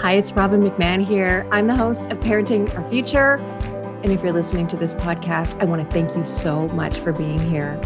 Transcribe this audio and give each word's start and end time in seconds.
Hi, 0.00 0.14
it's 0.14 0.32
Robin 0.32 0.62
McMahon 0.62 1.06
here. 1.06 1.46
I'm 1.50 1.66
the 1.66 1.76
host 1.76 2.10
of 2.10 2.18
Parenting 2.20 2.74
Our 2.74 2.82
Future. 2.88 3.34
And 4.02 4.10
if 4.10 4.22
you're 4.22 4.32
listening 4.32 4.66
to 4.68 4.76
this 4.78 4.94
podcast, 4.94 5.60
I 5.60 5.66
want 5.66 5.86
to 5.86 5.92
thank 5.92 6.16
you 6.16 6.24
so 6.24 6.68
much 6.68 6.96
for 6.96 7.12
being 7.12 7.38
here. 7.38 7.78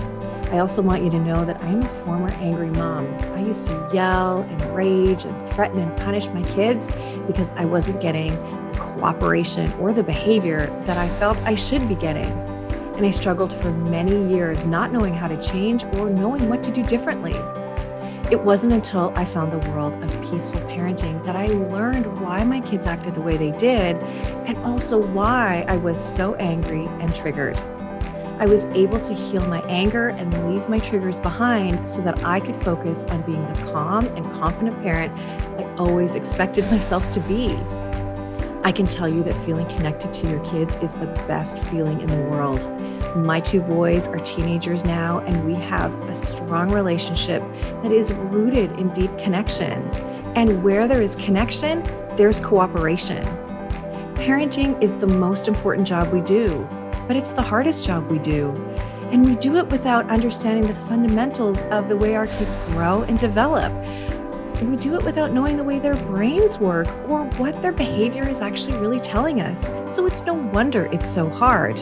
I 0.52 0.58
also 0.58 0.80
want 0.80 1.02
you 1.02 1.10
to 1.10 1.18
know 1.18 1.44
that 1.44 1.60
I'm 1.60 1.82
a 1.82 1.88
former 1.88 2.30
angry 2.34 2.70
mom. 2.70 3.12
I 3.34 3.40
used 3.42 3.66
to 3.66 3.90
yell 3.92 4.42
and 4.42 4.76
rage 4.76 5.24
and 5.24 5.48
threaten 5.48 5.80
and 5.80 5.96
punish 5.96 6.28
my 6.28 6.44
kids 6.44 6.88
because 7.26 7.50
I 7.56 7.64
wasn't 7.64 8.00
getting 8.00 8.30
the 8.70 8.78
cooperation 8.78 9.72
or 9.80 9.92
the 9.92 10.04
behavior 10.04 10.66
that 10.82 10.96
I 10.96 11.08
felt 11.18 11.36
I 11.38 11.56
should 11.56 11.88
be 11.88 11.96
getting. 11.96 12.30
And 12.94 13.04
I 13.04 13.10
struggled 13.10 13.52
for 13.52 13.72
many 13.72 14.32
years 14.32 14.64
not 14.64 14.92
knowing 14.92 15.14
how 15.14 15.26
to 15.26 15.42
change 15.42 15.82
or 15.94 16.10
knowing 16.10 16.48
what 16.48 16.62
to 16.62 16.70
do 16.70 16.84
differently. 16.84 17.34
It 18.30 18.40
wasn't 18.40 18.72
until 18.72 19.12
I 19.14 19.26
found 19.26 19.52
the 19.52 19.70
world 19.70 20.02
of 20.02 20.10
peaceful 20.22 20.60
parenting 20.62 21.22
that 21.24 21.36
I 21.36 21.46
learned 21.48 22.20
why 22.20 22.42
my 22.42 22.60
kids 22.60 22.86
acted 22.86 23.14
the 23.14 23.20
way 23.20 23.36
they 23.36 23.50
did 23.50 23.96
and 24.46 24.56
also 24.58 24.98
why 24.98 25.66
I 25.68 25.76
was 25.76 26.02
so 26.02 26.34
angry 26.36 26.86
and 26.86 27.14
triggered. 27.14 27.56
I 28.38 28.46
was 28.46 28.64
able 28.66 28.98
to 28.98 29.12
heal 29.12 29.46
my 29.46 29.60
anger 29.68 30.08
and 30.08 30.50
leave 30.50 30.68
my 30.70 30.78
triggers 30.78 31.18
behind 31.18 31.86
so 31.86 32.00
that 32.00 32.24
I 32.24 32.40
could 32.40 32.56
focus 32.56 33.04
on 33.04 33.20
being 33.22 33.46
the 33.46 33.72
calm 33.72 34.06
and 34.06 34.24
confident 34.32 34.82
parent 34.82 35.16
I 35.58 35.64
always 35.76 36.14
expected 36.14 36.64
myself 36.70 37.08
to 37.10 37.20
be. 37.20 37.54
I 38.64 38.72
can 38.72 38.86
tell 38.86 39.08
you 39.08 39.22
that 39.24 39.34
feeling 39.44 39.68
connected 39.68 40.14
to 40.14 40.30
your 40.30 40.42
kids 40.46 40.74
is 40.76 40.94
the 40.94 41.06
best 41.28 41.58
feeling 41.64 42.00
in 42.00 42.08
the 42.08 42.30
world. 42.30 42.60
My 43.14 43.38
two 43.38 43.60
boys 43.60 44.08
are 44.08 44.18
teenagers 44.18 44.84
now, 44.84 45.20
and 45.20 45.46
we 45.46 45.54
have 45.54 45.94
a 46.08 46.16
strong 46.16 46.72
relationship 46.72 47.42
that 47.84 47.92
is 47.92 48.12
rooted 48.12 48.72
in 48.80 48.92
deep 48.92 49.16
connection. 49.18 49.88
And 50.34 50.64
where 50.64 50.88
there 50.88 51.00
is 51.00 51.14
connection, 51.14 51.84
there's 52.16 52.40
cooperation. 52.40 53.24
Parenting 54.16 54.82
is 54.82 54.96
the 54.96 55.06
most 55.06 55.46
important 55.46 55.86
job 55.86 56.12
we 56.12 56.22
do, 56.22 56.66
but 57.06 57.14
it's 57.14 57.30
the 57.30 57.40
hardest 57.40 57.86
job 57.86 58.10
we 58.10 58.18
do. 58.18 58.50
And 59.12 59.24
we 59.24 59.36
do 59.36 59.58
it 59.58 59.68
without 59.68 60.10
understanding 60.10 60.66
the 60.66 60.74
fundamentals 60.74 61.62
of 61.70 61.88
the 61.88 61.96
way 61.96 62.16
our 62.16 62.26
kids 62.26 62.56
grow 62.66 63.02
and 63.02 63.16
develop. 63.16 63.72
We 64.60 64.74
do 64.74 64.96
it 64.96 65.04
without 65.04 65.32
knowing 65.32 65.56
the 65.56 65.62
way 65.62 65.78
their 65.78 65.94
brains 65.94 66.58
work 66.58 66.88
or 67.08 67.26
what 67.36 67.62
their 67.62 67.70
behavior 67.70 68.26
is 68.28 68.40
actually 68.40 68.76
really 68.78 68.98
telling 68.98 69.40
us. 69.40 69.66
So 69.94 70.04
it's 70.06 70.24
no 70.24 70.34
wonder 70.34 70.86
it's 70.86 71.10
so 71.10 71.28
hard. 71.28 71.78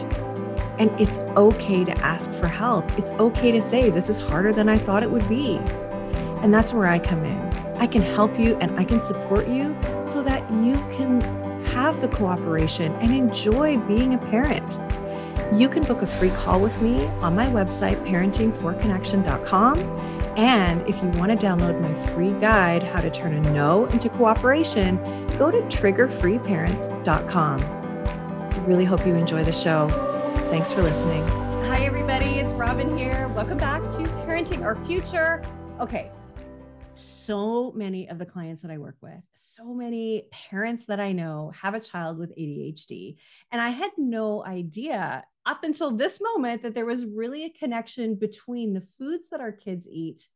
And 0.79 0.89
it's 0.99 1.19
okay 1.37 1.83
to 1.83 1.91
ask 1.99 2.31
for 2.31 2.47
help. 2.47 2.89
It's 2.97 3.11
okay 3.11 3.51
to 3.51 3.61
say, 3.61 3.89
this 3.89 4.09
is 4.09 4.19
harder 4.19 4.51
than 4.51 4.67
I 4.69 4.77
thought 4.77 5.03
it 5.03 5.11
would 5.11 5.27
be. 5.29 5.57
And 6.41 6.53
that's 6.53 6.73
where 6.73 6.87
I 6.87 6.99
come 6.99 7.23
in. 7.23 7.39
I 7.77 7.87
can 7.87 8.01
help 8.01 8.39
you 8.39 8.55
and 8.57 8.71
I 8.79 8.83
can 8.83 9.01
support 9.01 9.47
you 9.47 9.77
so 10.05 10.23
that 10.23 10.49
you 10.51 10.73
can 10.95 11.21
have 11.65 12.01
the 12.01 12.07
cooperation 12.07 12.91
and 12.95 13.13
enjoy 13.13 13.77
being 13.81 14.13
a 14.13 14.17
parent. 14.17 14.79
You 15.53 15.69
can 15.69 15.83
book 15.83 16.01
a 16.01 16.07
free 16.07 16.31
call 16.31 16.59
with 16.59 16.81
me 16.81 17.05
on 17.21 17.35
my 17.35 17.45
website, 17.47 17.97
parentingforconnection.com. 18.07 19.79
And 20.37 20.81
if 20.87 21.03
you 21.03 21.09
want 21.09 21.39
to 21.39 21.45
download 21.45 21.79
my 21.79 21.93
free 22.07 22.33
guide, 22.39 22.81
How 22.83 23.01
to 23.01 23.11
Turn 23.11 23.33
a 23.33 23.41
No 23.51 23.85
into 23.87 24.09
Cooperation, 24.09 24.97
go 25.37 25.51
to 25.51 25.61
triggerfreeparents.com. 25.63 27.61
I 27.61 28.57
really 28.65 28.85
hope 28.85 29.05
you 29.05 29.13
enjoy 29.15 29.43
the 29.43 29.51
show. 29.51 30.12
Thanks 30.53 30.71
for 30.71 30.83
listening. 30.83 31.27
Hi, 31.65 31.83
everybody. 31.83 32.37
It's 32.37 32.53
Robin 32.53 32.95
here. 32.95 33.27
Welcome 33.29 33.57
back 33.57 33.81
to 33.81 34.03
Parenting 34.27 34.63
Our 34.63 34.75
Future. 34.85 35.43
Okay. 35.79 36.11
So 36.93 37.71
many 37.71 38.07
of 38.07 38.19
the 38.19 38.25
clients 38.27 38.61
that 38.61 38.69
I 38.69 38.77
work 38.77 38.97
with, 39.01 39.23
so 39.33 39.73
many 39.73 40.27
parents 40.29 40.85
that 40.85 40.99
I 40.99 41.11
know 41.11 41.51
have 41.59 41.73
a 41.73 41.79
child 41.79 42.19
with 42.19 42.37
ADHD. 42.37 43.15
And 43.51 43.59
I 43.59 43.69
had 43.69 43.89
no 43.97 44.45
idea 44.45 45.25
up 45.43 45.63
until 45.63 45.89
this 45.89 46.21
moment 46.21 46.61
that 46.61 46.75
there 46.75 46.85
was 46.85 47.03
really 47.03 47.45
a 47.45 47.49
connection 47.49 48.13
between 48.13 48.73
the 48.73 48.81
foods 48.99 49.29
that 49.31 49.41
our 49.41 49.51
kids 49.51 49.87
eat 49.91 50.27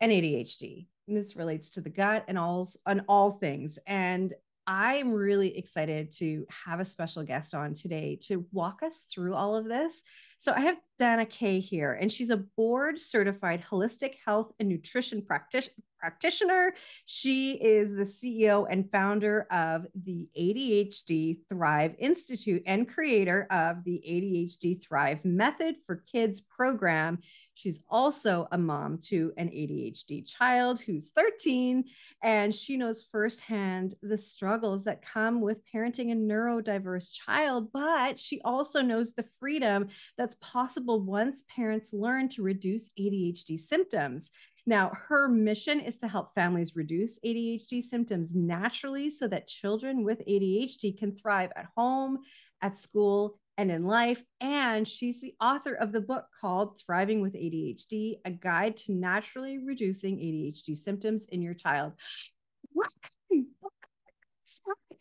and 0.00 0.10
ADHD. 0.10 0.88
And 1.06 1.16
this 1.16 1.36
relates 1.36 1.70
to 1.70 1.80
the 1.80 1.90
gut 1.90 2.24
and 2.26 2.40
all 2.40 2.68
on 2.84 3.04
all 3.08 3.30
things. 3.30 3.78
And 3.86 4.34
I'm 4.70 5.14
really 5.14 5.56
excited 5.56 6.12
to 6.18 6.46
have 6.50 6.78
a 6.78 6.84
special 6.84 7.22
guest 7.22 7.54
on 7.54 7.72
today 7.72 8.18
to 8.24 8.44
walk 8.52 8.82
us 8.82 9.06
through 9.10 9.34
all 9.34 9.56
of 9.56 9.64
this. 9.64 10.02
So 10.36 10.52
I 10.52 10.60
have 10.60 10.76
Dana 10.98 11.24
Kay 11.24 11.58
here, 11.58 11.94
and 11.94 12.12
she's 12.12 12.28
a 12.28 12.36
board 12.36 13.00
certified 13.00 13.64
holistic 13.64 14.16
health 14.22 14.52
and 14.60 14.68
nutrition 14.68 15.22
practitioner 15.22 15.72
practitioner. 15.98 16.74
She 17.04 17.52
is 17.52 17.94
the 17.94 18.02
CEO 18.02 18.66
and 18.70 18.90
founder 18.90 19.46
of 19.50 19.86
the 19.94 20.28
ADHD 20.38 21.38
Thrive 21.48 21.94
Institute 21.98 22.62
and 22.66 22.88
creator 22.88 23.46
of 23.50 23.84
the 23.84 24.02
ADHD 24.06 24.82
Thrive 24.82 25.24
Method 25.24 25.76
for 25.86 25.96
Kids 26.10 26.40
program. 26.40 27.18
She's 27.54 27.82
also 27.90 28.46
a 28.52 28.58
mom 28.58 28.98
to 29.06 29.32
an 29.36 29.48
ADHD 29.48 30.24
child 30.24 30.80
who's 30.80 31.10
13, 31.10 31.84
and 32.22 32.54
she 32.54 32.76
knows 32.76 33.06
firsthand 33.10 33.96
the 34.00 34.16
struggles 34.16 34.84
that 34.84 35.02
come 35.02 35.40
with 35.40 35.58
parenting 35.74 36.12
a 36.12 36.14
neurodiverse 36.14 37.10
child, 37.12 37.72
but 37.72 38.16
she 38.18 38.40
also 38.42 38.80
knows 38.80 39.12
the 39.12 39.26
freedom 39.40 39.88
that's 40.16 40.36
possible 40.36 41.00
once 41.00 41.42
parents 41.48 41.92
learn 41.92 42.28
to 42.28 42.42
reduce 42.42 42.90
ADHD 42.96 43.58
symptoms. 43.58 44.30
Now, 44.68 44.92
her 45.08 45.28
mission 45.28 45.80
is 45.80 45.96
to 46.00 46.08
help 46.08 46.34
families 46.34 46.76
reduce 46.76 47.18
ADHD 47.20 47.82
symptoms 47.82 48.34
naturally 48.34 49.08
so 49.08 49.26
that 49.28 49.48
children 49.48 50.04
with 50.04 50.18
ADHD 50.26 50.98
can 50.98 51.16
thrive 51.16 51.50
at 51.56 51.68
home, 51.74 52.18
at 52.60 52.76
school, 52.76 53.38
and 53.56 53.70
in 53.70 53.86
life. 53.86 54.22
And 54.42 54.86
she's 54.86 55.22
the 55.22 55.34
author 55.40 55.72
of 55.72 55.90
the 55.90 56.02
book 56.02 56.26
called 56.38 56.78
Thriving 56.78 57.22
with 57.22 57.32
ADHD 57.32 58.16
A 58.26 58.30
Guide 58.30 58.76
to 58.76 58.92
Naturally 58.92 59.56
Reducing 59.56 60.18
ADHD 60.18 60.76
Symptoms 60.76 61.24
in 61.32 61.40
Your 61.40 61.54
Child. 61.54 61.94
What 62.74 62.90
kind 63.30 63.46
of 63.46 63.60
book? 63.62 63.72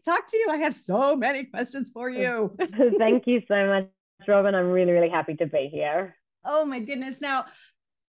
Talk 0.06 0.28
to 0.28 0.38
you. 0.38 0.48
I 0.50 0.60
have 0.60 0.76
so 0.76 1.18
many 1.18 1.44
questions 1.44 1.92
for 1.94 2.10
you. 2.10 2.56
Thank 2.98 3.28
you 3.28 3.42
so 3.46 3.68
much, 3.68 3.90
Robin. 4.26 4.56
I'm 4.56 4.72
really, 4.72 4.94
really 4.94 5.10
happy 5.10 5.36
to 5.36 5.46
be 5.46 5.68
here. 5.70 6.16
Oh, 6.46 6.64
my 6.64 6.80
goodness. 6.80 7.20
Now, 7.20 7.48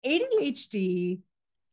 ADHD 0.07 1.19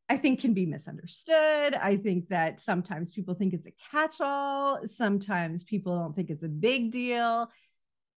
I 0.08 0.18
think 0.18 0.40
can 0.40 0.54
be 0.54 0.66
misunderstood. 0.66 1.74
I 1.74 1.98
think 1.98 2.28
that 2.30 2.60
sometimes 2.60 3.12
people 3.12 3.34
think 3.34 3.54
it's 3.54 3.68
a 3.68 3.74
catch 3.92 4.22
all. 4.22 4.86
Sometimes 4.86 5.64
people 5.64 5.98
don't 5.98 6.16
think 6.16 6.30
it's 6.30 6.44
a 6.44 6.48
big 6.48 6.92
deal, 6.92 7.50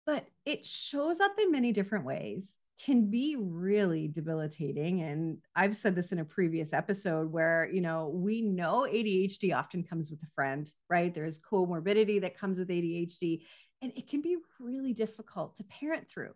but 0.04 0.26
it 0.44 0.66
shows 0.66 1.20
up 1.20 1.32
in 1.38 1.50
many 1.50 1.72
different 1.72 2.04
ways, 2.04 2.58
can 2.84 3.10
be 3.10 3.36
really 3.38 4.06
debilitating. 4.06 5.00
And 5.02 5.38
I've 5.56 5.74
said 5.74 5.94
this 5.94 6.12
in 6.12 6.18
a 6.18 6.24
previous 6.24 6.74
episode 6.74 7.32
where, 7.32 7.68
you 7.72 7.80
know, 7.80 8.08
we 8.08 8.42
know 8.42 8.86
ADHD 8.88 9.56
often 9.56 9.82
comes 9.82 10.10
with 10.10 10.22
a 10.22 10.30
friend, 10.34 10.70
right? 10.90 11.14
There's 11.14 11.40
comorbidity 11.40 12.20
that 12.20 12.38
comes 12.38 12.58
with 12.58 12.68
ADHD, 12.68 13.42
and 13.80 13.92
it 13.96 14.08
can 14.08 14.20
be 14.20 14.36
really 14.60 14.92
difficult 14.92 15.56
to 15.56 15.64
parent 15.64 16.08
through. 16.08 16.34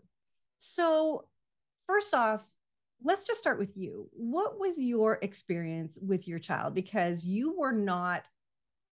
So, 0.59 1.27
first 1.87 2.15
off, 2.15 2.43
let's 3.05 3.25
just 3.25 3.41
start 3.41 3.59
with 3.59 3.77
you. 3.77 4.09
What 4.13 4.59
was 4.59 4.79
your 4.79 5.19
experience 5.23 5.99
with 6.01 6.29
your 6.29 6.39
child? 6.39 6.75
Because 6.75 7.25
you 7.25 7.59
were 7.59 7.73
not 7.73 8.25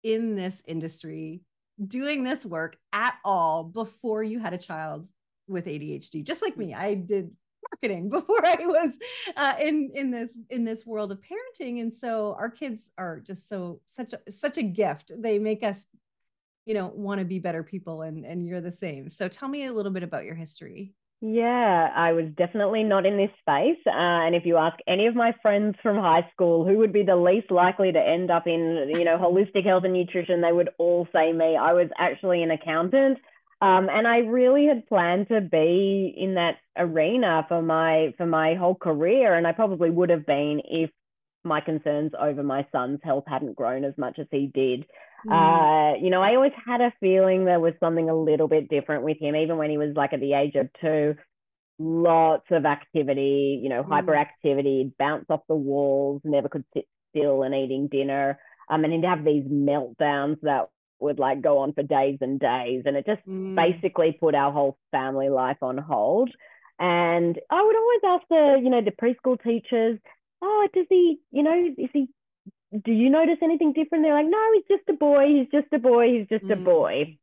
in 0.04 0.36
this 0.36 0.64
industry 0.68 1.42
doing 1.86 2.24
this 2.24 2.46
work 2.46 2.78
at 2.94 3.16
all 3.24 3.64
before 3.64 4.24
you 4.24 4.40
had 4.40 4.54
a 4.54 4.58
child 4.58 5.08
with 5.48 5.66
ADHD, 5.66 6.24
just 6.24 6.42
like 6.42 6.58
me. 6.58 6.74
I 6.74 6.94
did 6.94 7.36
marketing 7.72 8.10
before 8.10 8.46
I 8.46 8.58
was 8.62 8.98
uh, 9.36 9.56
in 9.60 9.92
in 9.94 10.12
this 10.12 10.38
in 10.50 10.64
this 10.64 10.86
world 10.86 11.12
of 11.12 11.20
parenting, 11.20 11.82
and 11.82 11.92
so 11.92 12.36
our 12.38 12.50
kids 12.50 12.90
are 12.98 13.20
just 13.20 13.48
so 13.48 13.82
such 13.86 14.14
a, 14.14 14.32
such 14.32 14.58
a 14.58 14.64
gift. 14.64 15.12
They 15.18 15.40
make 15.40 15.64
us, 15.64 15.86
you 16.66 16.74
know, 16.74 16.88
want 16.94 17.20
to 17.20 17.26
be 17.26 17.40
better 17.40 17.64
people, 17.64 18.02
and 18.02 18.26
and 18.26 18.46
you're 18.46 18.62
the 18.62 18.72
same. 18.72 19.10
So 19.10 19.28
tell 19.28 19.50
me 19.50 19.66
a 19.66 19.74
little 19.74 19.92
bit 19.92 20.04
about 20.04 20.26
your 20.26 20.36
history. 20.36 20.94
Yeah, 21.22 21.90
I 21.94 22.14
was 22.14 22.28
definitely 22.38 22.84
not 22.84 23.06
in 23.06 23.18
this 23.18 23.32
space. 23.42 23.80
Uh, 23.86 23.92
and 23.94 24.36
if 24.36 24.46
you 24.46 24.56
ask 24.56 24.78
any 24.88 25.08
of 25.08 25.16
my 25.16 25.34
friends 25.42 25.76
from 25.84 25.98
high 25.98 26.26
school 26.34 26.66
who 26.66 26.78
would 26.78 26.94
be 26.94 27.04
the 27.04 27.18
least 27.18 27.52
likely 27.52 27.92
to 27.92 28.00
end 28.00 28.32
up 28.32 28.48
in, 28.48 28.90
you 28.94 29.04
know, 29.04 29.18
holistic 29.18 29.66
health 29.66 29.84
and 29.84 29.94
nutrition, 29.94 30.40
they 30.40 30.54
would 30.54 30.70
all 30.78 31.08
say 31.14 31.34
me. 31.34 31.58
I 31.58 31.74
was 31.74 31.90
actually 31.98 32.42
an 32.42 32.52
accountant. 32.52 33.18
Um, 33.62 33.90
and 33.92 34.08
I 34.08 34.20
really 34.20 34.68
had 34.68 34.88
planned 34.88 35.28
to 35.28 35.42
be 35.42 36.14
in 36.16 36.36
that 36.36 36.56
arena 36.78 37.46
for 37.50 37.62
my 37.62 38.14
for 38.16 38.26
my 38.26 38.56
whole 38.56 38.76
career, 38.76 39.34
and 39.36 39.46
I 39.46 39.52
probably 39.52 39.90
would 39.90 40.10
have 40.12 40.26
been 40.26 40.62
if 40.64 40.90
my 41.44 41.60
concerns 41.60 42.14
over 42.18 42.42
my 42.44 42.66
son's 42.72 43.00
health 43.04 43.26
hadn't 43.28 43.58
grown 43.58 43.84
as 43.84 43.98
much 43.98 44.18
as 44.20 44.28
he 44.32 44.48
did. 44.54 44.86
Mm. 45.28 45.32
Uh, 45.32 45.98
you 46.02 46.10
know, 46.10 46.22
I 46.22 46.36
always 46.36 46.54
had 46.66 46.82
a 46.82 46.94
feeling 47.00 47.46
there 47.46 47.60
was 47.60 47.74
something 47.80 48.10
a 48.10 48.16
little 48.16 48.48
bit 48.48 48.70
different 48.70 49.04
with 49.04 49.18
him, 49.20 49.36
even 49.36 49.58
when 49.58 49.70
he 49.70 49.78
was 49.78 49.96
like 49.96 50.14
at 50.14 50.20
the 50.20 50.34
age 50.34 50.56
of 50.56 50.70
two. 50.82 51.16
Lots 51.82 52.46
of 52.52 52.66
activity, 52.66 53.60
you 53.64 53.70
know, 53.70 53.84
mm. 53.84 53.90
hyperactivity, 53.90 54.92
bounce 54.98 55.26
off 55.30 55.42
the 55.48 55.56
walls, 55.56 56.22
never 56.24 56.50
could 56.50 56.66
sit 56.74 56.88
still 57.10 57.44
and 57.44 57.56
eating 57.56 57.88
dinner. 57.88 58.40
Um, 58.70 58.84
and 58.84 58.94
he'd 58.94 59.06
have 59.06 59.24
these 59.24 59.46
meltdowns 59.46 60.40
that 60.42 60.70
would 61.00 61.20
like 61.20 61.42
go 61.42 61.60
on 61.60 61.74
for 61.74 61.84
days 61.84 62.18
and 62.22 62.40
days. 62.40 62.84
And 62.86 62.98
it 62.98 63.06
just 63.06 63.26
mm. 63.26 63.56
basically 63.56 64.18
put 64.20 64.36
our 64.36 64.52
whole 64.52 64.78
family 64.92 65.30
life 65.30 65.58
on 65.62 65.78
hold. 65.78 66.30
And 66.80 67.38
I 67.50 67.62
would 67.62 67.76
always 67.76 68.02
ask 68.06 68.28
the, 68.30 68.62
you 68.64 68.70
know, 68.70 68.82
the 68.82 68.92
preschool 68.92 69.42
teachers, 69.42 70.00
oh, 70.42 70.68
does 70.74 70.86
he, 70.90 71.20
you 71.32 71.44
know, 71.44 71.74
is 71.78 71.90
he, 71.94 72.08
do 72.72 72.92
you 72.92 73.10
notice 73.10 73.38
anything 73.42 73.74
different? 73.74 74.04
They're 74.04 74.14
like, 74.14 74.28
no, 74.30 74.52
he's 74.54 74.78
just 74.78 74.88
a 74.90 74.94
boy. 74.94 75.26
He's 75.28 75.48
just 75.52 75.74
a 75.74 75.80
boy. 75.80 76.20
He's 76.20 76.28
just 76.28 76.46
mm. 76.46 76.62
a 76.62 76.64
boy. 76.64 77.18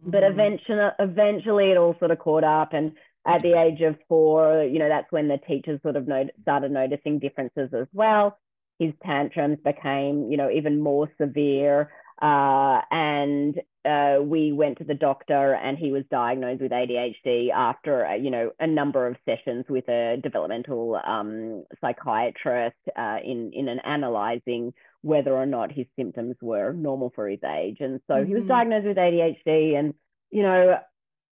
Mm-hmm. 0.00 0.10
But 0.10 0.22
eventually, 0.22 0.88
eventually 0.98 1.70
it 1.70 1.76
all 1.76 1.96
sort 1.98 2.10
of 2.10 2.18
caught 2.18 2.44
up. 2.44 2.72
And 2.72 2.92
at 3.26 3.42
the 3.42 3.58
age 3.58 3.80
of 3.80 3.96
four, 4.08 4.62
you 4.62 4.78
know, 4.78 4.88
that's 4.88 5.10
when 5.10 5.28
the 5.28 5.38
teachers 5.38 5.80
sort 5.82 5.96
of 5.96 6.06
not- 6.06 6.26
started 6.42 6.70
noticing 6.70 7.18
differences 7.18 7.70
as 7.72 7.86
well. 7.92 8.38
His 8.78 8.92
tantrums 9.04 9.58
became, 9.64 10.30
you 10.30 10.36
know, 10.36 10.50
even 10.50 10.80
more 10.80 11.10
severe. 11.20 11.90
Uh, 12.20 12.80
and 12.90 13.60
uh, 13.84 14.18
we 14.22 14.52
went 14.52 14.78
to 14.78 14.84
the 14.84 14.94
doctor 14.94 15.54
and 15.54 15.76
he 15.76 15.92
was 15.92 16.04
diagnosed 16.10 16.62
with 16.62 16.72
ADHD 16.72 17.50
after, 17.50 18.06
uh, 18.06 18.14
you 18.14 18.30
know, 18.30 18.50
a 18.58 18.66
number 18.66 19.06
of 19.06 19.16
sessions 19.24 19.64
with 19.68 19.88
a 19.88 20.16
developmental 20.22 21.00
um, 21.06 21.64
psychiatrist 21.80 22.76
uh, 22.96 23.18
in, 23.24 23.52
in 23.52 23.68
an 23.68 23.80
analyzing 23.80 24.72
whether 25.02 25.34
or 25.34 25.44
not 25.44 25.70
his 25.70 25.86
symptoms 25.96 26.34
were 26.40 26.72
normal 26.72 27.12
for 27.14 27.28
his 27.28 27.40
age. 27.44 27.76
And 27.80 28.00
so 28.06 28.14
mm-hmm. 28.14 28.26
he 28.26 28.34
was 28.34 28.42
mm-hmm. 28.44 28.48
diagnosed 28.48 28.86
with 28.86 28.96
ADHD 28.96 29.78
and, 29.78 29.94
you 30.30 30.42
know, 30.42 30.78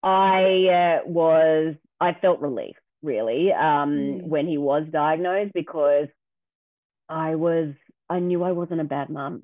I 0.01 1.01
uh, 1.03 1.07
was, 1.07 1.75
I 1.99 2.13
felt 2.13 2.39
relief 2.39 2.75
really 3.01 3.51
um, 3.51 3.91
mm. 3.91 4.23
when 4.23 4.47
he 4.47 4.57
was 4.57 4.85
diagnosed 4.91 5.53
because 5.53 6.07
I 7.07 7.35
was, 7.35 7.73
I 8.09 8.19
knew 8.19 8.43
I 8.43 8.53
wasn't 8.53 8.81
a 8.81 8.85
bad 8.85 9.09
mum. 9.09 9.43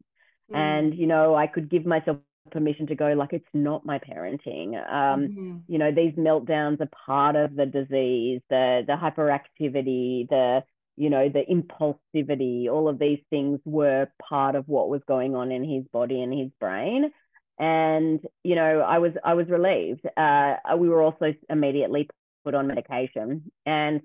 Mm. 0.52 0.56
And, 0.56 0.96
you 0.96 1.08
know, 1.08 1.36
I 1.36 1.48
could 1.48 1.70
give 1.70 1.86
myself 1.86 2.18
permission 2.52 2.88
to 2.88 2.96
go 2.96 3.14
like 3.14 3.34
it's 3.34 3.46
not 3.54 3.86
my 3.86 4.00
parenting. 4.00 4.76
Um 4.76 5.22
mm-hmm. 5.22 5.58
you 5.68 5.78
know 5.78 5.92
these 5.92 6.14
meltdowns 6.14 6.82
are 6.82 6.90
part 7.06 7.36
of 7.36 7.56
the 7.56 7.66
disease 7.66 8.42
the 8.50 8.84
the 8.86 8.94
hyperactivity 8.94 10.30
the 10.30 10.64
you 10.96 11.10
know 11.10 11.30
the 11.30 11.44
impulsivity 11.50 12.70
all 12.70 12.88
of 12.88 13.00
these 13.00 13.20
things 13.30 13.60
were 13.66 14.08
part 14.22 14.56
of 14.56 14.68
what 14.68 14.90
was 14.90 15.02
going 15.08 15.36
on 15.36 15.52
in 15.52 15.64
his 15.64 15.84
body 15.92 16.22
and 16.22 16.34
his 16.34 16.52
brain. 16.60 17.12
And 17.58 18.20
you 18.44 18.56
know 18.56 18.82
i 18.82 19.00
was 19.00 19.14
i 19.24 19.34
was 19.34 19.48
relieved. 19.48 20.06
Uh 20.18 20.56
we 20.78 20.90
were 20.90 21.02
also 21.02 21.34
immediately 21.50 22.10
put 22.44 22.56
on 22.56 22.68
medication. 22.68 23.52
And 23.66 24.02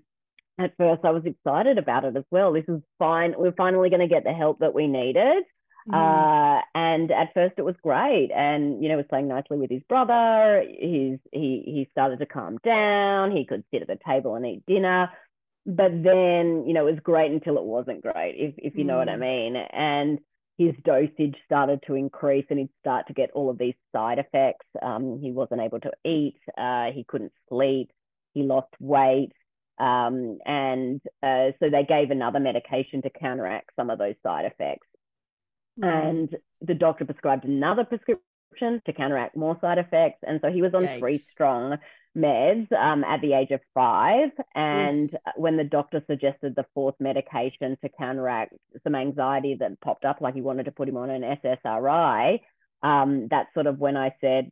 at 0.59 0.77
first 0.77 1.05
i 1.05 1.11
was 1.11 1.25
excited 1.27 1.79
about 1.79 2.05
it 2.05 2.17
as 2.17 2.25
well. 2.31 2.53
This 2.53 2.69
is 2.69 2.81
fine 2.99 3.35
we're 3.37 3.53
finally 3.53 3.91
going 3.91 4.01
to 4.01 4.15
get 4.15 4.25
the 4.25 4.33
help 4.33 4.61
that 4.61 4.75
we 4.75 4.87
needed 4.87 5.45
Mm. 5.89 5.95
Uh, 5.95 6.63
and 6.75 7.11
at 7.11 7.33
first 7.35 7.55
it 7.59 7.65
was 7.65 7.77
great, 7.83 8.31
and 8.35 8.83
you 8.83 8.89
know, 8.89 8.97
was 8.97 9.07
playing 9.09 9.29
nicely 9.29 9.59
with 9.59 9.71
his 9.71 9.83
brother. 9.89 10.65
He's 10.69 11.19
he 11.33 11.63
he 11.65 11.89
started 11.93 12.19
to 12.19 12.27
calm 12.27 12.59
down. 12.65 13.31
He 13.35 13.47
could 13.47 13.65
sit 13.73 13.83
at 13.83 13.89
the 13.89 13.99
table 14.07 14.35
and 14.35 14.47
eat 14.47 14.65
dinner. 14.67 15.11
But 15.67 16.03
then, 16.03 16.65
you 16.67 16.73
know, 16.73 16.87
it 16.87 16.93
was 16.93 17.01
great 17.03 17.31
until 17.31 17.59
it 17.59 17.65
wasn't 17.65 18.03
great, 18.03 18.35
if 18.37 18.55
if 18.59 18.77
you 18.77 18.85
mm. 18.85 18.89
know 18.89 18.99
what 18.99 19.09
I 19.09 19.17
mm. 19.17 19.21
mean. 19.21 19.57
And 19.57 20.19
his 20.59 20.75
dosage 20.85 21.37
started 21.47 21.83
to 21.87 21.95
increase, 21.95 22.45
and 22.51 22.59
he'd 22.59 22.71
start 22.81 23.07
to 23.07 23.15
get 23.15 23.31
all 23.33 23.49
of 23.49 23.59
these 23.59 23.75
side 23.93 24.19
effects. 24.19 24.67
Um, 24.83 25.19
he 25.21 25.33
wasn't 25.33 25.63
able 25.63 25.81
to 25.81 25.93
eat. 26.05 26.39
Uh, 26.57 26.91
he 26.93 27.05
couldn't 27.05 27.33
sleep. 27.49 27.91
He 28.35 28.43
lost 28.43 28.69
weight. 28.79 29.33
Um, 29.79 30.39
and 30.45 31.01
uh, 31.23 31.53
so 31.59 31.71
they 31.71 31.85
gave 31.89 32.11
another 32.11 32.39
medication 32.39 33.01
to 33.03 33.11
counteract 33.11 33.71
some 33.77 33.89
of 33.89 33.99
those 33.99 34.17
side 34.23 34.45
effects. 34.45 34.87
And 35.83 36.37
the 36.61 36.75
doctor 36.75 37.05
prescribed 37.05 37.45
another 37.45 37.85
prescription 37.85 38.83
to 38.85 38.93
counteract 38.93 39.37
more 39.37 39.59
side 39.61 39.79
effects. 39.79 40.19
And 40.27 40.41
so 40.43 40.51
he 40.51 40.63
was 40.63 40.75
on 40.75 40.85
Yikes. 40.85 40.99
three 40.99 41.19
strong 41.19 41.79
meds 42.17 42.73
um, 42.73 43.05
at 43.05 43.21
the 43.21 43.35
age 43.35 43.51
of 43.51 43.61
five. 43.75 44.31
And 44.55 45.11
mm. 45.11 45.19
when 45.37 45.57
the 45.57 45.65
doctor 45.65 46.03
suggested 46.09 46.55
the 46.55 46.67
fourth 46.75 46.97
medication 47.01 47.77
to 47.83 47.89
counteract 47.89 48.55
some 48.85 48.95
anxiety 48.95 49.57
that 49.61 49.81
popped 49.81 50.05
up, 50.05 50.21
like 50.21 50.35
he 50.35 50.41
wanted 50.41 50.65
to 50.65 50.73
put 50.73 50.89
him 50.89 50.97
on 50.97 51.11
an 51.11 51.23
SSRI, 51.23 52.41
um, 52.83 53.29
that's 53.31 53.53
sort 53.55 53.67
of 53.67 53.79
when 53.79 53.97
I 53.97 54.15
said, 54.21 54.51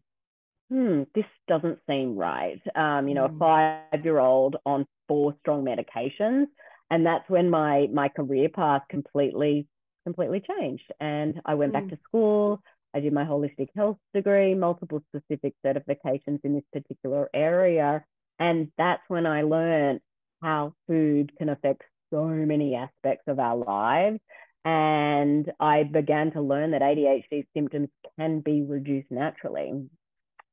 hmm, 0.71 1.05
this 1.15 1.25
doesn't 1.49 1.79
seem 1.89 2.17
right. 2.17 2.61
Um, 2.75 3.09
you 3.09 3.15
know, 3.15 3.27
mm. 3.27 3.37
a 3.37 3.39
five 3.39 4.05
year 4.05 4.19
old 4.19 4.57
on 4.65 4.87
four 5.09 5.35
strong 5.41 5.65
medications. 5.65 6.47
And 6.91 7.05
that's 7.05 7.29
when 7.29 7.51
my 7.51 7.87
my 7.93 8.09
career 8.09 8.49
path 8.49 8.83
completely 8.89 9.67
completely 10.09 10.41
changed. 10.41 10.91
And 11.01 11.41
I 11.45 11.55
went 11.55 11.73
mm. 11.73 11.75
back 11.75 11.89
to 11.89 11.99
school. 12.05 12.63
I 12.95 13.01
did 13.01 13.13
my 13.13 13.25
holistic 13.25 13.69
health 13.77 13.99
degree, 14.15 14.55
multiple 14.55 15.03
specific 15.11 15.55
certifications 15.65 16.41
in 16.45 16.55
this 16.55 16.65
particular 16.73 17.29
area. 17.35 18.05
And 18.39 18.73
that's 18.79 19.03
when 19.09 19.27
I 19.27 19.43
learned 19.43 20.01
how 20.43 20.73
food 20.87 21.33
can 21.37 21.51
affect 21.51 21.83
so 22.11 22.25
many 22.25 22.75
aspects 22.75 23.25
of 23.27 23.39
our 23.39 23.57
lives. 23.57 24.21
And 24.65 25.53
I 25.61 25.83
began 25.83 26.33
to 26.33 26.41
learn 26.41 26.71
that 26.71 26.83
ADHD 26.83 27.45
symptoms 27.55 27.89
can 28.19 28.41
be 28.41 28.63
reduced 28.63 29.11
naturally. 29.11 29.89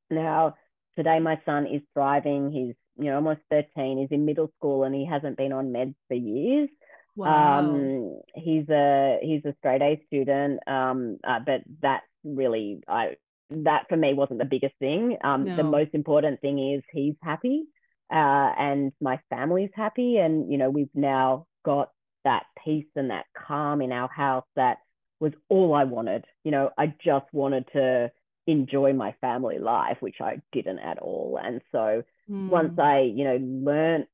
Now, 0.10 0.56
today 0.98 1.20
my 1.20 1.40
son 1.46 1.68
is 1.68 1.82
thriving. 1.94 2.52
He's, 2.52 2.76
you 2.98 3.10
know, 3.10 3.16
almost 3.16 3.42
13. 3.50 4.00
He's 4.00 4.12
in 4.12 4.26
middle 4.26 4.52
school 4.58 4.84
and 4.84 4.94
he 4.94 5.06
hasn't 5.06 5.38
been 5.38 5.54
on 5.54 5.72
meds 5.72 5.96
for 6.10 6.16
years. 6.16 6.70
Wow. 7.16 7.60
Um, 7.60 8.22
he's 8.34 8.68
a 8.70 9.20
he's 9.22 9.46
a 9.46 9.56
straight 9.60 9.82
A 9.82 10.02
student, 10.08 10.60
um, 10.68 11.18
uh, 11.24 11.40
but 11.46 11.62
that 11.82 12.02
really 12.24 12.82
I 12.88 13.16
that 13.50 13.86
for 13.88 13.96
me 13.96 14.14
wasn't 14.14 14.40
the 14.40 14.46
biggest 14.46 14.76
thing. 14.80 15.18
Um, 15.24 15.46
no. 15.46 15.56
The 15.56 15.64
most 15.64 15.92
important 15.94 16.42
thing 16.42 16.74
is 16.74 16.84
he's 16.92 17.16
happy, 17.22 17.64
uh, 18.12 18.52
and 18.58 18.92
my 19.00 19.20
family's 19.30 19.72
happy, 19.74 20.18
and 20.18 20.52
you 20.52 20.58
know 20.58 20.70
we've 20.70 20.94
now 20.94 21.48
got 21.64 21.92
that 22.26 22.44
peace 22.64 22.86
and 22.96 23.12
that 23.12 23.26
calm 23.38 23.82
in 23.82 23.92
our 23.92 24.10
house 24.10 24.46
that 24.56 24.78
was 25.20 25.34
all 25.50 25.74
I 25.74 25.86
wanted. 25.86 26.26
You 26.44 26.52
know, 26.52 26.72
I 26.78 26.88
just 27.04 27.26
wanted 27.32 27.68
to 27.74 28.12
enjoy 28.48 28.94
my 28.94 29.16
family 29.22 29.60
life, 29.60 29.98
which 30.02 30.18
I 30.22 30.42
didn't 30.52 30.80
at 30.80 31.00
all. 31.00 31.40
And 31.42 31.62
so 31.72 32.04
mm. 32.30 32.50
once 32.50 32.78
I, 32.78 33.02
you 33.02 33.24
know, 33.24 33.38
learned 33.42 34.06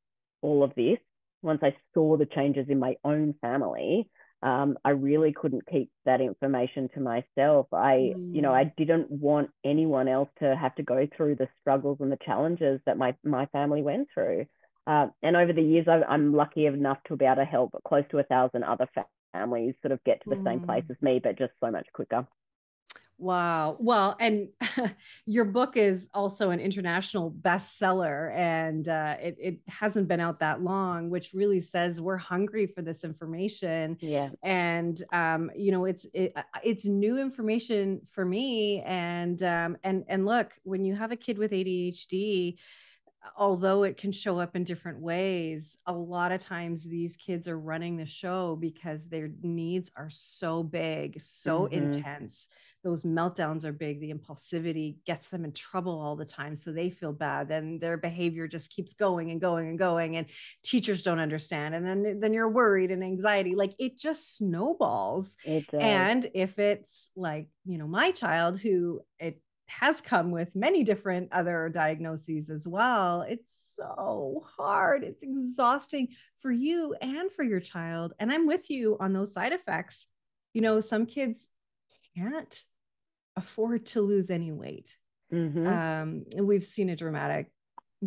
all 0.42 0.64
of 0.64 0.74
this, 0.76 1.00
once 1.42 1.60
I 1.64 1.76
saw 1.94 2.18
the 2.18 2.26
changes 2.26 2.68
in 2.70 2.80
my 2.80 2.96
own 3.04 3.36
family, 3.42 4.10
um, 4.44 4.78
I 4.84 4.92
really 4.92 5.34
couldn't 5.34 5.68
keep 5.68 5.92
that 6.06 6.20
information 6.20 6.90
to 6.96 7.00
myself. 7.00 7.68
I, 7.72 8.14
mm. 8.16 8.36
you 8.36 8.42
know, 8.42 8.54
I 8.54 8.66
mm. 8.66 8.76
didn't 8.76 9.12
want 9.12 9.52
anyone 9.64 10.08
else 10.08 10.30
to 10.40 10.56
have 10.56 10.74
to 10.76 10.84
go 10.84 11.08
through 11.16 11.36
the 11.36 11.48
struggles 11.62 11.98
and 12.00 12.12
the 12.12 12.18
challenges 12.26 12.80
that 12.86 12.98
my 12.98 13.16
my 13.24 13.46
family 13.48 13.84
went 13.84 14.08
through. 14.14 14.46
Uh, 14.88 15.08
and 15.22 15.36
over 15.36 15.54
the 15.54 15.62
years, 15.62 15.88
I, 15.88 16.02
am 16.12 16.34
lucky 16.34 16.66
enough 16.66 16.98
to 17.08 17.16
be 17.16 17.26
able 17.26 17.36
to 17.36 17.46
help 17.46 17.72
close 17.88 18.04
to 18.10 18.18
a 18.18 18.24
thousand 18.24 18.64
other 18.64 18.88
families 19.32 19.76
sort 19.82 19.92
of 19.92 20.04
get 20.04 20.24
to 20.24 20.30
the 20.32 20.38
mm. 20.38 20.44
same 20.44 20.60
place 20.62 20.84
mm. 20.86 20.92
as 20.92 21.02
me, 21.02 21.20
but 21.24 21.38
just 21.38 21.54
so 21.64 21.70
much 21.70 21.86
quicker. 21.94 22.26
Wow. 23.22 23.78
Well, 23.80 24.16
and 24.20 24.50
your 25.28 25.46
book 25.46 25.78
is 25.78 26.10
also 26.12 26.50
an 26.50 26.60
international 26.60 27.32
bestseller, 27.32 28.36
and 28.36 28.88
uh, 28.88 29.16
it, 29.22 29.38
it 29.40 29.60
hasn't 29.68 30.08
been 30.08 30.20
out 30.20 30.40
that 30.40 30.64
long, 30.64 31.12
which 31.12 31.32
really 31.32 31.62
says 31.62 32.02
we're 32.02 32.18
hungry 32.18 32.66
for 32.66 32.82
this 32.82 33.04
information. 33.04 33.98
Yeah. 34.02 34.30
And 34.42 35.00
um, 35.14 35.52
you 35.56 35.72
know, 35.72 35.86
it's 35.86 36.08
it, 36.16 36.34
uh, 36.36 36.42
it's 36.64 36.88
new 36.88 37.20
information 37.20 38.02
for 38.12 38.26
me. 38.26 38.82
And 38.82 39.44
um, 39.44 39.78
and 39.84 40.04
and 40.08 40.26
look, 40.26 40.54
when 40.64 40.84
you 40.84 40.96
have 40.96 41.12
a 41.12 41.16
kid 41.16 41.38
with 41.38 41.52
ADHD, 41.52 42.56
although 43.38 43.84
it 43.84 43.98
can 43.98 44.12
show 44.12 44.40
up 44.40 44.56
in 44.56 44.64
different 44.64 45.00
ways, 45.00 45.78
a 45.86 45.94
lot 45.94 46.32
of 46.32 46.42
times 46.42 46.84
these 46.84 47.16
kids 47.18 47.48
are 47.48 47.60
running 47.60 47.98
the 47.98 48.06
show 48.08 48.56
because 48.56 49.06
their 49.06 49.30
needs 49.44 49.92
are 49.96 50.10
so 50.10 50.64
big, 50.64 51.22
so 51.22 51.66
mm-hmm. 51.66 51.76
intense 51.76 52.48
those 52.84 53.04
meltdowns 53.04 53.66
are 53.66 53.72
big 53.72 54.00
the 54.00 54.14
impulsivity 54.14 54.98
gets 55.06 55.30
them 55.30 55.46
in 55.46 55.52
trouble 55.52 56.00
all 56.00 56.16
the 56.16 56.26
time 56.26 56.56
so 56.56 56.72
they 56.72 56.90
feel 56.90 57.14
bad 57.14 57.48
then 57.48 57.80
their 57.80 57.98
behavior 57.98 58.48
just 58.48 58.70
keeps 58.70 58.94
going 58.94 59.32
and 59.32 59.42
going 59.42 59.70
and 59.70 59.80
going 59.80 60.18
and 60.18 60.28
teachers 60.64 61.02
don't 61.02 61.20
understand 61.20 61.76
and 61.76 61.86
then 61.86 62.20
then 62.20 62.34
you're 62.34 62.50
worried 62.50 62.92
and 62.92 63.04
anxiety 63.04 63.56
like 63.56 63.74
it 63.80 63.98
just 63.98 64.38
snowballs 64.38 65.38
it 65.46 65.66
and 65.74 66.30
if 66.34 66.60
it's 66.60 67.10
like 67.16 67.48
you 67.66 67.78
know 67.78 67.88
my 67.88 68.12
child 68.12 68.60
who 68.60 69.02
it 69.20 69.42
has 69.80 70.02
come 70.02 70.32
with 70.32 70.54
many 70.54 70.84
different 70.84 71.32
other 71.32 71.70
diagnoses 71.74 72.50
as 72.50 72.68
well. 72.68 73.22
It's 73.22 73.74
so 73.78 74.46
hard. 74.58 75.04
It's 75.04 75.24
exhausting 75.24 76.10
for 76.42 76.52
you 76.52 76.94
and 77.02 77.32
for 77.32 77.44
your 77.44 77.62
child. 77.62 78.14
And 78.20 78.34
I'm 78.34 78.48
with 78.48 78.70
you 78.70 78.98
on 79.00 79.14
those 79.14 79.34
side 79.34 79.54
effects. 79.54 80.08
You 80.54 80.62
know, 80.62 80.82
some 80.82 81.06
kids 81.06 81.48
can't 82.18 82.64
afford 83.36 83.86
to 83.88 84.02
lose 84.02 84.30
any 84.30 84.52
weight. 84.52 84.96
Mm-hmm. 85.34 85.68
Um, 85.68 86.26
and 86.36 86.48
we've 86.48 86.66
seen 86.66 86.90
a 86.90 86.96
dramatic 86.96 87.52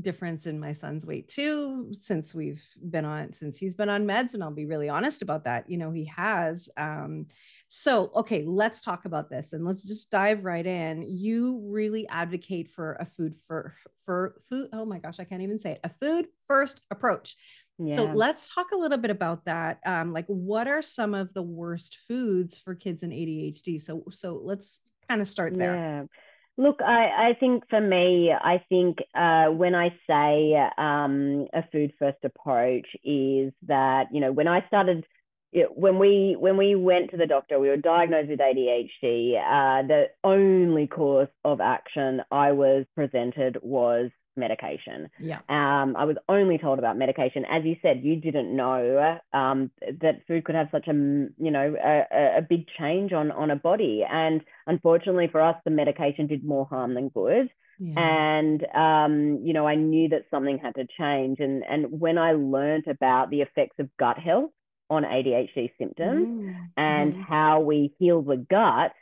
difference 0.01 0.47
in 0.47 0.59
my 0.59 0.73
son's 0.73 1.07
weight 1.07 1.29
too 1.29 1.89
since 1.93 2.35
we've 2.35 2.65
been 2.91 3.05
on 3.05 3.33
since 3.33 3.57
he's 3.57 3.75
been 3.75 3.89
on 3.89 4.05
meds 4.05 4.35
and 4.35 4.43
I'll 4.43 4.51
be 4.51 4.67
really 4.67 4.89
honest 4.89 5.23
about 5.23 5.45
that 5.45 5.71
you 5.71 5.79
know 5.79 5.93
he 5.93 6.07
has 6.07 6.69
um 6.77 7.27
so 7.69 8.11
okay 8.17 8.43
let's 8.45 8.81
talk 8.81 9.05
about 9.05 9.31
this 9.31 9.53
and 9.53 9.65
let's 9.65 9.85
just 9.85 10.11
dive 10.11 10.45
right 10.45 10.67
in 10.67 11.05
you 11.09 11.63
really 11.67 12.09
advocate 12.09 12.73
for 12.73 12.95
a 12.95 13.07
food 13.07 13.37
for 13.37 13.77
for 14.05 14.35
food 14.49 14.69
oh 14.73 14.85
my 14.85 14.99
gosh 14.99 15.21
I 15.21 15.25
can't 15.25 15.43
even 15.43 15.61
say 15.61 15.73
it 15.73 15.81
a 15.85 15.91
food 16.01 16.27
first 16.49 16.81
approach 16.91 17.37
yeah. 17.79 17.97
so 17.97 18.05
let's 18.05 18.53
talk 18.55 18.73
a 18.73 18.77
little 18.77 18.99
bit 18.99 19.11
about 19.11 19.45
that 19.45 19.79
um 19.87 20.13
like 20.13 20.27
what 20.27 20.69
are 20.69 20.83
some 20.83 21.15
of 21.15 21.33
the 21.35 21.43
worst 21.43 21.99
foods 22.07 22.59
for 22.59 22.75
kids 22.75 23.03
in 23.03 23.11
ADHD 23.11 23.81
so 23.81 24.05
so 24.11 24.41
let's 24.43 24.81
kind 25.09 25.21
of 25.21 25.29
start 25.29 25.57
there 25.57 25.75
yeah 25.75 26.03
Look, 26.57 26.81
I, 26.81 27.31
I 27.31 27.37
think 27.41 27.65
for 27.69 27.81
me, 27.81 28.31
I 28.31 28.63
think 28.69 28.99
uh, 29.13 29.47
when 29.47 29.75
I 29.75 29.89
say 30.09 30.55
um, 30.79 31.49
a 31.53 31.65
food 31.73 31.93
first 31.99 32.19
approach 32.23 32.87
is 33.03 33.53
that 33.67 34.05
you 34.13 34.21
know 34.21 34.31
when 34.31 34.47
I 34.47 34.65
started 34.69 35.05
when 35.75 35.99
we 35.99 36.37
when 36.39 36.57
we 36.57 36.75
went 36.75 37.11
to 37.11 37.17
the 37.17 37.27
doctor, 37.27 37.59
we 37.59 37.69
were 37.69 37.77
diagnosed 37.77 38.29
with 38.29 38.41
ADHD. 38.41 39.37
Uh, 39.37 39.87
the 39.87 40.07
only 40.23 40.87
course 40.87 41.29
of 41.45 41.61
action 41.61 42.23
I 42.31 42.53
was 42.53 42.87
presented 42.95 43.59
was 43.63 44.11
medication. 44.37 45.09
Yeah. 45.19 45.39
Um, 45.49 45.97
I 45.97 46.05
was 46.05 46.17
only 46.29 46.59
told 46.59 46.79
about 46.79 46.97
medication. 46.97 47.45
As 47.45 47.65
you 47.65 47.77
said, 47.83 48.03
you 48.03 48.17
didn't 48.17 48.55
know 48.55 49.19
um, 49.33 49.71
that 50.01 50.27
food 50.27 50.45
could 50.45 50.55
have 50.55 50.69
such 50.71 50.89
a, 50.89 50.93
you 50.93 51.51
know, 51.51 51.75
a, 51.83 52.39
a 52.39 52.43
big 52.43 52.67
change 52.79 53.13
on, 53.13 53.31
on 53.31 53.51
a 53.51 53.57
body. 53.57 54.05
And 54.09 54.43
unfortunately 54.67 55.29
for 55.31 55.41
us, 55.41 55.57
the 55.65 55.71
medication 55.71 56.27
did 56.27 56.45
more 56.45 56.67
harm 56.67 56.95
than 56.95 57.09
good. 57.09 57.49
Yeah. 57.79 57.95
And, 57.99 58.67
um, 58.75 59.41
you 59.45 59.53
know, 59.53 59.67
I 59.67 59.75
knew 59.75 60.09
that 60.11 60.27
something 60.31 60.59
had 60.59 60.75
to 60.77 60.87
change. 60.99 61.41
And, 61.41 61.65
and 61.69 62.01
when 62.01 62.19
I 62.19 62.33
learned 62.33 62.87
about 62.87 63.31
the 63.31 63.41
effects 63.41 63.77
of 63.79 63.89
gut 63.99 64.19
health 64.19 64.51
on 64.91 65.03
ADHD 65.03 65.73
symptoms 65.79 66.27
mm. 66.27 66.69
and 66.77 67.15
mm. 67.15 67.25
how 67.27 67.61
we 67.61 67.95
heal 67.99 68.23
the 68.23 68.37
gut, 68.37 68.93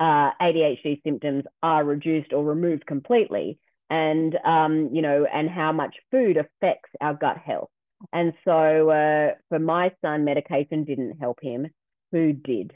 uh, 0.00 0.30
ADHD 0.40 1.02
symptoms 1.02 1.44
are 1.62 1.84
reduced 1.84 2.32
or 2.32 2.44
removed 2.44 2.86
completely 2.86 3.58
and 3.90 4.36
um, 4.44 4.90
you 4.92 5.02
know, 5.02 5.26
and 5.32 5.48
how 5.48 5.72
much 5.72 5.96
food 6.10 6.36
affects 6.36 6.90
our 7.00 7.14
gut 7.14 7.38
health. 7.38 7.70
And 8.12 8.32
so 8.44 8.90
uh, 8.90 9.34
for 9.48 9.58
my 9.58 9.92
son, 10.02 10.24
medication 10.24 10.84
didn't 10.84 11.18
help 11.18 11.38
him. 11.42 11.66
Food 12.12 12.42
did. 12.42 12.72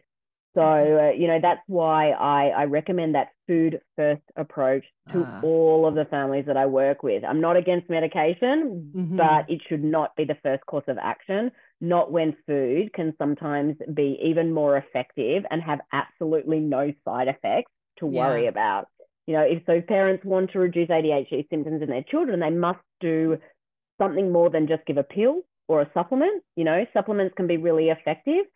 So 0.55 0.61
uh, 0.61 1.19
you 1.19 1.29
know 1.29 1.39
that's 1.41 1.63
why 1.67 2.11
I, 2.11 2.49
I 2.49 2.65
recommend 2.65 3.15
that 3.15 3.29
food 3.47 3.81
first 3.97 4.23
approach 4.37 4.85
to 5.11 5.23
uh. 5.23 5.41
all 5.43 5.87
of 5.87 5.95
the 5.95 6.05
families 6.05 6.45
that 6.47 6.59
I 6.59 6.67
work 6.67 7.03
with. 7.03 7.25
I'm 7.25 7.41
not 7.41 7.57
against 7.57 7.89
medication, 7.89 8.93
mm-hmm. 8.95 9.17
but 9.17 9.49
it 9.49 9.63
should 9.69 9.83
not 9.83 10.15
be 10.15 10.25
the 10.25 10.37
first 10.43 10.67
course 10.67 10.85
of 10.89 10.99
action. 10.99 11.53
Not 11.81 12.13
when 12.13 12.37
food 12.47 12.93
can 12.93 13.15
sometimes 13.17 13.77
be 13.95 14.19
even 14.23 14.53
more 14.53 14.77
effective 14.77 15.45
and 15.51 15.63
have 15.63 15.81
absolutely 15.93 16.61
no 16.61 16.93
side 17.05 17.29
effects 17.29 17.73
to 17.99 18.07
worry 18.07 18.43
yeah. 18.43 18.51
about 18.51 18.89
you 19.27 19.35
know, 19.35 19.43
if 19.43 19.63
so 19.67 19.81
parents 19.81 20.25
want 20.25 20.51
to 20.53 20.59
reduce 20.59 20.89
ADHD 20.89 21.49
symptoms 21.49 21.83
in 21.83 21.89
their 21.89 22.03
children, 22.03 22.41
they 22.41 22.51
must 22.51 22.81
do 23.01 23.39
something 24.01 24.33
more 24.33 24.51
than 24.51 24.67
just 24.67 24.85
give 24.87 24.97
a 24.97 25.05
pill 25.05 25.43
or 25.69 25.83
a 25.83 25.91
supplement. 25.95 26.43
You 26.57 26.65
know, 26.65 26.85
supplements 26.93 27.35
can 27.37 27.47
be 27.47 27.57
really 27.57 27.89
effective, 27.89 28.47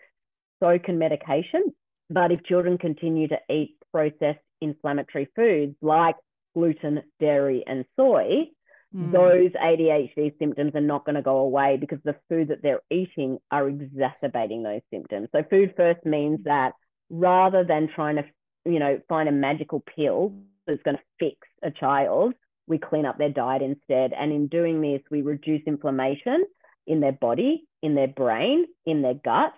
so 0.63 0.79
can 0.79 0.99
medication. 0.99 1.73
But 2.11 2.33
if 2.33 2.45
children 2.45 2.79
continue 2.79 3.29
to 3.29 3.39
eat 3.51 3.77
processed 3.93 4.41
inflammatory 4.61 5.29
foods 5.37 5.77
like 5.83 6.17
gluten, 6.55 7.03
dairy, 7.21 7.63
and 7.67 7.85
soy, 7.97 8.47
mm. 8.95 9.13
those 9.13 9.51
ADHD 9.53 10.37
symptoms 10.39 10.73
are 10.75 10.81
not 10.81 11.05
going 11.05 11.17
to 11.17 11.23
go 11.23 11.39
away 11.39 11.77
because 11.81 11.99
the 12.05 12.17
food 12.29 12.49
that 12.49 12.63
they're 12.63 12.83
eating 12.91 13.39
are 13.51 13.69
exacerbating 13.69 14.63
those 14.63 14.83
symptoms. 14.93 15.29
So 15.33 15.43
food 15.49 15.75
first 15.77 16.05
means 16.05 16.41
that 16.45 16.73
rather 17.11 17.65
than 17.65 17.89
trying 17.95 18.17
to, 18.17 18.25
you 18.65 18.79
know, 18.79 19.01
find 19.09 19.29
a 19.29 19.33
magical 19.33 19.83
pill 19.95 20.33
is 20.69 20.81
going 20.85 20.97
to 20.97 21.03
fix 21.19 21.37
a 21.63 21.71
child, 21.71 22.35
we 22.67 22.79
clean 22.79 23.07
up 23.07 23.19
their 23.19 23.31
diet 23.31 23.63
instead. 23.63 24.13
And 24.13 24.33
in 24.33 24.49
doing 24.49 24.81
this, 24.81 25.01
we 25.11 25.23
reduce 25.23 25.63
inflammation 25.67 26.45
in 26.87 27.01
their 27.01 27.13
body, 27.13 27.65
in 27.83 27.95
their 27.95 28.09
brain, 28.09 28.67
in 28.85 29.03
their 29.03 29.15
gut. 29.15 29.53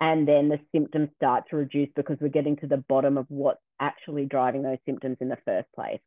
And 0.00 0.26
then 0.26 0.48
the 0.48 0.60
symptoms 0.72 1.10
start 1.16 1.44
to 1.50 1.56
reduce 1.56 1.88
because 1.94 2.18
we're 2.20 2.28
getting 2.28 2.56
to 2.56 2.66
the 2.66 2.84
bottom 2.88 3.16
of 3.16 3.26
what's 3.28 3.60
actually 3.80 4.26
driving 4.26 4.62
those 4.62 4.78
symptoms 4.86 5.18
in 5.20 5.28
the 5.28 5.38
first 5.44 5.68
place. 5.74 6.00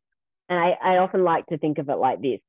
And 0.48 0.58
I, 0.58 0.76
I 0.82 0.98
often 0.98 1.24
like 1.24 1.46
to 1.46 1.58
think 1.58 1.78
of 1.78 1.88
it 1.88 1.96
like 1.96 2.20
this 2.20 2.40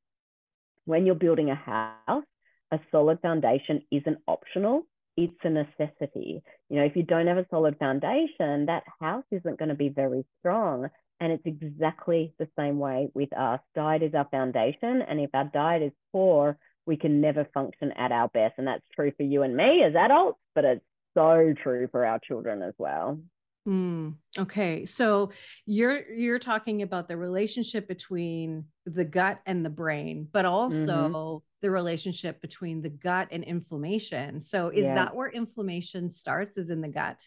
when 0.85 1.05
you're 1.05 1.15
building 1.15 1.51
a 1.51 1.55
house, 1.55 2.23
a 2.71 2.79
solid 2.91 3.19
foundation 3.21 3.83
isn't 3.91 4.17
optional, 4.27 4.83
it's 5.15 5.37
a 5.43 5.49
necessity. 5.49 6.41
You 6.69 6.77
know, 6.77 6.83
if 6.83 6.95
you 6.95 7.03
don't 7.03 7.27
have 7.27 7.37
a 7.37 7.45
solid 7.49 7.77
foundation, 7.77 8.65
that 8.65 8.83
house 8.99 9.25
isn't 9.31 9.59
going 9.59 9.69
to 9.69 9.75
be 9.75 9.89
very 9.89 10.25
strong. 10.39 10.89
And 11.19 11.31
it's 11.31 11.45
exactly 11.45 12.33
the 12.39 12.47
same 12.57 12.79
way 12.79 13.09
with 13.13 13.33
us. 13.33 13.59
Diet 13.75 14.03
is 14.03 14.13
our 14.13 14.27
foundation. 14.31 15.01
And 15.01 15.19
if 15.19 15.29
our 15.33 15.45
diet 15.45 15.83
is 15.83 15.91
poor, 16.11 16.57
we 16.85 16.97
can 16.97 17.21
never 17.21 17.47
function 17.53 17.91
at 17.93 18.11
our 18.11 18.29
best. 18.29 18.55
And 18.57 18.67
that's 18.67 18.83
true 18.95 19.11
for 19.15 19.23
you 19.23 19.43
and 19.43 19.55
me 19.55 19.83
as 19.83 19.95
adults, 19.95 20.39
but 20.55 20.65
it's 20.65 20.85
so 21.13 21.53
true 21.61 21.88
for 21.91 22.05
our 22.05 22.19
children 22.19 22.61
as 22.61 22.73
well. 22.77 23.19
Mm, 23.67 24.15
okay, 24.38 24.85
so 24.85 25.31
you're 25.65 26.09
you're 26.11 26.39
talking 26.39 26.81
about 26.81 27.07
the 27.07 27.17
relationship 27.17 27.88
between 27.88 28.65
the 28.85 29.03
gut 29.03 29.41
and 29.45 29.63
the 29.63 29.69
brain, 29.69 30.27
but 30.31 30.45
also 30.45 31.09
mm-hmm. 31.09 31.38
the 31.61 31.69
relationship 31.69 32.41
between 32.41 32.81
the 32.81 32.89
gut 32.89 33.27
and 33.31 33.43
inflammation. 33.43 34.39
So 34.39 34.69
is 34.69 34.85
yeah. 34.85 34.95
that 34.95 35.15
where 35.15 35.29
inflammation 35.29 36.09
starts? 36.09 36.57
Is 36.57 36.69
in 36.69 36.81
the 36.81 36.88
gut? 36.88 37.21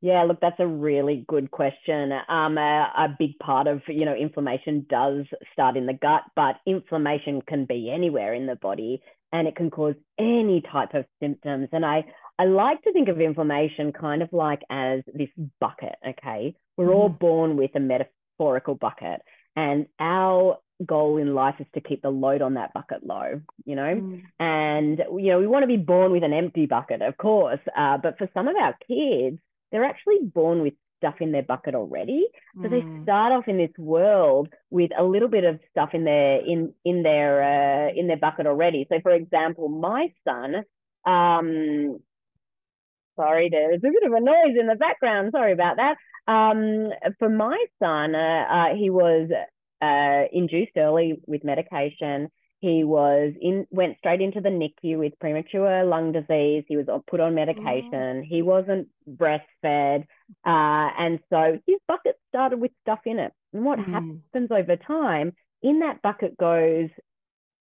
Yeah, 0.00 0.22
look, 0.22 0.38
that's 0.40 0.60
a 0.60 0.66
really 0.66 1.24
good 1.26 1.50
question. 1.50 2.12
Um, 2.28 2.56
a, 2.56 2.92
a, 2.96 3.16
big 3.18 3.38
part 3.40 3.66
of 3.66 3.82
you 3.88 4.04
know 4.04 4.14
inflammation 4.14 4.86
does 4.88 5.26
start 5.52 5.76
in 5.76 5.86
the 5.86 5.92
gut, 5.92 6.22
but 6.36 6.56
inflammation 6.66 7.42
can 7.42 7.64
be 7.64 7.90
anywhere 7.92 8.32
in 8.32 8.46
the 8.46 8.54
body, 8.54 9.02
and 9.32 9.48
it 9.48 9.56
can 9.56 9.70
cause 9.70 9.94
any 10.18 10.62
type 10.72 10.94
of 10.94 11.04
symptoms. 11.20 11.68
And 11.72 11.84
I 11.84 12.04
I 12.38 12.44
like 12.44 12.80
to 12.82 12.92
think 12.92 13.08
of 13.08 13.20
inflammation 13.20 13.92
kind 13.92 14.22
of 14.22 14.32
like 14.32 14.62
as 14.70 15.00
this 15.12 15.30
bucket. 15.60 15.96
Okay, 16.06 16.54
we're 16.76 16.86
mm-hmm. 16.86 16.94
all 16.94 17.08
born 17.08 17.56
with 17.56 17.72
a 17.74 17.80
metaphorical 17.80 18.76
bucket, 18.76 19.20
and 19.56 19.86
our 19.98 20.58
goal 20.86 21.16
in 21.16 21.34
life 21.34 21.56
is 21.58 21.66
to 21.74 21.80
keep 21.80 22.02
the 22.02 22.10
load 22.10 22.40
on 22.40 22.54
that 22.54 22.72
bucket 22.72 23.04
low, 23.04 23.40
you 23.64 23.74
know? 23.74 23.82
Mm. 23.82 24.22
And, 24.38 24.98
you 25.20 25.32
know, 25.32 25.40
we 25.40 25.46
want 25.46 25.64
to 25.64 25.66
be 25.66 25.76
born 25.76 26.12
with 26.12 26.22
an 26.22 26.32
empty 26.32 26.66
bucket, 26.66 27.02
of 27.02 27.16
course. 27.16 27.58
Uh, 27.76 27.98
but 27.98 28.16
for 28.16 28.28
some 28.32 28.46
of 28.46 28.54
our 28.54 28.76
kids, 28.86 29.40
they're 29.70 29.84
actually 29.84 30.18
born 30.22 30.62
with 30.62 30.74
stuff 30.98 31.14
in 31.20 31.32
their 31.32 31.42
bucket 31.42 31.74
already. 31.74 32.26
So 32.56 32.68
mm. 32.68 32.70
they 32.70 33.02
start 33.04 33.32
off 33.32 33.48
in 33.48 33.56
this 33.56 33.70
world 33.78 34.48
with 34.70 34.90
a 34.98 35.04
little 35.04 35.28
bit 35.28 35.44
of 35.44 35.60
stuff 35.70 35.90
in 35.94 36.04
their 36.04 36.44
in 36.44 36.74
in 36.84 37.02
their 37.02 37.42
uh, 37.42 37.92
in 37.94 38.06
their 38.08 38.16
bucket 38.16 38.46
already. 38.46 38.86
So 38.90 39.00
for 39.00 39.12
example, 39.12 39.68
my 39.68 40.12
son, 40.24 40.56
um, 41.06 42.00
sorry, 43.16 43.48
there's 43.50 43.78
a 43.78 43.90
bit 43.90 44.02
of 44.04 44.12
a 44.12 44.20
noise 44.20 44.56
in 44.58 44.66
the 44.66 44.76
background. 44.76 45.30
Sorry 45.32 45.52
about 45.52 45.76
that. 45.76 45.96
Um, 46.30 46.90
for 47.18 47.30
my 47.30 47.64
son, 47.82 48.14
uh, 48.14 48.44
uh, 48.50 48.74
he 48.76 48.90
was 48.90 49.30
uh, 49.80 50.22
induced 50.32 50.76
early 50.76 51.20
with 51.26 51.44
medication. 51.44 52.28
He 52.60 52.82
was 52.82 53.32
in 53.40 53.66
went 53.70 53.98
straight 53.98 54.20
into 54.20 54.40
the 54.40 54.48
NICU 54.48 54.98
with 54.98 55.18
premature 55.20 55.84
lung 55.84 56.12
disease. 56.12 56.64
He 56.66 56.76
was 56.76 56.86
put 57.06 57.20
on 57.20 57.34
medication. 57.34 57.92
Mm. 57.92 58.24
He 58.24 58.42
wasn't 58.42 58.88
breastfed, 59.08 60.06
uh, 60.44 60.88
and 60.98 61.20
so 61.30 61.58
his 61.66 61.78
bucket 61.86 62.18
started 62.28 62.60
with 62.60 62.72
stuff 62.82 63.00
in 63.04 63.20
it. 63.20 63.32
And 63.52 63.64
what 63.64 63.78
mm. 63.78 63.92
happens 63.92 64.50
over 64.50 64.76
time 64.76 65.34
in 65.62 65.80
that 65.80 66.02
bucket 66.02 66.36
goes 66.36 66.88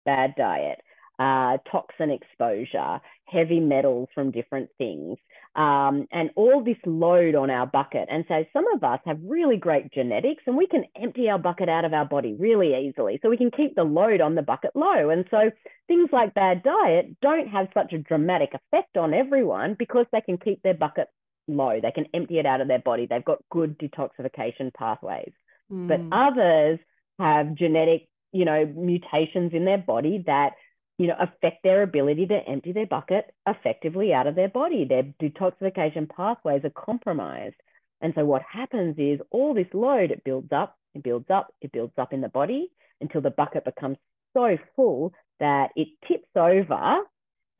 bad 0.04 0.34
diet, 0.36 0.80
uh, 1.22 1.58
toxin 1.70 2.10
exposure, 2.10 3.00
heavy 3.26 3.60
metals 3.60 4.08
from 4.12 4.32
different 4.32 4.68
things, 4.76 5.16
um, 5.54 6.08
and 6.10 6.30
all 6.34 6.64
this 6.64 6.78
load 6.84 7.36
on 7.36 7.48
our 7.48 7.66
bucket. 7.66 8.08
And 8.10 8.24
so 8.26 8.44
some 8.52 8.64
of 8.74 8.82
us 8.82 8.98
have 9.06 9.18
really 9.24 9.56
great 9.56 9.92
genetics 9.92 10.42
and 10.46 10.56
we 10.56 10.66
can 10.66 10.84
empty 11.00 11.28
our 11.28 11.38
bucket 11.38 11.68
out 11.68 11.84
of 11.84 11.92
our 11.92 12.06
body 12.06 12.34
really 12.38 12.74
easily. 12.74 13.20
So 13.22 13.28
we 13.28 13.36
can 13.36 13.50
keep 13.50 13.76
the 13.76 13.84
load 13.84 14.20
on 14.20 14.34
the 14.34 14.42
bucket 14.42 14.72
low. 14.74 15.10
And 15.10 15.24
so 15.30 15.50
things 15.86 16.08
like 16.12 16.34
bad 16.34 16.62
diet 16.64 17.20
don't 17.20 17.48
have 17.48 17.68
such 17.72 17.92
a 17.92 17.98
dramatic 17.98 18.50
effect 18.54 18.96
on 18.96 19.14
everyone 19.14 19.76
because 19.78 20.06
they 20.10 20.22
can 20.22 20.38
keep 20.38 20.60
their 20.62 20.74
bucket 20.74 21.08
low. 21.46 21.78
They 21.80 21.92
can 21.92 22.06
empty 22.14 22.38
it 22.38 22.46
out 22.46 22.62
of 22.62 22.68
their 22.68 22.80
body. 22.80 23.06
They've 23.06 23.24
got 23.24 23.44
good 23.50 23.78
detoxification 23.78 24.74
pathways. 24.74 25.32
Mm. 25.70 25.86
But 25.86 26.16
others 26.16 26.80
have 27.18 27.54
genetic, 27.54 28.08
you 28.32 28.44
know, 28.44 28.64
mutations 28.66 29.52
in 29.52 29.64
their 29.64 29.78
body 29.78 30.24
that 30.26 30.54
you 30.98 31.06
know, 31.06 31.16
affect 31.18 31.62
their 31.62 31.82
ability 31.82 32.26
to 32.26 32.40
empty 32.48 32.72
their 32.72 32.86
bucket 32.86 33.32
effectively 33.46 34.12
out 34.12 34.26
of 34.26 34.34
their 34.34 34.48
body. 34.48 34.84
Their 34.84 35.04
detoxification 35.22 36.08
pathways 36.08 36.64
are 36.64 36.70
compromised. 36.70 37.56
And 38.00 38.12
so 38.16 38.24
what 38.24 38.42
happens 38.42 38.96
is 38.98 39.20
all 39.30 39.54
this 39.54 39.72
load, 39.72 40.10
it 40.10 40.24
builds 40.24 40.52
up, 40.52 40.76
it 40.94 41.02
builds 41.02 41.30
up, 41.30 41.54
it 41.60 41.72
builds 41.72 41.94
up 41.98 42.12
in 42.12 42.20
the 42.20 42.28
body 42.28 42.70
until 43.00 43.20
the 43.20 43.30
bucket 43.30 43.64
becomes 43.64 43.96
so 44.34 44.56
full 44.76 45.12
that 45.40 45.70
it 45.76 45.88
tips 46.06 46.28
over 46.36 47.00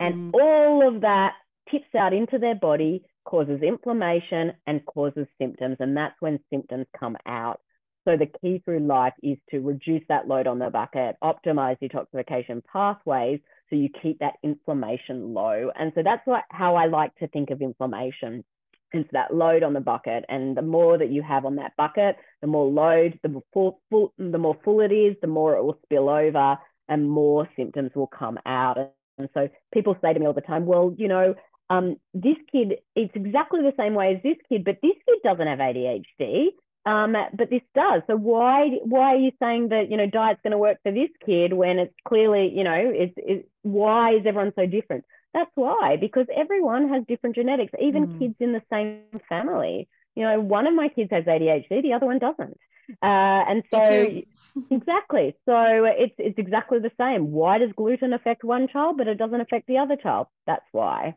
and 0.00 0.32
mm. 0.32 0.40
all 0.40 0.86
of 0.86 1.02
that 1.02 1.34
tips 1.70 1.94
out 1.96 2.12
into 2.12 2.38
their 2.38 2.54
body, 2.54 3.04
causes 3.24 3.62
inflammation 3.62 4.52
and 4.66 4.84
causes 4.84 5.26
symptoms. 5.40 5.76
And 5.78 5.96
that's 5.96 6.20
when 6.20 6.40
symptoms 6.50 6.86
come 6.98 7.16
out. 7.26 7.60
So 8.04 8.16
the 8.16 8.30
key 8.40 8.60
through 8.64 8.80
life 8.80 9.14
is 9.22 9.38
to 9.50 9.60
reduce 9.60 10.02
that 10.08 10.26
load 10.26 10.46
on 10.46 10.58
the 10.58 10.70
bucket, 10.70 11.16
optimize 11.22 11.78
detoxification 11.80 12.62
pathways 12.64 13.40
so 13.70 13.76
you 13.76 13.88
keep 14.02 14.18
that 14.18 14.34
inflammation 14.42 15.32
low. 15.32 15.70
And 15.78 15.92
so 15.94 16.02
that's 16.02 16.26
what, 16.26 16.44
how 16.50 16.74
I 16.74 16.86
like 16.86 17.14
to 17.16 17.28
think 17.28 17.50
of 17.50 17.62
inflammation 17.62 18.44
is 18.92 19.04
that 19.12 19.34
load 19.34 19.62
on 19.62 19.72
the 19.72 19.80
bucket. 19.80 20.24
And 20.28 20.56
the 20.56 20.62
more 20.62 20.98
that 20.98 21.10
you 21.10 21.22
have 21.22 21.44
on 21.44 21.56
that 21.56 21.72
bucket, 21.76 22.16
the 22.40 22.46
more 22.46 22.66
load, 22.66 23.18
the 23.22 23.28
more 23.28 23.42
full, 23.52 23.80
full, 23.90 24.12
the 24.18 24.38
more 24.38 24.56
full 24.64 24.80
it 24.80 24.92
is, 24.92 25.16
the 25.20 25.28
more 25.28 25.56
it 25.56 25.62
will 25.62 25.78
spill 25.84 26.08
over 26.08 26.58
and 26.88 27.08
more 27.08 27.48
symptoms 27.56 27.92
will 27.94 28.08
come 28.08 28.38
out. 28.44 28.76
And 29.18 29.28
so 29.32 29.48
people 29.72 29.96
say 30.02 30.12
to 30.12 30.20
me 30.20 30.26
all 30.26 30.32
the 30.32 30.40
time, 30.40 30.66
well, 30.66 30.94
you 30.96 31.08
know, 31.08 31.34
um, 31.70 31.96
this 32.12 32.36
kid, 32.50 32.74
it's 32.94 33.14
exactly 33.14 33.62
the 33.62 33.72
same 33.78 33.94
way 33.94 34.16
as 34.16 34.22
this 34.22 34.36
kid, 34.48 34.64
but 34.64 34.78
this 34.82 34.96
kid 35.06 35.18
doesn't 35.24 35.46
have 35.46 35.58
ADHD. 35.58 36.48
Um, 36.84 37.12
but 37.12 37.48
this 37.48 37.62
does. 37.74 38.02
So 38.08 38.16
why 38.16 38.78
why 38.82 39.14
are 39.14 39.16
you 39.16 39.30
saying 39.40 39.68
that 39.68 39.90
you 39.90 39.96
know 39.96 40.06
diet's 40.06 40.40
going 40.42 40.52
to 40.52 40.58
work 40.58 40.78
for 40.82 40.90
this 40.90 41.10
kid 41.24 41.52
when 41.52 41.78
it's 41.78 41.94
clearly 42.06 42.52
you 42.54 42.64
know 42.64 42.74
it's, 42.74 43.14
it's 43.16 43.48
why 43.62 44.14
is 44.14 44.26
everyone 44.26 44.52
so 44.56 44.66
different? 44.66 45.04
That's 45.32 45.50
why 45.54 45.96
because 46.00 46.26
everyone 46.34 46.88
has 46.88 47.04
different 47.06 47.36
genetics, 47.36 47.72
even 47.80 48.06
mm. 48.06 48.18
kids 48.18 48.34
in 48.40 48.52
the 48.52 48.62
same 48.70 49.02
family. 49.28 49.88
You 50.16 50.24
know, 50.24 50.40
one 50.40 50.66
of 50.66 50.74
my 50.74 50.88
kids 50.88 51.10
has 51.10 51.24
ADHD, 51.24 51.82
the 51.82 51.94
other 51.94 52.06
one 52.06 52.18
doesn't. 52.18 52.58
Uh, 53.00 53.44
and 53.48 53.62
so 53.72 54.22
exactly, 54.70 55.36
so 55.46 55.84
it's 55.86 56.14
it's 56.18 56.38
exactly 56.38 56.80
the 56.80 56.90
same. 56.98 57.30
Why 57.30 57.58
does 57.58 57.70
gluten 57.76 58.12
affect 58.12 58.42
one 58.42 58.66
child, 58.68 58.98
but 58.98 59.06
it 59.06 59.18
doesn't 59.18 59.40
affect 59.40 59.68
the 59.68 59.78
other 59.78 59.96
child? 59.96 60.26
That's 60.46 60.66
why. 60.72 61.14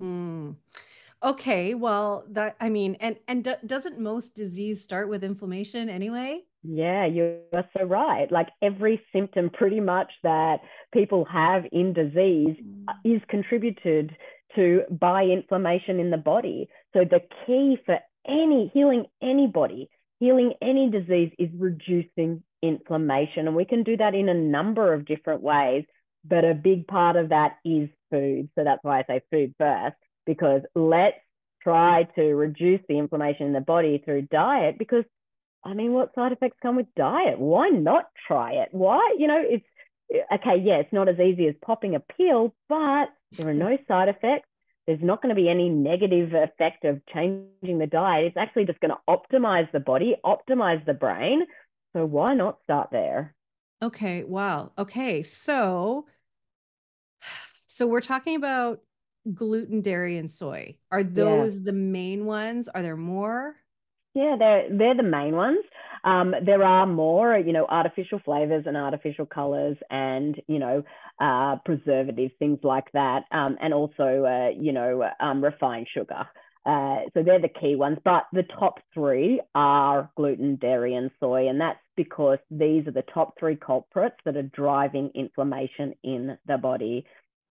Mm. 0.00 0.54
Okay, 1.22 1.74
well, 1.74 2.24
that 2.30 2.56
I 2.60 2.68
mean, 2.68 2.96
and 3.00 3.16
and 3.26 3.42
d- 3.42 3.54
doesn't 3.66 3.98
most 3.98 4.36
disease 4.36 4.82
start 4.82 5.08
with 5.08 5.24
inflammation 5.24 5.90
anyway? 5.90 6.42
Yeah, 6.62 7.06
you're 7.06 7.40
so 7.76 7.84
right. 7.84 8.30
Like 8.30 8.48
every 8.62 9.00
symptom 9.12 9.50
pretty 9.50 9.80
much 9.80 10.12
that 10.22 10.60
people 10.92 11.24
have 11.24 11.64
in 11.72 11.92
disease 11.92 12.56
uh, 12.88 12.92
mm. 13.04 13.16
is 13.16 13.22
contributed 13.28 14.16
to 14.54 14.82
by 14.90 15.24
inflammation 15.24 15.98
in 15.98 16.10
the 16.10 16.16
body. 16.16 16.68
So 16.92 17.00
the 17.04 17.20
key 17.46 17.78
for 17.84 17.98
any 18.26 18.70
healing 18.72 19.06
anybody, 19.20 19.88
healing 20.20 20.52
any 20.62 20.88
disease 20.88 21.32
is 21.38 21.48
reducing 21.56 22.44
inflammation. 22.62 23.46
And 23.48 23.56
we 23.56 23.64
can 23.64 23.82
do 23.82 23.96
that 23.96 24.14
in 24.14 24.28
a 24.28 24.34
number 24.34 24.92
of 24.92 25.04
different 25.04 25.42
ways, 25.42 25.84
but 26.24 26.44
a 26.44 26.54
big 26.54 26.86
part 26.86 27.16
of 27.16 27.30
that 27.30 27.56
is 27.64 27.88
food. 28.10 28.50
So 28.54 28.64
that's 28.64 28.82
why 28.82 29.00
I 29.00 29.04
say 29.04 29.20
food 29.30 29.54
first 29.58 29.96
because 30.28 30.60
let's 30.74 31.16
try 31.62 32.04
to 32.14 32.22
reduce 32.22 32.80
the 32.86 32.98
inflammation 32.98 33.46
in 33.46 33.52
the 33.54 33.60
body 33.60 34.00
through 34.04 34.22
diet 34.22 34.78
because 34.78 35.04
I 35.64 35.74
mean, 35.74 35.92
what 35.92 36.14
side 36.14 36.30
effects 36.30 36.58
come 36.62 36.76
with 36.76 36.86
diet? 36.94 37.38
Why 37.38 37.70
not 37.70 38.04
try 38.28 38.52
it? 38.52 38.68
Why, 38.70 39.16
you 39.18 39.26
know, 39.26 39.42
it's 39.44 39.64
okay, 40.32 40.62
yeah, 40.62 40.76
it's 40.76 40.92
not 40.92 41.08
as 41.08 41.18
easy 41.18 41.48
as 41.48 41.54
popping 41.64 41.96
a 41.96 42.00
pill, 42.00 42.54
but 42.68 43.08
there 43.32 43.48
are 43.48 43.54
no 43.54 43.76
side 43.88 44.08
effects. 44.08 44.48
There's 44.86 45.02
not 45.02 45.20
going 45.20 45.34
to 45.34 45.40
be 45.40 45.48
any 45.48 45.68
negative 45.68 46.32
effect 46.32 46.84
of 46.84 47.04
changing 47.12 47.78
the 47.78 47.86
diet. 47.86 48.26
It's 48.26 48.36
actually 48.36 48.66
just 48.66 48.80
going 48.80 48.92
to 48.92 48.98
optimize 49.08 49.70
the 49.72 49.80
body, 49.80 50.14
optimize 50.24 50.84
the 50.86 50.94
brain. 50.94 51.42
So 51.94 52.04
why 52.04 52.34
not 52.34 52.58
start 52.64 52.90
there? 52.92 53.34
Okay, 53.82 54.24
wow. 54.24 54.72
Okay, 54.78 55.22
so 55.22 56.06
so 57.66 57.86
we're 57.86 58.00
talking 58.00 58.36
about 58.36 58.80
gluten, 59.34 59.82
dairy, 59.82 60.18
and 60.18 60.30
soy. 60.30 60.76
Are 60.90 61.02
those 61.02 61.56
yeah. 61.56 61.62
the 61.64 61.72
main 61.72 62.24
ones? 62.24 62.68
Are 62.68 62.82
there 62.82 62.96
more? 62.96 63.56
Yeah, 64.14 64.36
they're 64.38 64.68
they're 64.70 64.96
the 64.96 65.02
main 65.02 65.36
ones. 65.36 65.64
Um, 66.04 66.34
there 66.44 66.62
are 66.64 66.86
more, 66.86 67.36
you 67.36 67.52
know, 67.52 67.66
artificial 67.68 68.20
flavors 68.24 68.64
and 68.66 68.76
artificial 68.76 69.26
colors, 69.26 69.76
and 69.90 70.40
you 70.46 70.58
know, 70.58 70.82
uh, 71.20 71.56
preservatives, 71.64 72.32
things 72.38 72.58
like 72.62 72.90
that, 72.92 73.24
um, 73.32 73.56
and 73.60 73.74
also, 73.74 74.24
uh, 74.24 74.48
you 74.58 74.72
know, 74.72 75.08
um, 75.20 75.42
refined 75.42 75.86
sugar. 75.92 76.26
Uh, 76.66 76.98
so 77.14 77.22
they're 77.22 77.40
the 77.40 77.48
key 77.48 77.76
ones. 77.76 77.98
But 78.04 78.24
the 78.32 78.44
top 78.58 78.80
three 78.92 79.40
are 79.54 80.10
gluten, 80.16 80.56
dairy, 80.56 80.94
and 80.94 81.10
soy, 81.18 81.48
and 81.48 81.60
that's 81.60 81.78
because 81.96 82.38
these 82.50 82.86
are 82.86 82.92
the 82.92 83.04
top 83.14 83.34
three 83.38 83.56
culprits 83.56 84.16
that 84.24 84.36
are 84.36 84.42
driving 84.42 85.10
inflammation 85.14 85.94
in 86.04 86.36
the 86.46 86.58
body. 86.58 87.06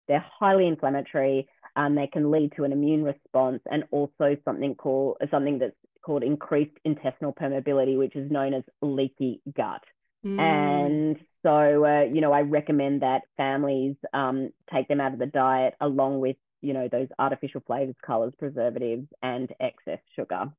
They're 0.07 0.25
highly 0.39 0.67
inflammatory. 0.67 1.47
Um, 1.79 1.95
they 1.95 2.07
can 2.07 2.29
lead 2.29 2.51
to 2.57 2.65
an 2.65 2.73
immune 2.73 3.05
response 3.05 3.61
and 3.71 3.85
also 3.91 4.35
something 4.43 4.75
called 4.75 5.15
something 5.31 5.59
that's 5.59 5.77
called 6.01 6.23
increased 6.23 6.75
intestinal 6.83 7.31
permeability, 7.31 7.97
which 7.97 8.17
is 8.17 8.29
known 8.29 8.53
as 8.53 8.63
leaky 8.81 9.41
gut. 9.55 9.81
Mm. 10.25 10.39
And 10.39 11.17
so, 11.41 11.85
uh, 11.85 12.01
you 12.01 12.19
know, 12.19 12.33
I 12.33 12.41
recommend 12.41 13.01
that 13.03 13.21
families 13.37 13.95
um, 14.13 14.49
take 14.73 14.89
them 14.89 14.99
out 14.99 15.13
of 15.13 15.19
the 15.19 15.25
diet 15.27 15.75
along 15.79 16.19
with, 16.19 16.35
you 16.61 16.73
know, 16.73 16.89
those 16.91 17.07
artificial 17.17 17.61
flavors, 17.65 17.95
colors, 18.05 18.33
preservatives, 18.37 19.07
and 19.23 19.49
excess 19.61 19.99
sugar. 20.17 20.51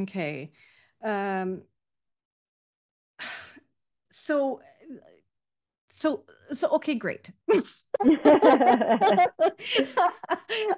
Okay. 0.00 0.52
Um, 1.04 1.64
so 4.10 4.62
so 6.00 6.24
so 6.52 6.68
okay 6.70 6.94
great. 6.94 7.30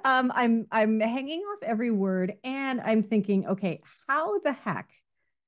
Um 0.05 0.31
i'm 0.35 0.67
i'm 0.71 0.99
hanging 0.99 1.39
off 1.39 1.63
every 1.63 1.89
word 1.89 2.33
and 2.43 2.81
i'm 2.81 3.01
thinking 3.01 3.47
okay 3.47 3.81
how 4.07 4.39
the 4.39 4.51
heck 4.51 4.89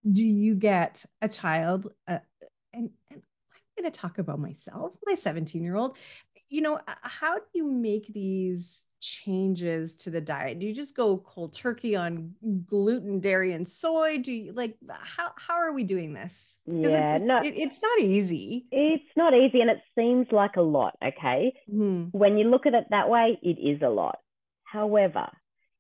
do 0.09 0.25
you 0.25 0.55
get 0.55 1.03
a 1.21 1.27
child 1.27 1.87
uh, 2.07 2.19
and, 2.73 2.89
and 3.11 3.21
i'm 3.51 3.83
going 3.83 3.91
to 3.91 3.99
talk 3.99 4.17
about 4.17 4.39
myself 4.39 4.93
my 5.05 5.15
17 5.15 5.61
year 5.61 5.75
old 5.75 5.97
you 6.49 6.61
know, 6.61 6.79
how 7.01 7.35
do 7.35 7.45
you 7.53 7.69
make 7.69 8.07
these 8.13 8.87
changes 8.99 9.95
to 9.95 10.09
the 10.09 10.21
diet? 10.21 10.59
Do 10.59 10.65
you 10.65 10.73
just 10.73 10.95
go 10.95 11.17
cold 11.17 11.53
turkey 11.53 11.95
on 11.95 12.33
gluten, 12.65 13.19
dairy, 13.19 13.53
and 13.53 13.67
soy? 13.67 14.19
Do 14.19 14.31
you 14.31 14.53
like 14.53 14.77
how 14.89 15.31
how 15.37 15.55
are 15.55 15.73
we 15.73 15.83
doing 15.83 16.13
this? 16.13 16.57
Yeah, 16.65 17.15
it's, 17.15 17.25
no, 17.25 17.41
it, 17.41 17.53
it's 17.55 17.81
not 17.81 17.99
easy. 17.99 18.65
It's 18.71 19.11
not 19.15 19.33
easy, 19.33 19.61
and 19.61 19.69
it 19.69 19.79
seems 19.97 20.27
like 20.31 20.55
a 20.57 20.61
lot. 20.61 20.95
Okay, 21.03 21.53
mm. 21.71 22.09
when 22.11 22.37
you 22.37 22.49
look 22.49 22.65
at 22.65 22.73
it 22.73 22.85
that 22.89 23.09
way, 23.09 23.39
it 23.41 23.59
is 23.59 23.81
a 23.81 23.89
lot. 23.89 24.19
However, 24.63 25.29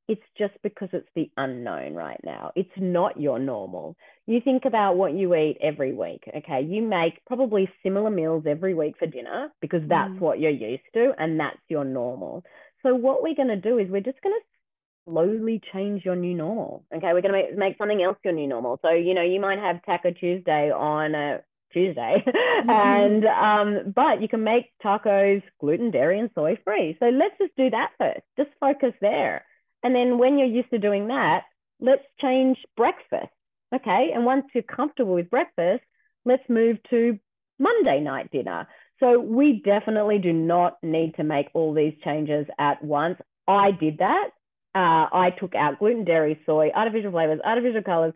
it's 0.07 0.21
just 0.37 0.53
because 0.61 0.89
it's 0.93 1.09
the 1.15 1.29
unknown 1.37 1.93
right 1.93 2.19
now. 2.23 2.51
It's 2.55 2.69
not 2.77 3.19
your 3.19 3.39
normal. 3.39 3.95
You 4.27 4.39
think 4.39 4.65
about 4.65 4.97
what 4.97 5.13
you 5.13 5.33
eat 5.35 5.57
every 5.61 5.93
week. 5.93 6.23
Okay. 6.27 6.61
You 6.67 6.81
make 6.83 7.25
probably 7.25 7.69
similar 7.81 8.11
meals 8.11 8.43
every 8.47 8.73
week 8.73 8.95
for 8.99 9.07
dinner 9.07 9.49
because 9.61 9.81
that's 9.87 10.11
mm. 10.11 10.19
what 10.19 10.39
you're 10.39 10.51
used 10.51 10.83
to 10.93 11.13
and 11.17 11.39
that's 11.39 11.57
your 11.69 11.85
normal. 11.85 12.43
So, 12.83 12.93
what 12.93 13.23
we're 13.23 13.35
going 13.35 13.47
to 13.47 13.55
do 13.55 13.79
is 13.79 13.89
we're 13.89 14.01
just 14.01 14.21
going 14.21 14.35
to 14.39 15.11
slowly 15.11 15.59
change 15.73 16.05
your 16.05 16.15
new 16.15 16.35
normal. 16.35 16.85
Okay. 16.95 17.13
We're 17.13 17.21
going 17.21 17.33
to 17.33 17.49
make, 17.49 17.57
make 17.57 17.77
something 17.77 18.01
else 18.01 18.17
your 18.23 18.33
new 18.33 18.47
normal. 18.47 18.79
So, 18.83 18.91
you 18.91 19.15
know, 19.15 19.23
you 19.23 19.39
might 19.39 19.59
have 19.59 19.83
Taco 19.85 20.11
Tuesday 20.11 20.71
on 20.71 21.15
a 21.15 21.41
Tuesday. 21.73 22.23
Mm-hmm. 22.55 22.69
and 22.69 23.25
um, 23.25 23.93
but 23.93 24.21
you 24.21 24.29
can 24.29 24.43
make 24.43 24.71
tacos 24.83 25.43
gluten, 25.59 25.91
dairy, 25.91 26.19
and 26.19 26.29
soy 26.33 26.57
free. 26.63 26.95
So 26.99 27.07
let's 27.07 27.37
just 27.37 27.55
do 27.57 27.69
that 27.69 27.91
first. 27.99 28.21
Just 28.37 28.49
focus 28.61 28.93
there. 29.01 29.43
And 29.83 29.95
then 29.95 30.17
when 30.17 30.37
you're 30.37 30.47
used 30.47 30.69
to 30.71 30.79
doing 30.79 31.07
that, 31.07 31.43
let's 31.79 32.03
change 32.21 32.57
breakfast. 32.75 33.31
Okay. 33.73 34.11
And 34.13 34.25
once 34.25 34.45
you're 34.53 34.63
comfortable 34.63 35.15
with 35.15 35.29
breakfast, 35.29 35.83
let's 36.23 36.43
move 36.49 36.77
to 36.89 37.19
Monday 37.59 37.99
night 37.99 38.31
dinner. 38.31 38.67
So 38.99 39.19
we 39.19 39.61
definitely 39.63 40.19
do 40.19 40.31
not 40.31 40.77
need 40.81 41.15
to 41.15 41.23
make 41.23 41.47
all 41.53 41.73
these 41.73 41.93
changes 42.03 42.45
at 42.57 42.83
once. 42.83 43.17
I 43.47 43.71
did 43.71 43.99
that. 43.99 44.29
Uh, 44.73 45.07
I 45.11 45.33
took 45.39 45.55
out 45.55 45.79
gluten, 45.79 46.05
dairy, 46.05 46.39
soy, 46.45 46.71
artificial 46.73 47.11
flavors, 47.11 47.39
artificial 47.43 47.83
colors, 47.83 48.13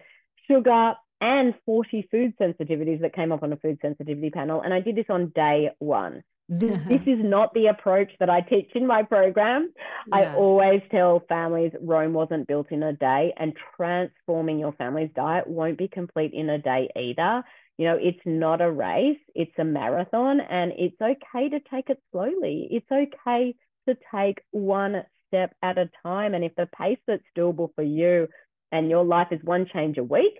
sugar, 0.49 0.93
and 1.21 1.53
40 1.65 2.07
food 2.09 2.33
sensitivities 2.39 3.01
that 3.01 3.13
came 3.13 3.31
up 3.31 3.43
on 3.43 3.51
a 3.51 3.57
food 3.57 3.79
sensitivity 3.81 4.29
panel. 4.29 4.61
And 4.61 4.73
I 4.73 4.79
did 4.79 4.95
this 4.95 5.05
on 5.09 5.31
day 5.35 5.69
one. 5.79 6.23
This, 6.49 6.79
this 6.87 7.01
is 7.05 7.19
not 7.23 7.53
the 7.53 7.67
approach 7.67 8.11
that 8.19 8.29
I 8.29 8.41
teach 8.41 8.71
in 8.75 8.85
my 8.85 9.03
program. 9.03 9.71
Yeah. 10.07 10.15
I 10.15 10.35
always 10.35 10.81
tell 10.91 11.23
families 11.29 11.71
Rome 11.79 12.13
wasn't 12.13 12.47
built 12.47 12.71
in 12.71 12.83
a 12.83 12.93
day, 12.93 13.33
and 13.37 13.53
transforming 13.77 14.59
your 14.59 14.73
family's 14.73 15.11
diet 15.15 15.47
won't 15.47 15.77
be 15.77 15.87
complete 15.87 16.33
in 16.33 16.49
a 16.49 16.57
day 16.57 16.89
either. 16.95 17.43
You 17.77 17.85
know, 17.85 17.97
it's 18.01 18.19
not 18.25 18.61
a 18.61 18.69
race, 18.69 19.19
it's 19.35 19.57
a 19.57 19.63
marathon, 19.63 20.41
and 20.41 20.73
it's 20.75 20.99
okay 20.99 21.49
to 21.49 21.59
take 21.71 21.89
it 21.89 22.01
slowly. 22.11 22.67
It's 22.71 22.91
okay 22.91 23.55
to 23.87 23.97
take 24.13 24.41
one 24.51 25.03
step 25.27 25.55
at 25.63 25.77
a 25.77 25.89
time. 26.03 26.33
And 26.33 26.43
if 26.43 26.55
the 26.55 26.67
pace 26.77 26.97
that's 27.07 27.23
doable 27.37 27.69
for 27.75 27.83
you 27.83 28.27
and 28.71 28.89
your 28.89 29.05
life 29.05 29.29
is 29.31 29.39
one 29.43 29.65
change 29.71 29.97
a 29.97 30.03
week, 30.03 30.39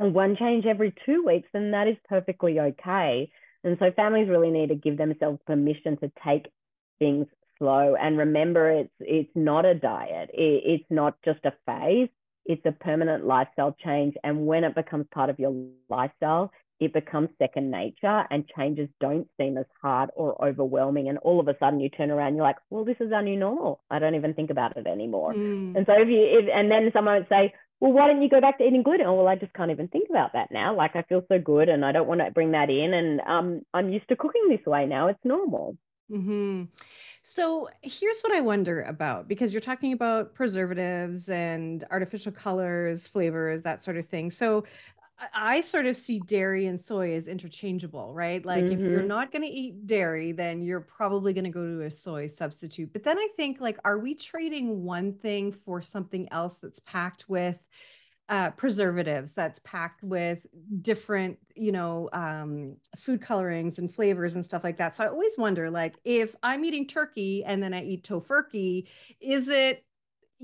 and 0.00 0.14
one 0.14 0.36
change 0.36 0.66
every 0.66 0.94
two 1.06 1.22
weeks, 1.24 1.48
then 1.52 1.70
that 1.72 1.86
is 1.86 1.96
perfectly 2.08 2.58
okay. 2.58 3.30
And 3.64 3.76
so 3.78 3.90
families 3.92 4.28
really 4.28 4.50
need 4.50 4.68
to 4.68 4.74
give 4.74 4.96
themselves 4.96 5.38
permission 5.46 5.96
to 5.98 6.10
take 6.24 6.46
things 6.98 7.26
slow 7.58 7.94
and 8.00 8.18
remember 8.18 8.70
it's 8.70 8.90
it's 9.00 9.30
not 9.34 9.64
a 9.64 9.74
diet. 9.74 10.30
It, 10.32 10.62
it's 10.64 10.84
not 10.90 11.16
just 11.24 11.40
a 11.44 11.52
phase. 11.66 12.08
It's 12.44 12.64
a 12.66 12.72
permanent 12.72 13.24
lifestyle 13.24 13.76
change. 13.84 14.14
And 14.24 14.46
when 14.46 14.64
it 14.64 14.74
becomes 14.74 15.06
part 15.12 15.30
of 15.30 15.38
your 15.38 15.54
lifestyle, 15.88 16.50
it 16.80 16.92
becomes 16.92 17.28
second 17.38 17.70
nature 17.70 18.24
and 18.30 18.44
changes 18.56 18.88
don't 19.00 19.28
seem 19.38 19.56
as 19.56 19.66
hard 19.80 20.10
or 20.16 20.44
overwhelming. 20.44 21.08
And 21.08 21.18
all 21.18 21.38
of 21.38 21.46
a 21.46 21.56
sudden 21.60 21.78
you 21.78 21.88
turn 21.88 22.10
around, 22.10 22.34
you're 22.34 22.42
like, 22.42 22.56
well, 22.70 22.84
this 22.84 22.96
is 22.98 23.12
our 23.12 23.22
new 23.22 23.38
normal. 23.38 23.80
I 23.88 24.00
don't 24.00 24.16
even 24.16 24.34
think 24.34 24.50
about 24.50 24.76
it 24.76 24.88
anymore. 24.88 25.32
Mm. 25.32 25.76
And 25.76 25.86
so 25.86 25.92
if 25.92 26.08
you, 26.08 26.40
if, 26.40 26.48
and 26.52 26.68
then 26.68 26.90
someone 26.92 27.14
would 27.18 27.28
say, 27.28 27.54
well, 27.82 27.90
why 27.90 28.06
don't 28.06 28.22
you 28.22 28.28
go 28.28 28.40
back 28.40 28.58
to 28.58 28.64
eating 28.64 28.84
gluten? 28.84 29.06
Oh, 29.06 29.14
well, 29.14 29.26
I 29.26 29.34
just 29.34 29.52
can't 29.54 29.72
even 29.72 29.88
think 29.88 30.08
about 30.08 30.34
that 30.34 30.52
now. 30.52 30.72
Like 30.76 30.94
I 30.94 31.02
feel 31.02 31.24
so 31.26 31.40
good 31.40 31.68
and 31.68 31.84
I 31.84 31.90
don't 31.90 32.06
want 32.06 32.20
to 32.20 32.30
bring 32.30 32.52
that 32.52 32.70
in. 32.70 32.94
And 32.94 33.20
um, 33.22 33.62
I'm 33.74 33.88
used 33.88 34.08
to 34.10 34.14
cooking 34.14 34.48
this 34.48 34.64
way 34.64 34.86
now. 34.86 35.08
It's 35.08 35.24
normal. 35.24 35.76
Mm-hmm. 36.08 36.66
So 37.24 37.68
here's 37.82 38.20
what 38.20 38.32
I 38.32 38.40
wonder 38.40 38.82
about 38.82 39.26
because 39.26 39.52
you're 39.52 39.60
talking 39.60 39.92
about 39.92 40.32
preservatives 40.32 41.28
and 41.28 41.82
artificial 41.90 42.30
colors, 42.30 43.08
flavors, 43.08 43.62
that 43.62 43.82
sort 43.82 43.96
of 43.96 44.06
thing. 44.06 44.30
So 44.30 44.62
I 45.34 45.60
sort 45.60 45.86
of 45.86 45.96
see 45.96 46.20
dairy 46.20 46.66
and 46.66 46.80
soy 46.80 47.14
as 47.14 47.28
interchangeable, 47.28 48.12
right? 48.12 48.44
Like 48.44 48.64
mm-hmm. 48.64 48.72
if 48.72 48.80
you're 48.80 48.98
mm-hmm. 49.00 49.08
not 49.08 49.32
going 49.32 49.42
to 49.42 49.48
eat 49.48 49.86
dairy, 49.86 50.32
then 50.32 50.62
you're 50.62 50.80
probably 50.80 51.32
going 51.32 51.44
to 51.44 51.50
go 51.50 51.64
to 51.64 51.82
a 51.82 51.90
soy 51.90 52.26
substitute. 52.26 52.92
But 52.92 53.04
then 53.04 53.18
I 53.18 53.28
think 53.36 53.60
like 53.60 53.78
are 53.84 53.98
we 53.98 54.14
trading 54.14 54.82
one 54.82 55.14
thing 55.14 55.52
for 55.52 55.82
something 55.82 56.28
else 56.32 56.58
that's 56.58 56.80
packed 56.80 57.28
with 57.28 57.58
uh, 58.28 58.50
preservatives 58.50 59.34
that's 59.34 59.60
packed 59.64 60.02
with 60.02 60.46
different, 60.80 61.38
you 61.54 61.70
know, 61.70 62.08
um, 62.12 62.76
food 62.96 63.20
colorings 63.20 63.78
and 63.78 63.92
flavors 63.92 64.36
and 64.36 64.44
stuff 64.44 64.64
like 64.64 64.78
that. 64.78 64.96
So 64.96 65.04
I 65.04 65.08
always 65.08 65.36
wonder, 65.36 65.70
like, 65.70 65.96
if 66.04 66.34
I'm 66.42 66.64
eating 66.64 66.86
turkey 66.86 67.44
and 67.44 67.62
then 67.62 67.74
I 67.74 67.82
eat 67.82 68.04
tofurkey, 68.04 68.88
is 69.20 69.48
it 69.48 69.84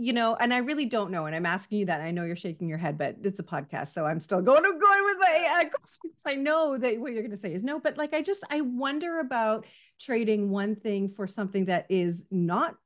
you 0.00 0.12
know, 0.12 0.36
and 0.36 0.54
I 0.54 0.58
really 0.58 0.86
don't 0.86 1.10
know. 1.10 1.26
And 1.26 1.34
I'm 1.34 1.44
asking 1.44 1.80
you 1.80 1.86
that. 1.86 2.00
I 2.00 2.12
know 2.12 2.24
you're 2.24 2.36
shaking 2.36 2.68
your 2.68 2.78
head, 2.78 2.96
but 2.96 3.16
it's 3.24 3.40
a 3.40 3.42
podcast. 3.42 3.88
So 3.88 4.06
I'm 4.06 4.20
still 4.20 4.40
going 4.40 4.62
to 4.62 4.70
going 4.70 5.04
with 5.04 5.16
my 5.18 5.60
uh, 5.60 5.68
questions. 5.68 6.22
I 6.24 6.36
know 6.36 6.78
that 6.78 7.00
what 7.00 7.12
you're 7.12 7.22
going 7.22 7.32
to 7.32 7.36
say 7.36 7.52
is 7.52 7.64
no, 7.64 7.80
but 7.80 7.98
like, 7.98 8.14
I 8.14 8.22
just, 8.22 8.44
I 8.48 8.60
wonder 8.60 9.18
about 9.18 9.66
trading 10.00 10.50
one 10.50 10.76
thing 10.76 11.08
for 11.08 11.26
something 11.26 11.64
that 11.64 11.86
is 11.88 12.24
not 12.30 12.76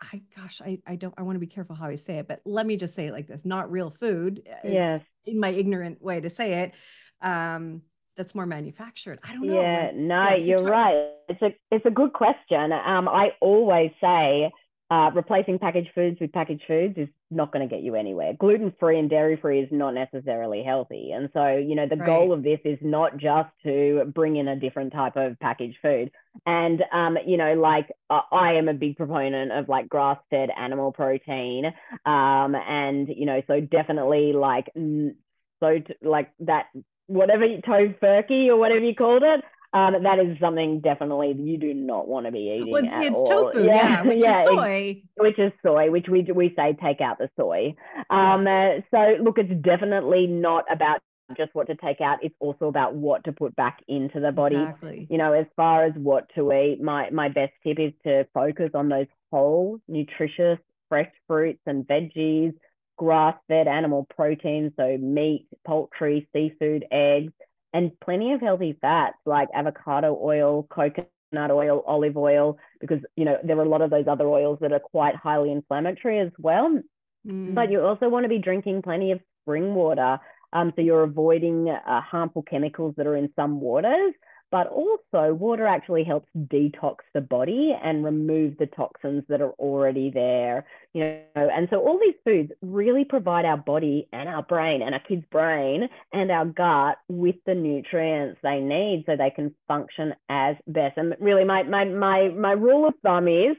I 0.00 0.20
gosh, 0.36 0.60
I, 0.62 0.78
I 0.86 0.96
don't 0.96 1.14
I 1.16 1.22
want 1.22 1.36
to 1.36 1.40
be 1.40 1.46
careful 1.46 1.74
how 1.74 1.86
I 1.86 1.96
say 1.96 2.18
it, 2.18 2.28
but 2.28 2.42
let 2.44 2.66
me 2.66 2.76
just 2.76 2.94
say 2.94 3.06
it 3.06 3.12
like 3.12 3.26
this: 3.26 3.46
not 3.46 3.70
real 3.70 3.88
food. 3.88 4.42
Yes. 4.62 5.02
In 5.24 5.40
my 5.40 5.48
ignorant 5.48 6.02
way 6.02 6.20
to 6.20 6.28
say 6.28 6.64
it. 6.64 6.74
Um, 7.22 7.80
that's 8.14 8.34
more 8.34 8.44
manufactured. 8.44 9.18
I 9.22 9.32
don't 9.32 9.46
know. 9.46 9.60
Yeah, 9.60 9.90
no, 9.94 10.28
yeah, 10.30 10.36
you're 10.36 10.58
right. 10.58 11.12
It's 11.30 11.40
a 11.40 11.54
it's 11.70 11.86
a 11.86 11.90
good 11.90 12.12
question. 12.12 12.72
Um, 12.72 13.08
I 13.08 13.30
always 13.40 13.90
say 14.00 14.52
uh, 14.88 15.10
replacing 15.14 15.58
packaged 15.58 15.90
foods 15.94 16.18
with 16.20 16.32
packaged 16.32 16.62
foods 16.68 16.94
is 16.96 17.08
not 17.30 17.52
going 17.52 17.68
to 17.68 17.74
get 17.74 17.82
you 17.82 17.96
anywhere. 17.96 18.32
Gluten 18.38 18.72
free 18.78 18.98
and 19.00 19.10
dairy 19.10 19.36
free 19.36 19.60
is 19.60 19.68
not 19.72 19.94
necessarily 19.94 20.62
healthy. 20.62 21.10
And 21.10 21.28
so, 21.32 21.56
you 21.56 21.74
know, 21.74 21.88
the 21.88 21.96
right. 21.96 22.06
goal 22.06 22.32
of 22.32 22.44
this 22.44 22.60
is 22.64 22.78
not 22.80 23.16
just 23.16 23.48
to 23.64 24.04
bring 24.14 24.36
in 24.36 24.46
a 24.46 24.54
different 24.54 24.92
type 24.92 25.16
of 25.16 25.40
packaged 25.40 25.78
food. 25.82 26.12
And, 26.46 26.84
um, 26.92 27.18
you 27.26 27.36
know, 27.36 27.54
like 27.54 27.90
uh, 28.10 28.20
I 28.30 28.54
am 28.54 28.68
a 28.68 28.74
big 28.74 28.96
proponent 28.96 29.50
of 29.50 29.68
like 29.68 29.88
grass 29.88 30.18
fed 30.30 30.50
animal 30.56 30.92
protein. 30.92 31.66
Um, 32.04 32.54
and, 32.54 33.08
you 33.08 33.26
know, 33.26 33.42
so 33.48 33.60
definitely 33.60 34.34
like, 34.34 34.70
so 34.74 35.78
t- 35.80 35.94
like 36.00 36.30
that, 36.40 36.66
whatever 37.08 37.44
tofurkey 37.46 38.48
or 38.48 38.56
whatever 38.56 38.84
you 38.84 38.94
called 38.94 39.24
it, 39.24 39.42
um, 39.72 40.02
that 40.02 40.18
is 40.18 40.38
something 40.40 40.80
definitely 40.80 41.34
you 41.38 41.58
do 41.58 41.74
not 41.74 42.08
want 42.08 42.26
to 42.26 42.32
be 42.32 42.56
eating. 42.56 42.72
Well, 42.72 42.84
it's, 42.84 42.92
it's 42.94 43.28
tofu, 43.28 43.64
yeah, 43.64 43.74
yeah 43.74 44.02
which 44.02 44.22
yeah, 44.22 44.40
is 44.40 44.46
soy. 44.46 45.02
Which 45.16 45.38
is 45.38 45.52
soy, 45.64 45.90
which 45.90 46.06
we 46.08 46.22
we 46.34 46.54
say 46.56 46.76
take 46.82 47.00
out 47.00 47.18
the 47.18 47.28
soy. 47.36 47.74
Um, 48.10 48.46
yeah. 48.46 48.78
uh, 48.78 48.80
so 48.90 49.22
look, 49.22 49.38
it's 49.38 49.52
definitely 49.62 50.26
not 50.26 50.64
about 50.70 51.00
just 51.36 51.54
what 51.54 51.66
to 51.66 51.74
take 51.74 52.00
out. 52.00 52.18
It's 52.22 52.34
also 52.38 52.66
about 52.66 52.94
what 52.94 53.24
to 53.24 53.32
put 53.32 53.56
back 53.56 53.80
into 53.88 54.20
the 54.20 54.32
body. 54.32 54.56
Exactly. 54.56 55.06
You 55.10 55.18
know, 55.18 55.32
as 55.32 55.46
far 55.56 55.84
as 55.84 55.92
what 55.96 56.28
to 56.36 56.52
eat, 56.52 56.80
my 56.80 57.10
my 57.10 57.28
best 57.28 57.52
tip 57.64 57.78
is 57.78 57.92
to 58.04 58.26
focus 58.32 58.70
on 58.74 58.88
those 58.88 59.06
whole, 59.32 59.78
nutritious, 59.88 60.58
fresh 60.88 61.10
fruits 61.26 61.60
and 61.66 61.86
veggies, 61.86 62.54
grass-fed 62.96 63.66
animal 63.66 64.06
proteins, 64.14 64.72
so 64.76 64.96
meat, 64.98 65.46
poultry, 65.66 66.28
seafood, 66.32 66.86
eggs 66.90 67.32
and 67.72 67.92
plenty 68.00 68.32
of 68.32 68.40
healthy 68.40 68.76
fats 68.80 69.16
like 69.26 69.48
avocado 69.54 70.18
oil, 70.22 70.66
coconut 70.70 71.50
oil, 71.50 71.82
olive 71.86 72.16
oil, 72.16 72.58
because 72.80 73.00
you 73.16 73.24
know 73.24 73.38
there 73.44 73.58
are 73.58 73.64
a 73.64 73.68
lot 73.68 73.82
of 73.82 73.90
those 73.90 74.06
other 74.08 74.26
oils 74.26 74.58
that 74.60 74.72
are 74.72 74.80
quite 74.80 75.16
highly 75.16 75.52
inflammatory 75.52 76.20
as 76.20 76.30
well. 76.38 76.80
Mm. 77.26 77.54
But 77.54 77.70
you 77.70 77.82
also 77.82 78.08
want 78.08 78.24
to 78.24 78.28
be 78.28 78.38
drinking 78.38 78.82
plenty 78.82 79.12
of 79.12 79.20
spring 79.42 79.74
water. 79.74 80.18
Um, 80.52 80.72
so 80.76 80.82
you're 80.82 81.02
avoiding 81.02 81.68
uh, 81.68 82.00
harmful 82.00 82.42
chemicals 82.42 82.94
that 82.96 83.06
are 83.06 83.16
in 83.16 83.30
some 83.36 83.60
waters 83.60 84.14
but 84.50 84.66
also 84.68 85.34
water 85.34 85.66
actually 85.66 86.04
helps 86.04 86.28
detox 86.36 86.96
the 87.14 87.20
body 87.20 87.76
and 87.82 88.04
remove 88.04 88.56
the 88.58 88.66
toxins 88.66 89.24
that 89.28 89.40
are 89.40 89.52
already 89.52 90.10
there 90.10 90.66
you 90.92 91.00
know 91.02 91.48
and 91.48 91.68
so 91.70 91.78
all 91.78 91.98
these 92.00 92.14
foods 92.24 92.50
really 92.62 93.04
provide 93.04 93.44
our 93.44 93.56
body 93.56 94.08
and 94.12 94.28
our 94.28 94.42
brain 94.42 94.82
and 94.82 94.94
our 94.94 95.00
kids 95.00 95.24
brain 95.30 95.88
and 96.12 96.30
our 96.30 96.44
gut 96.46 96.98
with 97.08 97.36
the 97.46 97.54
nutrients 97.54 98.38
they 98.42 98.60
need 98.60 99.04
so 99.06 99.16
they 99.16 99.30
can 99.30 99.54
function 99.68 100.14
as 100.28 100.56
best 100.66 100.96
and 100.96 101.14
really 101.20 101.44
my 101.44 101.62
my 101.62 101.84
my, 101.84 102.28
my 102.28 102.52
rule 102.52 102.86
of 102.86 102.94
thumb 103.02 103.28
is 103.28 103.56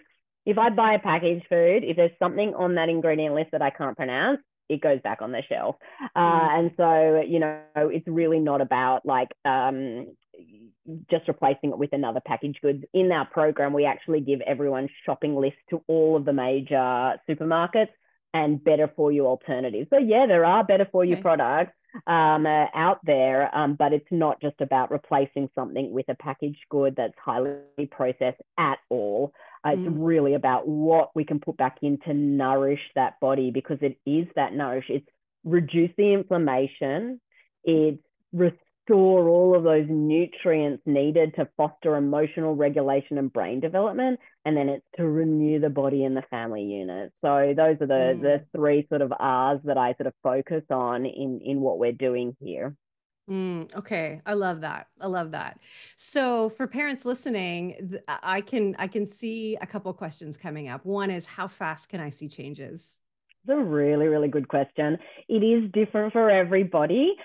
if 0.47 0.57
I 0.57 0.69
buy 0.69 0.93
a 0.93 0.99
packaged 0.99 1.45
food, 1.49 1.83
if 1.83 1.97
there's 1.97 2.17
something 2.19 2.53
on 2.55 2.75
that 2.75 2.87
ingredient 2.87 3.35
list 3.35 3.51
that 3.51 3.61
I 3.61 3.69
can't 3.69 3.97
pronounce, 3.97 4.39
it 4.69 4.81
goes 4.81 5.01
back 5.01 5.21
on 5.21 5.33
the 5.33 5.43
shelf. 5.47 5.75
Uh, 6.15 6.19
mm. 6.19 6.59
And 6.59 6.71
so, 6.77 7.21
you 7.27 7.39
know, 7.39 7.59
it's 7.75 8.07
really 8.07 8.39
not 8.39 8.61
about 8.61 9.05
like 9.05 9.27
um, 9.43 10.07
just 11.09 11.27
replacing 11.27 11.71
it 11.71 11.77
with 11.77 11.93
another 11.93 12.21
packaged 12.25 12.61
goods. 12.61 12.83
In 12.93 13.11
our 13.11 13.25
program, 13.25 13.73
we 13.73 13.85
actually 13.85 14.21
give 14.21 14.41
everyone 14.41 14.89
shopping 15.05 15.35
lists 15.35 15.59
to 15.69 15.83
all 15.87 16.15
of 16.15 16.25
the 16.25 16.33
major 16.33 17.15
supermarkets 17.29 17.89
and 18.33 18.63
better 18.63 18.91
for 18.95 19.11
you 19.11 19.25
alternatives. 19.25 19.87
So 19.89 19.97
yeah, 19.97 20.25
there 20.27 20.45
are 20.45 20.63
better 20.63 20.87
for 20.91 21.03
you 21.03 21.13
okay. 21.13 21.21
products 21.21 21.73
um, 22.05 22.45
uh, 22.45 22.65
out 22.73 22.99
there, 23.03 23.55
um, 23.55 23.75
but 23.75 23.93
it's 23.93 24.07
not 24.11 24.41
just 24.41 24.61
about 24.61 24.91
replacing 24.91 25.49
something 25.55 25.91
with 25.91 26.07
a 26.09 26.15
packaged 26.15 26.63
good 26.69 26.95
that's 26.95 27.17
highly 27.23 27.59
processed 27.89 28.41
at 28.57 28.79
all. 28.89 29.33
Uh, 29.63 29.69
mm. 29.69 29.87
It's 29.87 29.95
really 29.95 30.35
about 30.35 30.67
what 30.67 31.15
we 31.15 31.23
can 31.23 31.39
put 31.39 31.57
back 31.57 31.77
in 31.81 31.97
to 32.05 32.13
nourish 32.13 32.81
that 32.95 33.19
body 33.19 33.51
because 33.51 33.79
it 33.81 33.97
is 34.05 34.27
that 34.35 34.53
nourish. 34.53 34.85
It's 34.89 35.07
reduce 35.43 35.91
the 35.97 36.13
inflammation. 36.13 37.19
It's 37.63 38.03
store 38.87 39.27
all 39.27 39.55
of 39.55 39.63
those 39.63 39.85
nutrients 39.89 40.81
needed 40.85 41.35
to 41.35 41.47
foster 41.57 41.95
emotional 41.95 42.55
regulation 42.55 43.17
and 43.17 43.31
brain 43.31 43.59
development 43.59 44.19
and 44.45 44.55
then 44.55 44.69
it's 44.69 44.85
to 44.95 45.05
renew 45.05 45.59
the 45.59 45.69
body 45.69 46.05
and 46.05 46.15
the 46.15 46.23
family 46.29 46.63
unit 46.63 47.11
so 47.21 47.53
those 47.55 47.75
are 47.81 47.87
the 47.87 48.15
mm. 48.15 48.21
the 48.21 48.45
three 48.55 48.85
sort 48.89 49.01
of 49.01 49.11
r's 49.19 49.59
that 49.65 49.77
i 49.77 49.93
sort 49.95 50.07
of 50.07 50.13
focus 50.23 50.63
on 50.69 51.05
in 51.05 51.41
in 51.43 51.59
what 51.59 51.77
we're 51.77 51.91
doing 51.91 52.35
here 52.39 52.75
Mm, 53.29 53.75
okay, 53.75 54.21
I 54.25 54.35
love 54.35 54.61
that. 54.61 54.87
I 55.01 55.07
love 55.07 55.31
that. 55.31 55.59
So 55.97 56.47
for 56.47 56.65
parents 56.65 57.03
listening, 57.03 57.99
I 58.07 58.39
can 58.39 58.73
I 58.79 58.87
can 58.87 59.05
see 59.05 59.57
a 59.61 59.67
couple 59.67 59.91
questions 59.93 60.37
coming 60.37 60.69
up. 60.69 60.85
One 60.85 61.11
is 61.11 61.25
how 61.25 61.49
fast 61.49 61.89
can 61.89 61.99
I 61.99 62.09
see 62.09 62.29
changes? 62.29 62.99
It's 63.43 63.51
a 63.51 63.57
really, 63.57 64.07
really 64.07 64.29
good 64.29 64.47
question. 64.47 64.97
It 65.27 65.43
is 65.43 65.69
different 65.73 66.13
for 66.13 66.29
everybody. 66.29 67.15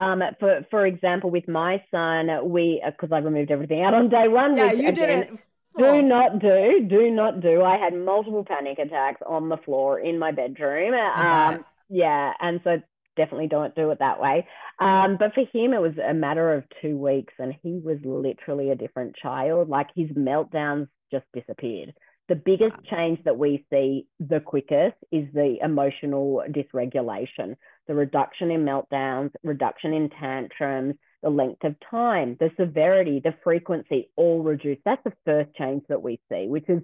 Um, 0.00 0.22
for 0.38 0.66
for 0.70 0.86
example, 0.86 1.30
with 1.30 1.48
my 1.48 1.82
son, 1.90 2.28
we 2.50 2.82
because 2.84 3.12
I 3.12 3.18
removed 3.18 3.50
everything 3.50 3.82
out 3.82 3.94
on 3.94 4.08
day 4.08 4.28
one. 4.28 4.56
Yeah, 4.56 4.72
you 4.72 4.88
again, 4.88 4.94
did 4.94 5.10
it. 5.10 5.30
Do 5.78 6.02
not 6.02 6.38
do, 6.38 6.86
do 6.88 7.10
not 7.10 7.40
do. 7.40 7.62
I 7.62 7.76
had 7.76 7.94
multiple 7.94 8.44
panic 8.44 8.78
attacks 8.78 9.20
on 9.26 9.48
the 9.48 9.58
floor 9.58 10.00
in 10.00 10.18
my 10.18 10.32
bedroom. 10.32 10.94
Um, 10.94 11.64
yeah, 11.88 12.32
and 12.40 12.60
so 12.64 12.80
definitely 13.16 13.48
don't 13.48 13.74
do 13.74 13.90
it 13.90 13.98
that 13.98 14.20
way. 14.20 14.46
Um, 14.78 15.16
but 15.18 15.34
for 15.34 15.40
him, 15.40 15.72
it 15.72 15.80
was 15.80 15.92
a 15.98 16.14
matter 16.14 16.54
of 16.54 16.64
two 16.80 16.96
weeks, 16.96 17.34
and 17.38 17.54
he 17.62 17.80
was 17.82 17.98
literally 18.04 18.70
a 18.70 18.74
different 18.74 19.16
child. 19.16 19.68
Like 19.68 19.88
his 19.94 20.08
meltdowns 20.10 20.88
just 21.10 21.24
disappeared 21.34 21.94
the 22.28 22.34
biggest 22.34 22.74
change 22.90 23.22
that 23.24 23.38
we 23.38 23.64
see 23.70 24.06
the 24.18 24.40
quickest 24.40 24.96
is 25.12 25.26
the 25.32 25.58
emotional 25.62 26.42
dysregulation, 26.50 27.56
the 27.86 27.94
reduction 27.94 28.50
in 28.50 28.64
meltdowns, 28.64 29.30
reduction 29.42 29.92
in 29.92 30.10
tantrums, 30.10 30.94
the 31.22 31.30
length 31.30 31.64
of 31.64 31.74
time, 31.90 32.36
the 32.38 32.50
severity, 32.58 33.20
the 33.22 33.34
frequency, 33.42 34.10
all 34.16 34.42
reduced. 34.42 34.82
That's 34.84 35.02
the 35.04 35.12
first 35.24 35.54
change 35.54 35.82
that 35.88 36.02
we 36.02 36.20
see, 36.30 36.46
which 36.46 36.68
is 36.68 36.82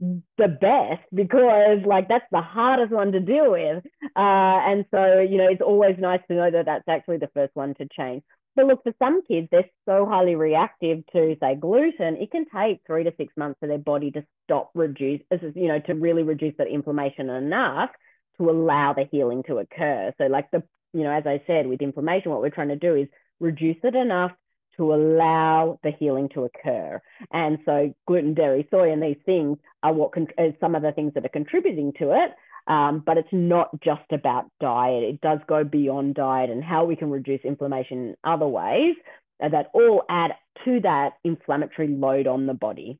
the 0.00 0.48
best 0.48 1.02
because 1.14 1.78
like 1.86 2.08
that's 2.08 2.26
the 2.32 2.40
hardest 2.40 2.92
one 2.92 3.12
to 3.12 3.20
deal 3.20 3.52
with. 3.52 3.84
Uh, 4.16 4.58
and 4.66 4.84
so 4.90 5.20
you 5.20 5.38
know 5.38 5.48
it's 5.48 5.62
always 5.62 5.96
nice 5.98 6.20
to 6.28 6.34
know 6.34 6.50
that 6.50 6.66
that's 6.66 6.88
actually 6.88 7.18
the 7.18 7.30
first 7.34 7.54
one 7.54 7.74
to 7.74 7.86
change. 7.96 8.22
But 8.56 8.66
look 8.66 8.82
for 8.82 8.92
some 8.98 9.22
kids 9.22 9.48
they're 9.50 9.70
so 9.86 10.06
highly 10.06 10.34
reactive 10.34 11.04
to 11.12 11.36
say 11.40 11.54
gluten 11.54 12.16
it 12.16 12.30
can 12.30 12.46
take 12.54 12.80
three 12.86 13.04
to 13.04 13.12
six 13.16 13.32
months 13.36 13.58
for 13.60 13.68
their 13.68 13.78
body 13.78 14.10
to 14.12 14.24
stop 14.44 14.70
reduce 14.74 15.20
you 15.54 15.68
know 15.68 15.80
to 15.80 15.94
really 15.94 16.22
reduce 16.22 16.54
that 16.58 16.68
inflammation 16.68 17.30
enough 17.30 17.90
to 18.36 18.50
allow 18.50 18.92
the 18.92 19.04
healing 19.10 19.42
to 19.46 19.58
occur 19.58 20.12
so 20.18 20.24
like 20.26 20.50
the 20.50 20.62
you 20.92 21.02
know 21.02 21.12
as 21.12 21.26
i 21.26 21.42
said 21.46 21.66
with 21.66 21.82
inflammation 21.82 22.30
what 22.30 22.40
we're 22.40 22.50
trying 22.50 22.68
to 22.68 22.76
do 22.76 22.94
is 22.94 23.08
reduce 23.40 23.76
it 23.82 23.94
enough 23.94 24.32
to 24.76 24.92
allow 24.92 25.78
the 25.82 25.92
healing 25.98 26.28
to 26.34 26.44
occur. 26.44 27.00
And 27.32 27.58
so 27.64 27.94
gluten, 28.06 28.34
dairy, 28.34 28.66
soy, 28.70 28.92
and 28.92 29.02
these 29.02 29.20
things 29.24 29.58
are 29.82 29.92
what 29.92 30.12
con- 30.12 30.28
some 30.60 30.74
of 30.74 30.82
the 30.82 30.92
things 30.92 31.14
that 31.14 31.24
are 31.24 31.30
contributing 31.30 31.92
to 31.98 32.12
it. 32.12 32.32
Um, 32.66 33.02
but 33.04 33.18
it's 33.18 33.28
not 33.32 33.68
just 33.82 34.10
about 34.10 34.46
diet. 34.58 35.04
It 35.04 35.20
does 35.20 35.38
go 35.46 35.64
beyond 35.64 36.14
diet 36.14 36.50
and 36.50 36.64
how 36.64 36.84
we 36.84 36.96
can 36.96 37.10
reduce 37.10 37.40
inflammation 37.44 37.98
in 37.98 38.16
other 38.24 38.48
ways 38.48 38.96
that 39.38 39.70
all 39.74 40.02
add 40.08 40.32
to 40.64 40.80
that 40.80 41.14
inflammatory 41.24 41.88
load 41.88 42.26
on 42.26 42.46
the 42.46 42.54
body. 42.54 42.98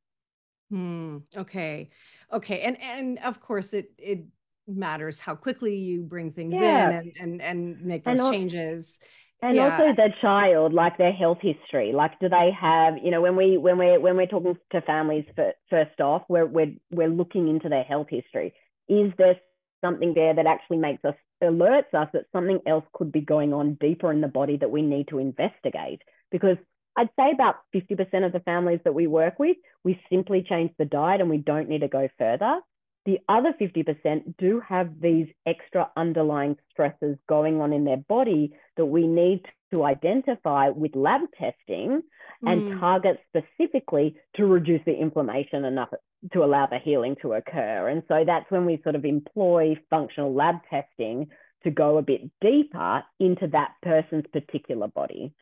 Hmm. 0.70 1.18
Okay. 1.37 1.90
Okay. 2.33 2.61
And 2.61 2.81
and 2.81 3.18
of 3.20 3.40
course 3.40 3.73
it 3.73 3.92
it 3.97 4.25
matters 4.66 5.20
how 5.20 5.35
quickly 5.35 5.77
you 5.77 6.03
bring 6.03 6.33
things 6.33 6.55
yeah. 6.55 6.88
in 6.88 6.96
and 6.96 7.12
and 7.20 7.42
and 7.42 7.85
make 7.85 8.05
those 8.05 8.20
and 8.20 8.33
changes 8.33 8.98
and 9.42 9.57
yeah. 9.57 9.64
also 9.64 9.94
the 9.94 10.09
child 10.20 10.72
like 10.72 10.96
their 10.96 11.12
health 11.12 11.38
history 11.40 11.92
like 11.92 12.18
do 12.20 12.29
they 12.29 12.50
have 12.59 12.94
you 13.03 13.11
know 13.11 13.20
when 13.20 13.37
we 13.37 13.59
when 13.59 13.77
we're 13.77 14.00
when 14.00 14.16
we're 14.16 14.27
talking 14.27 14.57
to 14.70 14.81
families 14.83 15.24
for, 15.35 15.53
first 15.68 16.00
off 16.00 16.22
we're, 16.29 16.46
we're 16.46 16.72
we're 16.90 17.09
looking 17.09 17.48
into 17.48 17.68
their 17.68 17.85
health 17.85 18.07
history 18.09 18.55
is 18.88 19.12
there 19.18 19.37
something 19.85 20.14
there 20.14 20.35
that 20.35 20.46
actually 20.46 20.79
makes 20.79 21.05
us 21.05 21.14
alerts 21.42 21.92
us 21.92 22.09
that 22.14 22.24
something 22.33 22.61
else 22.66 22.85
could 22.94 23.12
be 23.12 23.20
going 23.20 23.53
on 23.53 23.77
deeper 23.81 24.11
in 24.11 24.20
the 24.20 24.29
body 24.29 24.57
that 24.57 24.70
we 24.70 24.81
need 24.81 25.09
to 25.09 25.18
investigate 25.18 26.00
because 26.31 26.57
I'd 26.96 27.11
say 27.18 27.33
about 27.33 27.57
50% 27.74 28.24
of 28.24 28.33
the 28.33 28.40
families 28.40 28.79
that 28.85 28.94
we 28.94 29.09
work 29.09 29.38
with, 29.38 29.57
we 29.83 30.00
simply 30.11 30.46
change 30.48 30.70
the 30.79 30.85
diet 30.85 31.20
and 31.20 31.29
we 31.29 31.38
don't 31.38 31.68
need 31.68 31.81
to 31.81 31.88
go 31.88 32.09
further. 32.18 32.61
The 33.07 33.19
other 33.29 33.53
50% 33.61 34.37
do 34.38 34.61
have 34.67 35.01
these 35.01 35.29
extra 35.47 35.90
underlying 35.97 36.57
stresses 36.71 37.19
going 37.29 37.61
on 37.61 37.73
in 37.73 37.85
their 37.85 37.99
body 37.99 38.55
that 38.77 38.87
we 38.87 39.07
need 39.07 39.45
to 39.73 39.85
identify 39.85 40.71
with 40.71 40.95
lab 40.95 41.21
testing 41.38 42.03
and 42.47 42.62
mm. 42.62 42.81
target 42.81 43.21
specifically 43.29 44.17
to 44.37 44.47
reduce 44.47 44.81
the 44.87 44.95
inflammation 44.95 45.64
enough 45.64 45.90
to 46.33 46.45
allow 46.45 46.67
the 46.67 46.79
healing 46.79 47.17
to 47.21 47.35
occur. 47.35 47.88
And 47.88 48.03
so 48.09 48.25
that's 48.27 48.51
when 48.51 48.64
we 48.64 48.81
sort 48.83 48.95
of 48.95 49.05
employ 49.05 49.77
functional 49.90 50.33
lab 50.33 50.57
testing 50.71 51.29
to 51.64 51.71
go 51.71 51.99
a 51.99 52.03
bit 52.03 52.31
deeper 52.40 53.03
into 53.21 53.49
that 53.49 53.73
person's 53.83 54.25
particular 54.33 54.88
body. 54.88 55.35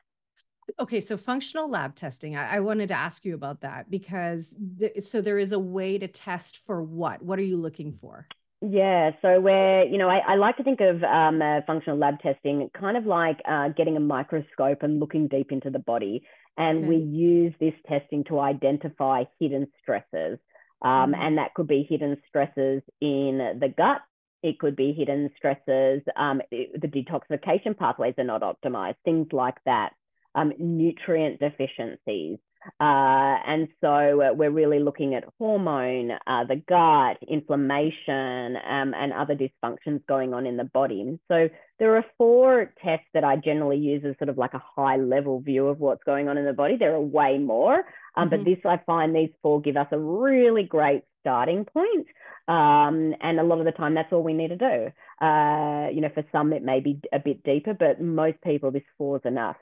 Okay, 0.81 1.01
so 1.01 1.17
functional 1.17 1.69
lab 1.69 1.95
testing. 1.95 2.37
I, 2.37 2.57
I, 2.57 2.61
wanted 2.61 2.89
to 2.89 2.95
ask 2.95 3.25
you 3.25 3.35
about 3.35 3.63
that 3.63 3.91
because 3.91 4.55
th- 4.79 5.03
so 5.03 5.21
there 5.21 5.39
is 5.39 5.53
a 5.53 5.59
way 5.59 5.99
to 5.99 6.07
test 6.07 6.59
for 6.59 6.83
what? 6.83 7.21
What 7.21 7.39
are 7.39 7.45
you 7.45 7.57
looking 7.57 7.93
for? 7.93 8.27
Yeah, 8.61 9.11
so 9.23 9.41
where 9.41 9.85
you 9.85 9.99
know 9.99 10.09
I, 10.09 10.19
I 10.19 10.35
like 10.37 10.57
to 10.59 10.63
think 10.63 10.81
of 10.81 11.03
um, 11.03 11.43
uh, 11.43 11.63
functional 11.67 11.99
lab 11.99 12.21
testing 12.21 12.71
kind 12.79 12.97
of 12.97 13.07
like 13.07 13.41
uh, 13.49 13.71
getting 13.71 13.97
a 13.97 14.01
microscope 14.01 14.83
and 14.83 15.01
looking 15.01 15.27
deep 15.27 15.51
into 15.51 15.69
the 15.69 15.81
body, 15.81 16.23
and 16.57 16.79
okay. 16.79 16.87
we 16.87 16.97
use 16.97 17.53
this 17.59 17.75
testing 17.89 18.23
to 18.25 18.39
identify 18.39 19.25
hidden 19.41 19.67
stresses, 19.83 20.39
um, 20.81 21.13
mm. 21.13 21.17
and 21.17 21.39
that 21.39 21.55
could 21.55 21.67
be 21.67 21.85
hidden 21.89 22.17
stresses 22.29 22.83
in 23.01 23.59
the 23.61 23.73
gut. 23.77 24.01
It 24.45 24.61
could 24.61 24.77
be 24.77 24.93
hidden 24.93 25.31
stresses. 25.37 26.03
Um, 26.17 26.41
it, 26.53 26.81
the 26.81 26.89
detoxification 26.89 27.77
pathways 27.77 28.15
are 28.19 28.25
not 28.25 28.43
optimized. 28.43 28.97
Things 29.05 29.29
like 29.33 29.57
that 29.67 29.91
um, 30.35 30.53
nutrient 30.59 31.41
deficiencies. 31.41 32.39
Uh, 32.81 33.39
and 33.47 33.69
so 33.81 34.23
uh, 34.23 34.33
we're 34.33 34.51
really 34.51 34.79
looking 34.79 35.15
at 35.15 35.25
hormone, 35.39 36.13
uh, 36.27 36.45
the 36.45 36.63
gut, 36.69 37.19
inflammation, 37.29 38.57
um, 38.57 38.95
and 38.95 39.13
other 39.13 39.35
dysfunctions 39.35 40.07
going 40.07 40.33
on 40.33 40.47
in 40.47 40.57
the 40.57 40.65
body. 40.65 41.19
So 41.29 41.49
there 41.79 41.97
are 41.97 42.05
four 42.17 42.73
tests 42.85 43.07
that 43.15 43.25
I 43.25 43.37
generally 43.37 43.79
use 43.79 44.05
as 44.05 44.17
sort 44.19 44.29
of 44.29 44.39
like 44.39 44.55
a 44.55 44.63
high 44.77 44.97
level 44.97 45.41
view 45.41 45.67
of 45.67 45.81
what's 45.81 46.05
going 46.05 46.29
on 46.29 46.39
in 46.39 46.45
the 46.45 46.53
body. 46.53 46.77
There 46.77 46.95
are 46.95 47.01
way 47.01 47.39
more, 47.39 47.85
um, 48.17 48.29
mm-hmm. 48.31 48.37
but 48.37 48.45
this 48.45 48.59
I 48.65 48.81
find 48.87 49.15
these 49.15 49.31
four 49.43 49.61
give 49.61 49.77
us 49.77 49.89
a 49.91 49.99
really 49.99 50.63
great 50.63 51.03
starting 51.21 51.65
point. 51.65 52.07
Um, 52.49 53.15
and 53.21 53.39
a 53.39 53.45
lot 53.45 53.59
of 53.59 53.65
the 53.65 53.73
time, 53.73 53.95
that's 53.95 54.13
all 54.13 54.23
we 54.23 54.35
need 54.35 54.49
to 54.49 54.57
do. 54.57 55.25
Uh, 55.25 55.89
you 55.93 56.01
know, 56.01 56.11
for 56.13 56.25
some, 56.33 56.53
it 56.53 56.63
may 56.63 56.81
be 56.81 57.01
a 57.13 57.19
bit 57.19 57.43
deeper, 57.45 57.75
but 57.75 58.01
most 58.01 58.41
people, 58.43 58.71
this 58.71 58.83
four 58.99 59.17
is 59.17 59.23
enough. 59.25 59.57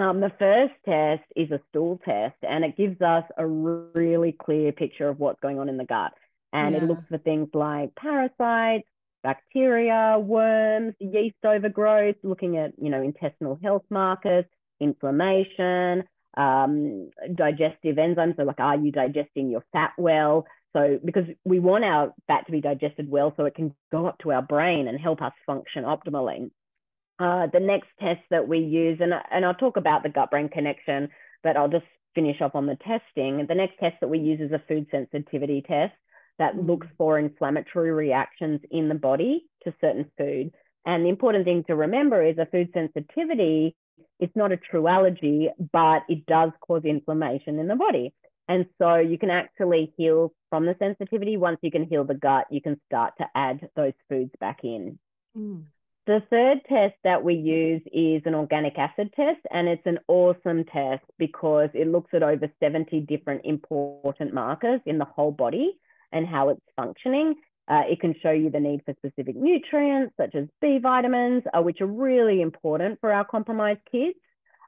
Um, 0.00 0.20
the 0.20 0.32
first 0.38 0.72
test 0.86 1.30
is 1.36 1.50
a 1.50 1.60
stool 1.68 2.00
test, 2.02 2.36
and 2.42 2.64
it 2.64 2.74
gives 2.74 3.02
us 3.02 3.24
a 3.36 3.46
really 3.46 4.32
clear 4.32 4.72
picture 4.72 5.08
of 5.10 5.18
what's 5.18 5.40
going 5.40 5.58
on 5.58 5.68
in 5.68 5.76
the 5.76 5.84
gut. 5.84 6.12
And 6.54 6.74
yeah. 6.74 6.82
it 6.82 6.84
looks 6.84 7.02
for 7.10 7.18
things 7.18 7.48
like 7.52 7.94
parasites, 7.96 8.88
bacteria, 9.22 10.18
worms, 10.18 10.94
yeast 11.00 11.36
overgrowth, 11.44 12.16
looking 12.22 12.56
at 12.56 12.72
you 12.80 12.88
know 12.88 13.02
intestinal 13.02 13.58
health 13.62 13.84
markers, 13.90 14.46
inflammation, 14.80 16.04
um, 16.34 17.10
digestive 17.34 17.96
enzymes. 17.96 18.36
So, 18.36 18.44
like, 18.44 18.58
are 18.58 18.78
you 18.78 18.92
digesting 18.92 19.50
your 19.50 19.62
fat 19.72 19.92
well? 19.98 20.46
So, 20.72 20.98
because 21.04 21.24
we 21.44 21.58
want 21.58 21.84
our 21.84 22.14
fat 22.26 22.46
to 22.46 22.52
be 22.52 22.62
digested 22.62 23.10
well, 23.10 23.34
so 23.36 23.44
it 23.44 23.54
can 23.54 23.74
go 23.92 24.06
up 24.06 24.16
to 24.20 24.32
our 24.32 24.42
brain 24.42 24.88
and 24.88 24.98
help 24.98 25.20
us 25.20 25.32
function 25.44 25.84
optimally. 25.84 26.50
Uh, 27.20 27.46
the 27.52 27.60
next 27.60 27.88
test 28.00 28.22
that 28.30 28.48
we 28.48 28.58
use, 28.58 28.98
and, 29.02 29.12
and 29.30 29.44
I'll 29.44 29.54
talk 29.54 29.76
about 29.76 30.02
the 30.02 30.08
gut 30.08 30.30
brain 30.30 30.48
connection, 30.48 31.10
but 31.42 31.54
I'll 31.54 31.68
just 31.68 31.84
finish 32.14 32.40
up 32.40 32.54
on 32.54 32.64
the 32.64 32.76
testing. 32.76 33.46
The 33.46 33.54
next 33.54 33.78
test 33.78 33.96
that 34.00 34.08
we 34.08 34.18
use 34.18 34.40
is 34.40 34.52
a 34.52 34.62
food 34.66 34.86
sensitivity 34.90 35.60
test 35.60 35.92
that 36.38 36.54
mm. 36.54 36.66
looks 36.66 36.86
for 36.96 37.18
inflammatory 37.18 37.92
reactions 37.92 38.60
in 38.70 38.88
the 38.88 38.94
body 38.94 39.44
to 39.64 39.74
certain 39.82 40.10
food. 40.16 40.50
And 40.86 41.04
the 41.04 41.10
important 41.10 41.44
thing 41.44 41.62
to 41.66 41.76
remember 41.76 42.24
is 42.24 42.38
a 42.38 42.46
food 42.46 42.70
sensitivity, 42.72 43.76
it's 44.18 44.34
not 44.34 44.50
a 44.50 44.56
true 44.56 44.88
allergy, 44.88 45.50
but 45.72 46.04
it 46.08 46.24
does 46.24 46.52
cause 46.66 46.84
inflammation 46.86 47.58
in 47.58 47.68
the 47.68 47.76
body. 47.76 48.14
And 48.48 48.64
so 48.78 48.96
you 48.96 49.18
can 49.18 49.30
actually 49.30 49.92
heal 49.98 50.32
from 50.48 50.64
the 50.64 50.74
sensitivity. 50.78 51.36
Once 51.36 51.58
you 51.60 51.70
can 51.70 51.84
heal 51.84 52.04
the 52.04 52.14
gut, 52.14 52.46
you 52.50 52.62
can 52.62 52.80
start 52.86 53.12
to 53.18 53.26
add 53.34 53.68
those 53.76 53.92
foods 54.08 54.32
back 54.40 54.60
in. 54.64 54.98
Mm. 55.36 55.64
The 56.06 56.22
third 56.30 56.60
test 56.68 56.94
that 57.04 57.22
we 57.22 57.34
use 57.34 57.82
is 57.92 58.22
an 58.24 58.34
organic 58.34 58.78
acid 58.78 59.12
test, 59.14 59.40
and 59.50 59.68
it's 59.68 59.86
an 59.86 59.98
awesome 60.08 60.64
test 60.64 61.04
because 61.18 61.68
it 61.74 61.88
looks 61.88 62.12
at 62.14 62.22
over 62.22 62.50
70 62.58 63.00
different 63.02 63.42
important 63.44 64.32
markers 64.32 64.80
in 64.86 64.98
the 64.98 65.04
whole 65.04 65.30
body 65.30 65.78
and 66.10 66.26
how 66.26 66.48
it's 66.48 66.60
functioning. 66.74 67.34
Uh, 67.68 67.82
it 67.88 68.00
can 68.00 68.14
show 68.22 68.32
you 68.32 68.50
the 68.50 68.58
need 68.58 68.80
for 68.84 68.94
specific 68.94 69.36
nutrients, 69.36 70.14
such 70.16 70.34
as 70.34 70.48
B 70.60 70.78
vitamins, 70.82 71.44
uh, 71.54 71.62
which 71.62 71.80
are 71.80 71.86
really 71.86 72.40
important 72.40 72.98
for 73.00 73.12
our 73.12 73.24
compromised 73.24 73.80
kids. 73.92 74.16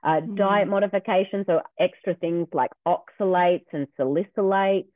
Uh, 0.04 0.20
mm. 0.20 0.36
Diet 0.36 0.68
modifications, 0.68 1.46
so 1.46 1.62
extra 1.80 2.14
things 2.14 2.46
like 2.52 2.70
oxalates 2.86 3.66
and 3.72 3.88
salicylates, 3.98 4.86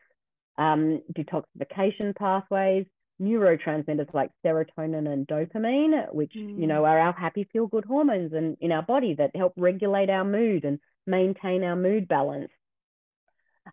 um, 0.59 1.03
detoxification 1.16 2.14
pathways, 2.14 2.87
neurotransmitters 3.20 4.12
like 4.12 4.31
serotonin 4.44 5.11
and 5.11 5.26
dopamine, 5.26 6.12
which 6.14 6.33
mm. 6.37 6.61
you 6.61 6.66
know 6.66 6.85
are 6.85 6.98
our 6.98 7.12
happy 7.12 7.48
feel 7.52 7.66
good 7.66 7.85
hormones 7.85 8.33
and 8.33 8.57
in 8.61 8.72
our 8.72 8.83
body 8.83 9.14
that 9.14 9.35
help 9.35 9.55
regulate 9.57 10.11
our 10.11 10.24
mood 10.24 10.64
and 10.64 10.79
maintain 11.07 11.62
our 11.62 11.76
mood 11.76 12.09
balance. 12.09 12.50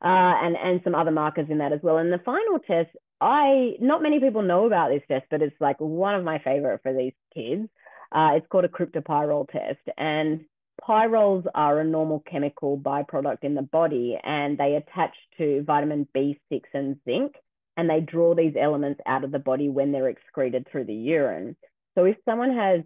Uh, 0.01 0.33
and 0.41 0.57
and 0.57 0.81
some 0.83 0.95
other 0.95 1.11
markers 1.11 1.47
in 1.49 1.59
that 1.59 1.71
as 1.71 1.79
well. 1.83 1.97
And 1.97 2.11
the 2.11 2.17
final 2.25 2.57
test, 2.59 2.89
I 3.21 3.73
not 3.79 4.01
many 4.01 4.19
people 4.19 4.41
know 4.41 4.65
about 4.65 4.89
this 4.89 5.03
test, 5.07 5.25
but 5.29 5.43
it's 5.43 5.55
like 5.59 5.79
one 5.79 6.15
of 6.15 6.23
my 6.23 6.39
favorite 6.39 6.81
for 6.81 6.93
these 6.93 7.13
kids. 7.33 7.69
Uh, 8.11 8.31
it's 8.35 8.47
called 8.49 8.65
a 8.65 8.69
cryptopyrrole 8.69 9.49
test, 9.49 9.79
and 9.97 10.45
pyrroles 10.81 11.45
are 11.53 11.79
a 11.79 11.83
normal 11.83 12.23
chemical 12.29 12.77
byproduct 12.77 13.43
in 13.43 13.53
the 13.53 13.61
body, 13.61 14.17
and 14.23 14.57
they 14.57 14.75
attach 14.75 15.15
to 15.37 15.63
vitamin 15.63 16.07
B6 16.15 16.61
and 16.73 16.97
zinc 17.05 17.35
and 17.77 17.89
they 17.89 17.99
draw 17.99 18.35
these 18.35 18.55
elements 18.59 19.01
out 19.05 19.23
of 19.23 19.31
the 19.31 19.39
body 19.39 19.69
when 19.69 19.91
they're 19.91 20.09
excreted 20.09 20.67
through 20.71 20.85
the 20.85 20.93
urine. 20.93 21.55
So 21.95 22.05
if 22.05 22.17
someone 22.25 22.55
has 22.55 22.81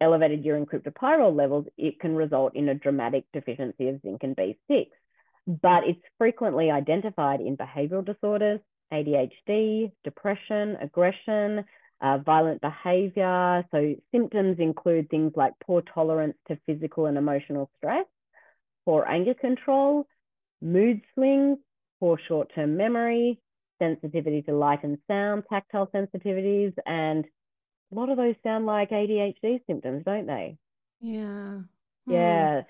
elevated 0.00 0.44
urine 0.44 0.66
cryptopyrrole 0.66 1.34
levels, 1.34 1.66
it 1.76 2.00
can 2.00 2.14
result 2.14 2.56
in 2.56 2.68
a 2.68 2.74
dramatic 2.74 3.24
deficiency 3.32 3.88
of 3.88 4.00
zinc 4.02 4.22
and 4.22 4.36
B6. 4.36 4.86
But 5.46 5.84
it's 5.86 6.00
frequently 6.18 6.70
identified 6.70 7.40
in 7.40 7.56
behavioral 7.56 8.04
disorders, 8.04 8.60
ADHD, 8.92 9.92
depression, 10.04 10.76
aggression, 10.80 11.64
uh, 12.00 12.18
violent 12.18 12.60
behavior. 12.60 13.64
So 13.70 13.94
symptoms 14.12 14.58
include 14.58 15.10
things 15.10 15.32
like 15.36 15.52
poor 15.64 15.82
tolerance 15.82 16.36
to 16.48 16.58
physical 16.66 17.06
and 17.06 17.18
emotional 17.18 17.70
stress, 17.76 18.06
poor 18.84 19.04
anger 19.06 19.34
control, 19.34 20.06
mood 20.62 21.02
swings, 21.14 21.58
poor 22.00 22.18
short 22.26 22.52
term 22.54 22.76
memory, 22.76 23.38
sensitivity 23.80 24.42
to 24.42 24.54
light 24.54 24.84
and 24.84 24.98
sound, 25.08 25.44
tactile 25.50 25.88
sensitivities, 25.88 26.72
and 26.86 27.24
a 27.90 27.94
lot 27.94 28.10
of 28.10 28.16
those 28.16 28.36
sound 28.44 28.66
like 28.66 28.90
ADHD 28.90 29.60
symptoms, 29.66 30.04
don't 30.04 30.26
they? 30.26 30.56
Yeah. 31.00 31.60
Hmm. 32.06 32.12
Yeah. 32.12 32.62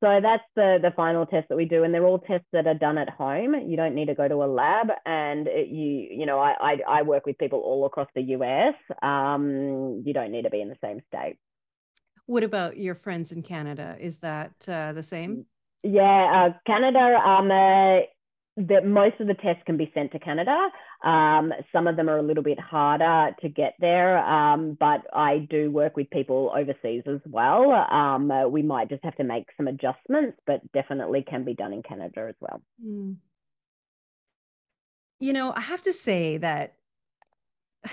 So 0.00 0.20
that's 0.22 0.44
the 0.54 0.78
the 0.80 0.92
final 0.92 1.26
test 1.26 1.48
that 1.48 1.56
we 1.56 1.64
do, 1.64 1.82
and 1.82 1.92
they're 1.92 2.06
all 2.06 2.20
tests 2.20 2.46
that 2.52 2.68
are 2.68 2.74
done 2.74 2.98
at 2.98 3.10
home. 3.10 3.54
You 3.66 3.76
don't 3.76 3.96
need 3.96 4.06
to 4.06 4.14
go 4.14 4.28
to 4.28 4.44
a 4.44 4.46
lab, 4.46 4.88
and 5.04 5.48
it, 5.48 5.68
you 5.68 6.06
you 6.10 6.26
know 6.26 6.38
I, 6.38 6.54
I, 6.60 6.76
I 6.88 7.02
work 7.02 7.26
with 7.26 7.36
people 7.36 7.58
all 7.58 7.84
across 7.84 8.06
the 8.14 8.22
US. 8.22 8.74
Um, 9.02 10.04
you 10.06 10.12
don't 10.12 10.30
need 10.30 10.42
to 10.42 10.50
be 10.50 10.60
in 10.60 10.68
the 10.68 10.76
same 10.80 11.00
state. 11.08 11.36
What 12.26 12.44
about 12.44 12.76
your 12.76 12.94
friends 12.94 13.32
in 13.32 13.42
Canada? 13.42 13.96
Is 13.98 14.18
that 14.18 14.68
uh, 14.68 14.92
the 14.92 15.02
same? 15.02 15.46
Yeah, 15.82 16.50
uh, 16.50 16.58
Canada. 16.64 17.00
Um, 17.00 17.50
uh, 17.50 18.06
that 18.66 18.84
most 18.84 19.20
of 19.20 19.28
the 19.28 19.34
tests 19.34 19.62
can 19.66 19.76
be 19.76 19.90
sent 19.94 20.10
to 20.12 20.18
Canada. 20.18 20.68
Um, 21.04 21.52
some 21.72 21.86
of 21.86 21.94
them 21.94 22.08
are 22.08 22.18
a 22.18 22.22
little 22.22 22.42
bit 22.42 22.58
harder 22.58 23.34
to 23.40 23.48
get 23.48 23.74
there, 23.78 24.18
um, 24.18 24.76
but 24.78 25.02
I 25.12 25.46
do 25.48 25.70
work 25.70 25.96
with 25.96 26.10
people 26.10 26.52
overseas 26.56 27.04
as 27.06 27.20
well. 27.24 27.70
Um, 27.72 28.30
uh, 28.30 28.48
we 28.48 28.62
might 28.62 28.88
just 28.88 29.04
have 29.04 29.14
to 29.16 29.24
make 29.24 29.46
some 29.56 29.68
adjustments, 29.68 30.38
but 30.44 30.60
definitely 30.72 31.22
can 31.22 31.44
be 31.44 31.54
done 31.54 31.72
in 31.72 31.82
Canada 31.84 32.26
as 32.28 32.34
well. 32.40 32.60
Mm. 32.84 33.16
You 35.20 35.32
know, 35.32 35.52
I 35.54 35.60
have 35.60 35.82
to 35.82 35.92
say 35.92 36.38
that 36.38 36.74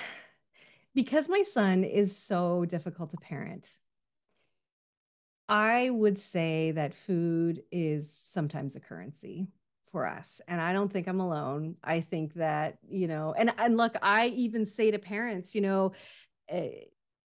because 0.95 1.30
my 1.30 1.43
son 1.43 1.84
is 1.84 2.17
so 2.17 2.65
difficult 2.65 3.12
to 3.12 3.17
parent, 3.17 3.69
I 5.47 5.91
would 5.91 6.17
say 6.17 6.71
that 6.71 6.95
food 6.95 7.62
is 7.71 8.12
sometimes 8.12 8.75
a 8.75 8.80
currency 8.80 9.47
for 9.95 10.05
us 10.05 10.41
and 10.49 10.60
i 10.60 10.73
don't 10.73 10.91
think 10.91 11.08
i'm 11.08 11.21
alone. 11.21 11.77
I 11.81 12.01
think 12.01 12.34
that 12.34 12.79
you 12.89 13.08
know 13.08 13.34
and 13.38 13.53
and 13.58 13.77
look 13.77 13.95
i 14.01 14.27
even 14.27 14.65
say 14.65 14.91
to 14.91 14.99
parents 14.99 15.55
you 15.55 15.62
know 15.62 15.93
uh, 16.51 16.63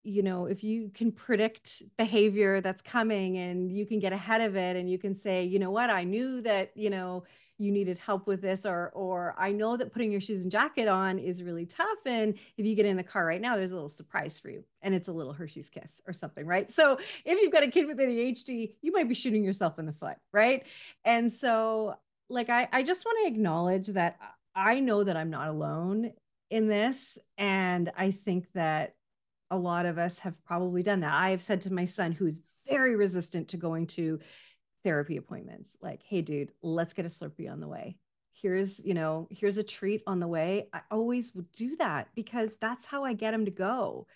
you 0.04 0.22
know 0.22 0.46
if 0.46 0.62
you 0.62 0.88
can 0.94 1.10
predict 1.10 1.82
behavior 1.98 2.60
that's 2.60 2.80
coming 2.80 3.38
and 3.38 3.72
you 3.72 3.86
can 3.86 3.98
get 3.98 4.12
ahead 4.12 4.40
of 4.40 4.54
it 4.54 4.76
and 4.76 4.88
you 4.88 4.98
can 4.98 5.16
say 5.16 5.42
you 5.42 5.58
know 5.58 5.72
what? 5.72 5.90
I 5.90 6.04
knew 6.04 6.42
that 6.42 6.70
you 6.76 6.90
know 6.90 7.24
you 7.60 7.70
needed 7.70 7.98
help 7.98 8.26
with 8.26 8.40
this 8.40 8.64
or 8.64 8.90
or 8.94 9.34
i 9.36 9.52
know 9.52 9.76
that 9.76 9.92
putting 9.92 10.10
your 10.10 10.20
shoes 10.20 10.42
and 10.42 10.50
jacket 10.50 10.88
on 10.88 11.18
is 11.18 11.42
really 11.42 11.66
tough 11.66 11.98
and 12.06 12.34
if 12.56 12.64
you 12.64 12.74
get 12.74 12.86
in 12.86 12.96
the 12.96 13.02
car 13.02 13.26
right 13.26 13.42
now 13.42 13.54
there's 13.54 13.72
a 13.72 13.74
little 13.74 13.90
surprise 13.90 14.40
for 14.40 14.48
you 14.48 14.64
and 14.80 14.94
it's 14.94 15.08
a 15.08 15.12
little 15.12 15.34
hershey's 15.34 15.68
kiss 15.68 16.00
or 16.06 16.14
something 16.14 16.46
right? 16.46 16.70
So 16.70 16.98
if 17.24 17.40
you've 17.42 17.52
got 17.52 17.62
a 17.62 17.68
kid 17.68 17.86
with 17.86 17.98
adhd 17.98 18.74
you 18.80 18.92
might 18.92 19.08
be 19.08 19.14
shooting 19.14 19.44
yourself 19.44 19.78
in 19.78 19.84
the 19.84 19.92
foot 19.92 20.16
right? 20.32 20.64
And 21.04 21.30
so 21.30 21.96
like 22.30 22.48
I, 22.48 22.68
I 22.72 22.82
just 22.82 23.04
want 23.04 23.18
to 23.22 23.28
acknowledge 23.28 23.88
that 23.88 24.18
I 24.54 24.80
know 24.80 25.04
that 25.04 25.16
I'm 25.16 25.30
not 25.30 25.48
alone 25.48 26.12
in 26.50 26.66
this. 26.66 27.18
And 27.38 27.90
I 27.96 28.10
think 28.10 28.46
that 28.54 28.94
a 29.50 29.56
lot 29.56 29.86
of 29.86 29.98
us 29.98 30.20
have 30.20 30.42
probably 30.44 30.82
done 30.82 31.00
that. 31.00 31.12
I 31.12 31.30
have 31.30 31.42
said 31.42 31.62
to 31.62 31.72
my 31.72 31.84
son, 31.84 32.12
who 32.12 32.26
is 32.26 32.40
very 32.68 32.96
resistant 32.96 33.48
to 33.48 33.56
going 33.56 33.86
to 33.88 34.20
therapy 34.84 35.16
appointments, 35.16 35.76
like, 35.82 36.02
hey, 36.02 36.22
dude, 36.22 36.52
let's 36.62 36.92
get 36.92 37.04
a 37.04 37.08
Slurpee 37.08 37.50
on 37.50 37.60
the 37.60 37.68
way. 37.68 37.96
Here's, 38.32 38.82
you 38.84 38.94
know, 38.94 39.28
here's 39.30 39.58
a 39.58 39.62
treat 39.62 40.02
on 40.06 40.20
the 40.20 40.28
way. 40.28 40.68
I 40.72 40.80
always 40.90 41.34
would 41.34 41.50
do 41.52 41.76
that 41.76 42.08
because 42.14 42.50
that's 42.60 42.86
how 42.86 43.04
I 43.04 43.12
get 43.12 43.34
him 43.34 43.44
to 43.44 43.50
go. 43.50 44.06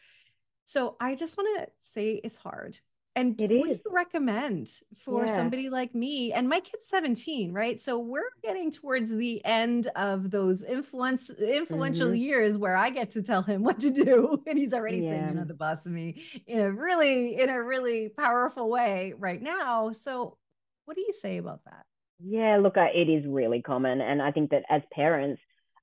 So 0.64 0.96
I 0.98 1.14
just 1.14 1.36
want 1.36 1.58
to 1.58 1.72
say 1.80 2.20
it's 2.24 2.38
hard. 2.38 2.78
And 3.16 3.40
it 3.40 3.50
what 3.50 3.70
is. 3.70 3.76
do 3.78 3.82
you 3.86 3.94
recommend 3.94 4.70
for 4.98 5.26
yeah. 5.26 5.34
somebody 5.34 5.70
like 5.70 5.94
me? 5.94 6.32
And 6.32 6.48
my 6.48 6.58
kid's 6.58 6.88
17, 6.88 7.52
right? 7.52 7.80
So 7.80 7.98
we're 7.98 8.22
getting 8.42 8.72
towards 8.72 9.14
the 9.14 9.44
end 9.44 9.86
of 9.94 10.32
those 10.32 10.64
influence 10.64 11.30
influential 11.30 12.08
mm-hmm. 12.08 12.16
years 12.16 12.58
where 12.58 12.76
I 12.76 12.90
get 12.90 13.12
to 13.12 13.22
tell 13.22 13.42
him 13.42 13.62
what 13.64 13.78
to 13.80 13.90
do. 13.90 14.42
And 14.46 14.58
he's 14.58 14.74
already 14.74 14.98
yeah. 14.98 15.10
saying, 15.10 15.28
you 15.28 15.34
know, 15.34 15.44
the 15.44 15.54
boss 15.54 15.86
of 15.86 15.92
me 15.92 16.22
in 16.46 16.60
a 16.60 16.72
really, 16.72 17.40
in 17.40 17.50
a 17.50 17.62
really 17.62 18.08
powerful 18.08 18.68
way 18.68 19.14
right 19.16 19.40
now. 19.40 19.92
So 19.92 20.36
what 20.84 20.96
do 20.96 21.00
you 21.00 21.14
say 21.14 21.36
about 21.36 21.64
that? 21.66 21.84
Yeah, 22.18 22.56
look, 22.56 22.74
it 22.76 23.08
is 23.08 23.24
really 23.26 23.62
common. 23.62 24.00
And 24.00 24.20
I 24.20 24.32
think 24.32 24.50
that 24.50 24.64
as 24.68 24.82
parents, 24.92 25.40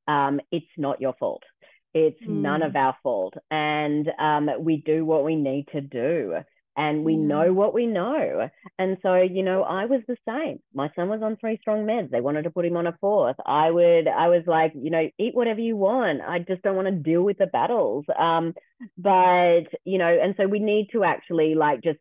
um, 0.07 0.41
it's 0.51 0.65
not 0.77 0.99
your 0.99 1.13
fault. 1.17 1.43
It's 1.93 2.21
mm. 2.21 2.27
none 2.27 2.61
of 2.61 2.75
our 2.75 2.95
fault. 3.03 3.35
And 3.49 4.09
um, 4.19 4.49
we 4.59 4.77
do 4.85 5.05
what 5.05 5.23
we 5.23 5.35
need 5.35 5.67
to 5.71 5.81
do 5.81 6.35
and 6.77 7.03
we 7.03 7.17
know 7.17 7.53
what 7.53 7.73
we 7.73 7.85
know. 7.85 8.49
And 8.79 8.97
so, 9.03 9.15
you 9.15 9.43
know, 9.43 9.63
I 9.63 9.85
was 9.85 10.01
the 10.07 10.17
same. 10.27 10.59
My 10.73 10.89
son 10.95 11.09
was 11.09 11.21
on 11.21 11.35
three 11.35 11.57
strong 11.59 11.85
meds. 11.85 12.11
They 12.11 12.21
wanted 12.21 12.43
to 12.43 12.51
put 12.51 12.65
him 12.65 12.77
on 12.77 12.87
a 12.87 12.97
fourth. 13.01 13.35
I 13.45 13.69
would, 13.69 14.07
I 14.07 14.29
was 14.29 14.43
like, 14.47 14.71
you 14.75 14.89
know, 14.89 15.09
eat 15.17 15.35
whatever 15.35 15.59
you 15.59 15.75
want. 15.75 16.21
I 16.21 16.39
just 16.39 16.61
don't 16.61 16.75
want 16.75 16.87
to 16.87 16.93
deal 16.93 17.23
with 17.23 17.37
the 17.37 17.47
battles. 17.47 18.05
Um, 18.17 18.53
but, 18.97 19.63
you 19.83 19.97
know, 19.97 20.07
and 20.07 20.33
so 20.37 20.47
we 20.47 20.59
need 20.59 20.89
to 20.93 21.03
actually 21.03 21.55
like 21.55 21.83
just 21.83 21.99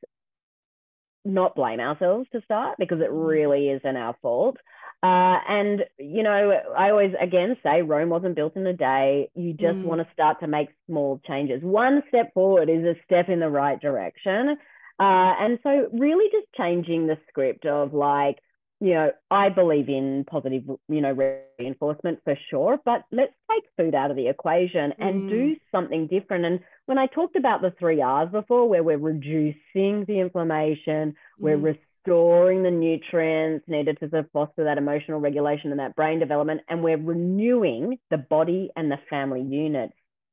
not 1.24 1.54
blame 1.54 1.80
ourselves 1.80 2.28
to 2.32 2.40
start 2.42 2.76
because 2.78 3.00
it 3.00 3.10
mm. 3.10 3.28
really 3.28 3.68
isn't 3.68 3.96
our 3.96 4.16
fault. 4.22 4.56
Uh, 5.02 5.38
and 5.48 5.84
you 5.98 6.22
know, 6.22 6.52
I 6.76 6.90
always 6.90 7.14
again 7.20 7.56
say 7.62 7.80
Rome 7.80 8.10
wasn't 8.10 8.36
built 8.36 8.56
in 8.56 8.66
a 8.66 8.74
day. 8.74 9.30
You 9.34 9.54
just 9.54 9.78
mm. 9.78 9.84
want 9.84 10.02
to 10.02 10.12
start 10.12 10.40
to 10.40 10.46
make 10.46 10.68
small 10.86 11.20
changes. 11.26 11.62
One 11.62 12.02
step 12.08 12.34
forward 12.34 12.68
is 12.68 12.84
a 12.84 12.94
step 13.04 13.28
in 13.28 13.40
the 13.40 13.48
right 13.48 13.80
direction. 13.80 14.58
Uh, 15.00 15.32
and 15.40 15.58
so, 15.62 15.88
really, 15.94 16.30
just 16.30 16.52
changing 16.54 17.06
the 17.06 17.16
script 17.30 17.64
of 17.64 17.94
like, 17.94 18.36
you 18.80 18.92
know, 18.92 19.10
I 19.30 19.48
believe 19.48 19.88
in 19.88 20.26
positive, 20.30 20.64
you 20.90 21.00
know, 21.00 21.16
reinforcement 21.58 22.20
for 22.22 22.36
sure, 22.50 22.78
but 22.84 23.04
let's 23.10 23.32
take 23.50 23.64
food 23.78 23.94
out 23.94 24.10
of 24.10 24.18
the 24.18 24.28
equation 24.28 24.92
and 24.98 25.22
mm. 25.22 25.28
do 25.30 25.56
something 25.72 26.06
different. 26.06 26.44
And 26.44 26.60
when 26.84 26.98
I 26.98 27.06
talked 27.06 27.36
about 27.36 27.62
the 27.62 27.72
three 27.78 28.02
R's 28.02 28.30
before, 28.30 28.68
where 28.68 28.82
we're 28.82 28.98
reducing 28.98 30.04
the 30.06 30.20
inflammation, 30.20 31.12
mm. 31.12 31.14
we're 31.38 31.56
storing 32.02 32.62
the 32.62 32.70
nutrients 32.70 33.64
needed 33.68 33.98
to 34.00 34.26
foster 34.32 34.64
that 34.64 34.78
emotional 34.78 35.20
regulation 35.20 35.70
and 35.70 35.80
that 35.80 35.96
brain 35.96 36.18
development. 36.18 36.62
And 36.68 36.82
we're 36.82 36.96
renewing 36.96 37.98
the 38.10 38.18
body 38.18 38.70
and 38.76 38.90
the 38.90 38.98
family 39.08 39.42
unit. 39.42 39.90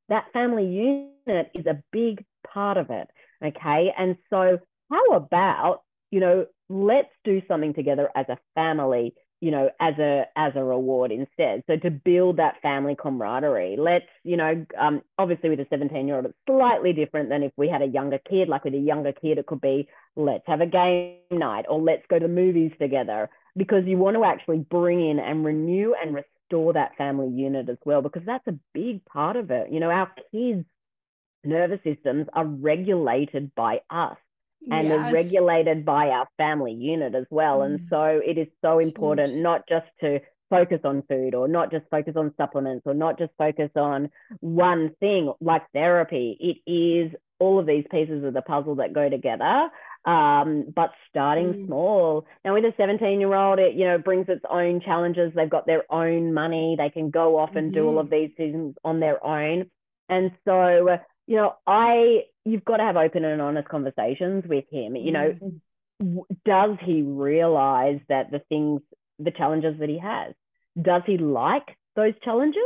That 0.08 0.24
family 0.32 0.66
unit 0.66 1.50
is 1.54 1.66
a 1.66 1.82
big 1.92 2.24
part 2.52 2.76
of 2.76 2.90
it. 2.90 3.08
Okay. 3.44 3.92
And 3.96 4.16
so, 4.30 4.58
how 4.90 5.12
about, 5.12 5.82
you 6.10 6.20
know, 6.20 6.46
let's 6.68 7.10
do 7.24 7.42
something 7.46 7.74
together 7.74 8.10
as 8.14 8.26
a 8.28 8.38
family 8.54 9.14
you 9.40 9.50
know 9.50 9.70
as 9.80 9.94
a 9.98 10.24
as 10.36 10.52
a 10.56 10.62
reward 10.64 11.12
instead. 11.12 11.62
So 11.66 11.76
to 11.76 11.90
build 11.90 12.36
that 12.38 12.60
family 12.62 12.96
camaraderie 13.00 13.76
let's 13.78 14.06
you 14.24 14.36
know 14.36 14.64
um, 14.78 15.02
obviously 15.18 15.50
with 15.50 15.60
a 15.60 15.66
17 15.70 16.06
year 16.06 16.16
old 16.16 16.26
it's 16.26 16.34
slightly 16.46 16.92
different 16.92 17.28
than 17.28 17.42
if 17.42 17.52
we 17.56 17.68
had 17.68 17.82
a 17.82 17.86
younger 17.86 18.18
kid. 18.28 18.48
Like 18.48 18.64
with 18.64 18.74
a 18.74 18.78
younger 18.78 19.12
kid 19.12 19.38
it 19.38 19.46
could 19.46 19.60
be 19.60 19.88
let's 20.16 20.44
have 20.46 20.60
a 20.60 20.66
game 20.66 21.16
night 21.30 21.38
or 21.68 21.80
let's 21.80 21.80
go 22.08 22.18
to 22.18 22.26
the 22.26 22.32
movies 22.32 22.72
together 22.80 23.28
because 23.56 23.84
you 23.86 23.96
want 23.98 24.16
to 24.16 24.24
actually 24.24 24.58
bring 24.58 25.08
in 25.08 25.18
and 25.18 25.44
renew 25.44 25.94
and 26.00 26.14
restore 26.14 26.72
that 26.72 26.96
family 26.96 27.28
unit 27.28 27.68
as 27.68 27.78
well 27.84 28.02
because 28.02 28.22
that's 28.26 28.46
a 28.48 28.58
big 28.74 29.04
part 29.06 29.36
of 29.36 29.50
it. 29.50 29.70
You 29.70 29.80
know 29.80 29.90
our 29.90 30.10
kids 30.32 30.64
nervous 31.44 31.80
systems 31.84 32.26
are 32.34 32.46
regulated 32.46 33.54
by 33.54 33.80
us 33.90 34.16
and 34.70 34.88
yes. 34.88 35.12
regulated 35.12 35.84
by 35.84 36.08
our 36.08 36.26
family 36.36 36.72
unit 36.72 37.14
as 37.14 37.26
well. 37.30 37.58
Mm. 37.58 37.66
And 37.66 37.80
so 37.90 38.20
it 38.24 38.38
is 38.38 38.48
so 38.62 38.78
important 38.78 39.36
not 39.36 39.68
just 39.68 39.86
to 40.00 40.20
focus 40.50 40.80
on 40.84 41.02
food 41.08 41.34
or 41.34 41.46
not 41.46 41.70
just 41.70 41.84
focus 41.90 42.14
on 42.16 42.32
supplements 42.36 42.82
or 42.86 42.94
not 42.94 43.18
just 43.18 43.32
focus 43.36 43.70
on 43.76 44.10
one 44.40 44.92
thing 45.00 45.32
like 45.40 45.62
therapy. 45.72 46.36
It 46.40 46.70
is 46.70 47.12
all 47.38 47.58
of 47.58 47.66
these 47.66 47.84
pieces 47.90 48.24
of 48.24 48.34
the 48.34 48.42
puzzle 48.42 48.76
that 48.76 48.92
go 48.92 49.08
together. 49.08 49.68
Um, 50.04 50.64
but 50.74 50.90
starting 51.10 51.52
mm. 51.52 51.66
small. 51.66 52.26
Now, 52.44 52.54
with 52.54 52.64
a 52.64 52.72
17 52.76 53.20
year 53.20 53.34
old, 53.34 53.58
it 53.58 53.74
you 53.74 53.84
know 53.84 53.98
brings 53.98 54.28
its 54.28 54.44
own 54.48 54.80
challenges. 54.80 55.32
They've 55.34 55.50
got 55.50 55.66
their 55.66 55.84
own 55.92 56.32
money. 56.32 56.76
They 56.78 56.88
can 56.88 57.10
go 57.10 57.38
off 57.38 57.56
and 57.56 57.66
mm-hmm. 57.66 57.74
do 57.74 57.86
all 57.86 57.90
mm-hmm. 57.96 57.98
of 57.98 58.10
these 58.10 58.30
things 58.36 58.74
on 58.84 59.00
their 59.00 59.24
own. 59.24 59.70
And 60.08 60.30
so, 60.46 60.98
you 61.26 61.36
know, 61.36 61.56
I 61.66 62.22
you've 62.50 62.64
got 62.64 62.78
to 62.78 62.84
have 62.84 62.96
open 62.96 63.24
and 63.24 63.40
honest 63.40 63.68
conversations 63.68 64.44
with 64.46 64.64
him. 64.70 64.96
You 64.96 65.12
know, 65.12 65.36
mm. 66.00 66.22
does 66.44 66.76
he 66.82 67.02
realize 67.02 68.00
that 68.08 68.30
the 68.30 68.40
things, 68.48 68.80
the 69.18 69.30
challenges 69.30 69.78
that 69.80 69.88
he 69.88 69.98
has, 69.98 70.34
does 70.80 71.02
he 71.06 71.18
like 71.18 71.76
those 71.96 72.14
challenges? 72.24 72.62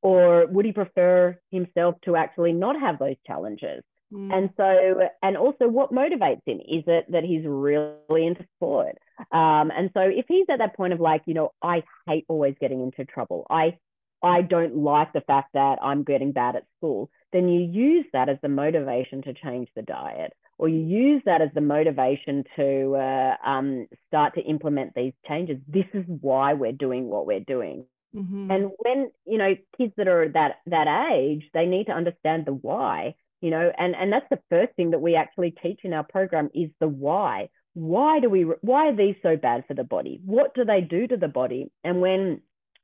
Or 0.00 0.46
would 0.46 0.64
he 0.64 0.72
prefer 0.72 1.38
himself 1.50 1.96
to 2.04 2.14
actually 2.14 2.52
not 2.52 2.78
have 2.78 3.00
those 3.00 3.16
challenges? 3.26 3.82
Mm. 4.12 4.32
And 4.32 4.50
so, 4.56 5.08
and 5.22 5.36
also 5.36 5.66
what 5.68 5.92
motivates 5.92 6.42
him? 6.46 6.60
Is 6.60 6.84
it 6.86 7.10
that 7.10 7.24
he's 7.24 7.44
really 7.44 8.26
into 8.26 8.46
sport? 8.56 8.96
Um, 9.32 9.72
and 9.76 9.90
so 9.94 10.00
if 10.02 10.26
he's 10.28 10.46
at 10.48 10.58
that 10.58 10.76
point 10.76 10.92
of 10.92 11.00
like, 11.00 11.22
you 11.26 11.34
know, 11.34 11.52
I 11.62 11.82
hate 12.06 12.24
always 12.28 12.54
getting 12.60 12.80
into 12.80 13.04
trouble. 13.04 13.46
I 13.50 13.76
I 14.22 14.42
don't 14.42 14.76
like 14.76 15.12
the 15.12 15.20
fact 15.20 15.50
that 15.54 15.78
I'm 15.82 16.02
getting 16.02 16.32
bad 16.32 16.56
at 16.56 16.66
school, 16.76 17.10
then 17.32 17.48
you 17.48 17.60
use 17.60 18.06
that 18.12 18.28
as 18.28 18.38
the 18.42 18.48
motivation 18.48 19.22
to 19.22 19.34
change 19.34 19.68
the 19.76 19.82
diet, 19.82 20.32
or 20.58 20.68
you 20.68 20.80
use 20.80 21.22
that 21.24 21.40
as 21.40 21.50
the 21.54 21.60
motivation 21.60 22.44
to 22.56 22.96
uh, 22.96 23.36
um, 23.44 23.86
start 24.08 24.34
to 24.34 24.40
implement 24.42 24.94
these 24.94 25.12
changes. 25.26 25.58
This 25.68 25.86
is 25.94 26.04
why 26.06 26.54
we're 26.54 26.72
doing 26.72 27.08
what 27.08 27.26
we're 27.26 27.40
doing. 27.40 27.84
Mm-hmm. 28.16 28.50
And 28.50 28.70
when, 28.78 29.10
you 29.26 29.38
know, 29.38 29.54
kids 29.76 29.92
that 29.98 30.08
are 30.08 30.28
that 30.30 30.60
that 30.66 31.10
age, 31.12 31.44
they 31.52 31.66
need 31.66 31.84
to 31.86 31.92
understand 31.92 32.46
the 32.46 32.54
why, 32.54 33.14
you 33.40 33.50
know, 33.50 33.70
and, 33.78 33.94
and 33.94 34.12
that's 34.12 34.28
the 34.30 34.40
first 34.48 34.74
thing 34.74 34.90
that 34.90 35.00
we 35.00 35.14
actually 35.14 35.52
teach 35.62 35.80
in 35.84 35.92
our 35.92 36.04
program 36.04 36.50
is 36.54 36.70
the 36.80 36.88
why. 36.88 37.50
Why 37.74 38.18
do 38.18 38.28
we 38.28 38.42
why 38.42 38.88
are 38.88 38.96
these 38.96 39.14
so 39.22 39.36
bad 39.36 39.64
for 39.68 39.74
the 39.74 39.84
body? 39.84 40.20
What 40.24 40.54
do 40.54 40.64
they 40.64 40.80
do 40.80 41.06
to 41.06 41.16
the 41.16 41.28
body? 41.28 41.70
And 41.84 42.00
when 42.00 42.40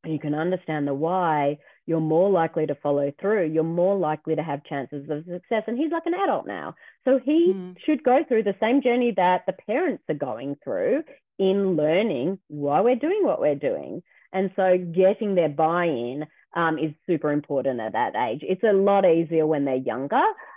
you 0.06 0.18
can 0.18 0.34
understand 0.34 0.86
the 0.86 0.94
why, 0.94 1.58
you're 1.86 2.00
more 2.00 2.30
likely 2.30 2.66
to 2.66 2.74
follow 2.76 3.12
through. 3.20 3.48
You're 3.48 3.64
more 3.64 3.96
likely 3.96 4.36
to 4.36 4.42
have 4.42 4.64
chances 4.64 5.08
of 5.10 5.24
success. 5.24 5.64
And 5.66 5.78
he's 5.78 5.92
like 5.92 6.06
an 6.06 6.14
adult 6.14 6.46
now. 6.46 6.74
So 7.04 7.20
he 7.22 7.52
mm. 7.54 7.76
should 7.84 8.02
go 8.02 8.24
through 8.26 8.44
the 8.44 8.56
same 8.60 8.82
journey 8.82 9.12
that 9.16 9.42
the 9.46 9.52
parents 9.52 10.04
are 10.08 10.14
going 10.14 10.56
through 10.64 11.02
in 11.38 11.76
learning 11.76 12.38
why 12.48 12.80
we're 12.80 12.96
doing 12.96 13.20
what 13.22 13.40
we're 13.40 13.54
doing. 13.54 14.02
And 14.32 14.50
so 14.56 14.76
getting 14.78 15.34
their 15.34 15.48
buy 15.48 15.84
in 15.84 16.26
um, 16.54 16.78
is 16.78 16.92
super 17.06 17.32
important 17.32 17.80
at 17.80 17.92
that 17.92 18.14
age. 18.16 18.40
It's 18.42 18.62
a 18.62 18.72
lot 18.72 19.04
easier 19.04 19.46
when 19.46 19.64
they're 19.64 19.76
younger 19.76 20.16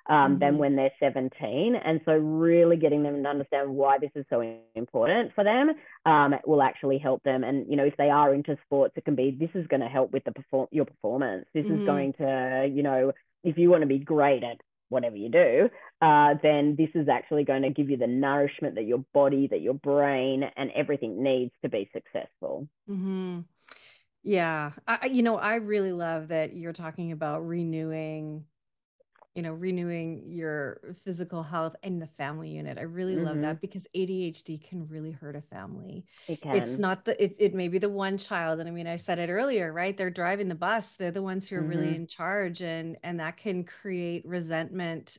um, 0.10 0.32
mm-hmm. 0.34 0.40
than 0.40 0.58
when 0.58 0.76
they're 0.76 0.92
17. 1.00 1.76
And 1.76 2.02
so, 2.06 2.14
really 2.14 2.78
getting 2.78 3.04
them 3.04 3.24
to 3.24 3.30
understand 3.30 3.70
why 3.70 3.98
this 3.98 4.12
is 4.16 4.26
so 4.30 4.42
important 4.76 5.34
for 5.36 5.44
them 5.44 5.72
um, 6.06 6.36
will 6.46 6.62
actually 6.62 6.98
help 6.98 7.24
them. 7.24 7.44
And, 7.44 7.70
you 7.70 7.76
know, 7.76 7.86
if 7.86 7.98
they 7.98 8.10
are 8.10 8.34
into 8.34 8.58
sports, 8.66 8.94
it 8.96 9.06
can 9.06 9.16
be 9.16 9.32
this 9.32 9.50
is 9.56 9.68
going 9.68 9.82
to 9.82 9.88
help 9.88 10.12
with 10.12 10.24
the 10.24 10.32
perform- 10.32 10.70
your 10.72 10.86
performance. 10.86 11.46
This 11.54 11.66
mm-hmm. 11.66 11.82
is 11.82 11.86
going 11.86 12.14
to, 12.14 12.70
you 12.72 12.84
know, 12.84 13.12
if 13.44 13.58
you 13.58 13.70
want 13.70 13.82
to 13.82 13.88
be 13.88 14.00
great 14.00 14.44
at 14.44 14.58
whatever 14.90 15.16
you 15.16 15.30
do, 15.30 15.70
uh, 16.02 16.36
then 16.42 16.76
this 16.78 16.90
is 16.96 17.10
actually 17.10 17.44
going 17.44 17.64
to 17.64 17.70
give 17.70 17.90
you 17.90 17.98
the 17.98 18.08
nourishment 18.08 18.76
that 18.76 18.86
your 18.86 19.04
body, 19.14 19.48
that 19.48 19.62
your 19.62 19.74
brain, 19.74 20.44
and 20.56 20.72
everything 20.76 21.22
needs 21.22 21.52
to 21.62 21.70
be 21.70 21.90
successful. 21.94 22.68
Mm-hmm. 22.90 23.40
Yeah. 24.28 24.72
I, 24.86 25.06
you 25.06 25.24
know, 25.24 25.38
I 25.38 25.56
really 25.56 25.94
love 25.94 26.28
that 26.28 26.54
you're 26.54 26.74
talking 26.74 27.14
about 27.14 27.48
renewing, 27.48 28.44
you 29.36 29.42
know, 29.42 29.54
renewing 29.54 30.24
your 30.28 30.82
physical 31.06 31.44
health 31.44 31.78
and 31.82 32.02
the 32.02 32.08
family 32.08 32.50
unit. 32.50 32.78
I 32.78 32.82
really 32.82 33.16
love 33.16 33.36
mm-hmm. 33.36 33.44
that 33.44 33.62
because 33.62 33.88
ADHD 33.96 34.62
can 34.62 34.86
really 34.90 35.12
hurt 35.12 35.38
a 35.38 35.42
family. 35.42 36.04
It 36.28 36.42
can. 36.42 36.58
It's 36.58 36.78
not 36.78 37.06
the, 37.06 37.24
it, 37.24 37.38
it 37.40 37.56
may 37.56 37.70
be 37.70 37.78
the 37.78 37.88
one 37.88 38.18
child. 38.18 38.60
And 38.60 38.68
I 38.68 38.72
mean, 38.74 38.86
I 38.86 38.98
said 38.98 39.18
it 39.18 39.30
earlier, 39.30 39.72
right? 39.72 39.96
They're 39.96 40.10
driving 40.10 40.50
the 40.50 40.56
bus. 40.56 40.96
They're 40.96 41.12
the 41.12 41.22
ones 41.22 41.48
who 41.48 41.56
are 41.56 41.64
really 41.64 41.86
mm-hmm. 41.86 41.96
in 41.96 42.08
charge 42.08 42.62
and, 42.62 42.98
and 43.04 43.22
that 43.22 43.38
can 43.38 43.64
create 43.64 44.26
resentment 44.26 45.18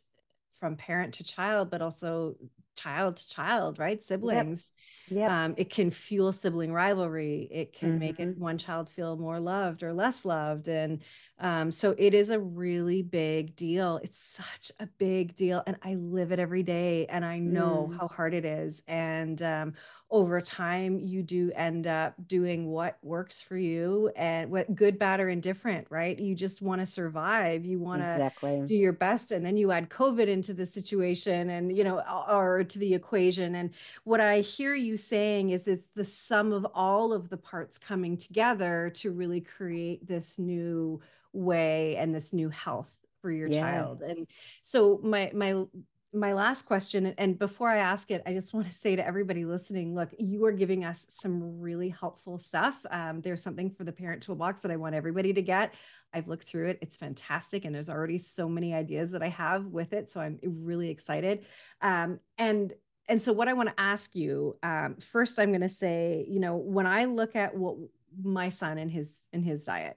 from 0.60 0.76
parent 0.76 1.14
to 1.14 1.24
child, 1.24 1.70
but 1.70 1.80
also 1.80 2.36
child 2.76 3.16
to 3.16 3.28
child, 3.30 3.78
right? 3.78 4.02
Siblings. 4.02 4.70
Yep. 5.10 5.30
Um, 5.30 5.54
it 5.56 5.70
can 5.70 5.90
fuel 5.90 6.32
sibling 6.32 6.72
rivalry. 6.72 7.48
It 7.50 7.72
can 7.72 7.90
mm-hmm. 7.90 7.98
make 7.98 8.20
it 8.20 8.28
mm-hmm. 8.30 8.40
one 8.40 8.58
child 8.58 8.88
feel 8.88 9.16
more 9.16 9.40
loved 9.40 9.82
or 9.82 9.92
less 9.92 10.24
loved. 10.24 10.68
And 10.68 11.00
um, 11.40 11.70
so 11.70 11.94
it 11.96 12.14
is 12.14 12.30
a 12.30 12.38
really 12.38 13.02
big 13.02 13.54
deal. 13.54 14.00
It's 14.02 14.18
such 14.18 14.72
a 14.80 14.86
big 14.98 15.34
deal. 15.34 15.62
And 15.66 15.76
I 15.82 15.94
live 15.94 16.32
it 16.32 16.38
every 16.38 16.62
day 16.62 17.06
and 17.06 17.24
I 17.24 17.38
know 17.38 17.90
mm. 17.92 17.98
how 17.98 18.08
hard 18.08 18.34
it 18.34 18.44
is. 18.44 18.82
And 18.88 19.40
um, 19.42 19.74
over 20.10 20.40
time, 20.40 20.98
you 20.98 21.22
do 21.22 21.52
end 21.54 21.86
up 21.86 22.14
doing 22.26 22.66
what 22.66 22.98
works 23.02 23.40
for 23.40 23.56
you 23.56 24.10
and 24.16 24.50
what 24.50 24.74
good, 24.74 24.98
bad, 24.98 25.20
or 25.20 25.28
indifferent, 25.28 25.86
right? 25.90 26.18
You 26.18 26.34
just 26.34 26.62
want 26.62 26.80
to 26.80 26.86
survive. 26.86 27.64
You 27.64 27.78
want 27.78 28.02
to 28.02 28.12
exactly. 28.12 28.62
do 28.66 28.74
your 28.74 28.94
best. 28.94 29.32
And 29.32 29.44
then 29.44 29.56
you 29.56 29.70
add 29.70 29.90
COVID 29.90 30.26
into 30.26 30.54
the 30.54 30.66
situation 30.66 31.50
and, 31.50 31.76
you 31.76 31.84
know, 31.84 32.00
or 32.28 32.64
to 32.64 32.78
the 32.78 32.94
equation. 32.94 33.54
And 33.54 33.70
what 34.04 34.20
I 34.20 34.40
hear 34.40 34.74
you 34.74 34.96
saying 34.98 35.50
is 35.50 35.66
it's 35.66 35.88
the 35.94 36.04
sum 36.04 36.52
of 36.52 36.66
all 36.74 37.12
of 37.12 37.28
the 37.28 37.36
parts 37.36 37.78
coming 37.78 38.16
together 38.16 38.92
to 38.96 39.12
really 39.12 39.40
create 39.40 40.06
this 40.06 40.38
new 40.38 41.00
way 41.32 41.96
and 41.96 42.14
this 42.14 42.32
new 42.32 42.48
health 42.48 42.90
for 43.20 43.30
your 43.30 43.48
yeah. 43.48 43.60
child. 43.60 44.02
And 44.02 44.26
so 44.62 45.00
my 45.02 45.30
my 45.34 45.64
my 46.12 46.32
last 46.32 46.62
question 46.62 47.14
and 47.18 47.38
before 47.38 47.68
i 47.68 47.76
ask 47.76 48.10
it 48.10 48.22
i 48.24 48.32
just 48.32 48.54
want 48.54 48.66
to 48.66 48.72
say 48.72 48.96
to 48.96 49.06
everybody 49.06 49.44
listening 49.44 49.94
look 49.94 50.08
you 50.18 50.42
are 50.46 50.52
giving 50.52 50.82
us 50.82 51.04
some 51.10 51.60
really 51.60 51.90
helpful 51.90 52.38
stuff. 52.38 52.78
Um, 52.90 53.20
there's 53.20 53.42
something 53.42 53.70
for 53.70 53.84
the 53.84 53.92
parent 53.92 54.22
toolbox 54.22 54.62
that 54.62 54.70
i 54.70 54.76
want 54.76 54.94
everybody 54.94 55.34
to 55.34 55.42
get. 55.42 55.74
I've 56.14 56.26
looked 56.26 56.48
through 56.48 56.68
it. 56.68 56.78
It's 56.80 56.96
fantastic 56.96 57.66
and 57.66 57.74
there's 57.74 57.90
already 57.90 58.16
so 58.16 58.48
many 58.48 58.72
ideas 58.72 59.12
that 59.12 59.22
i 59.22 59.28
have 59.28 59.66
with 59.66 59.92
it 59.92 60.10
so 60.10 60.20
i'm 60.20 60.38
really 60.42 60.88
excited. 60.88 61.44
Um, 61.82 62.20
and 62.38 62.72
and 63.08 63.20
so 63.20 63.32
what 63.32 63.48
i 63.48 63.52
want 63.52 63.68
to 63.68 63.80
ask 63.80 64.14
you 64.14 64.56
um, 64.62 64.96
first 64.96 65.38
i'm 65.38 65.50
going 65.50 65.60
to 65.60 65.68
say 65.68 66.24
you 66.28 66.40
know 66.40 66.56
when 66.56 66.86
i 66.86 67.04
look 67.04 67.36
at 67.36 67.56
what 67.56 67.76
my 68.22 68.48
son 68.48 68.78
and 68.78 68.90
his 68.90 69.26
and 69.32 69.44
his 69.44 69.64
diet 69.64 69.96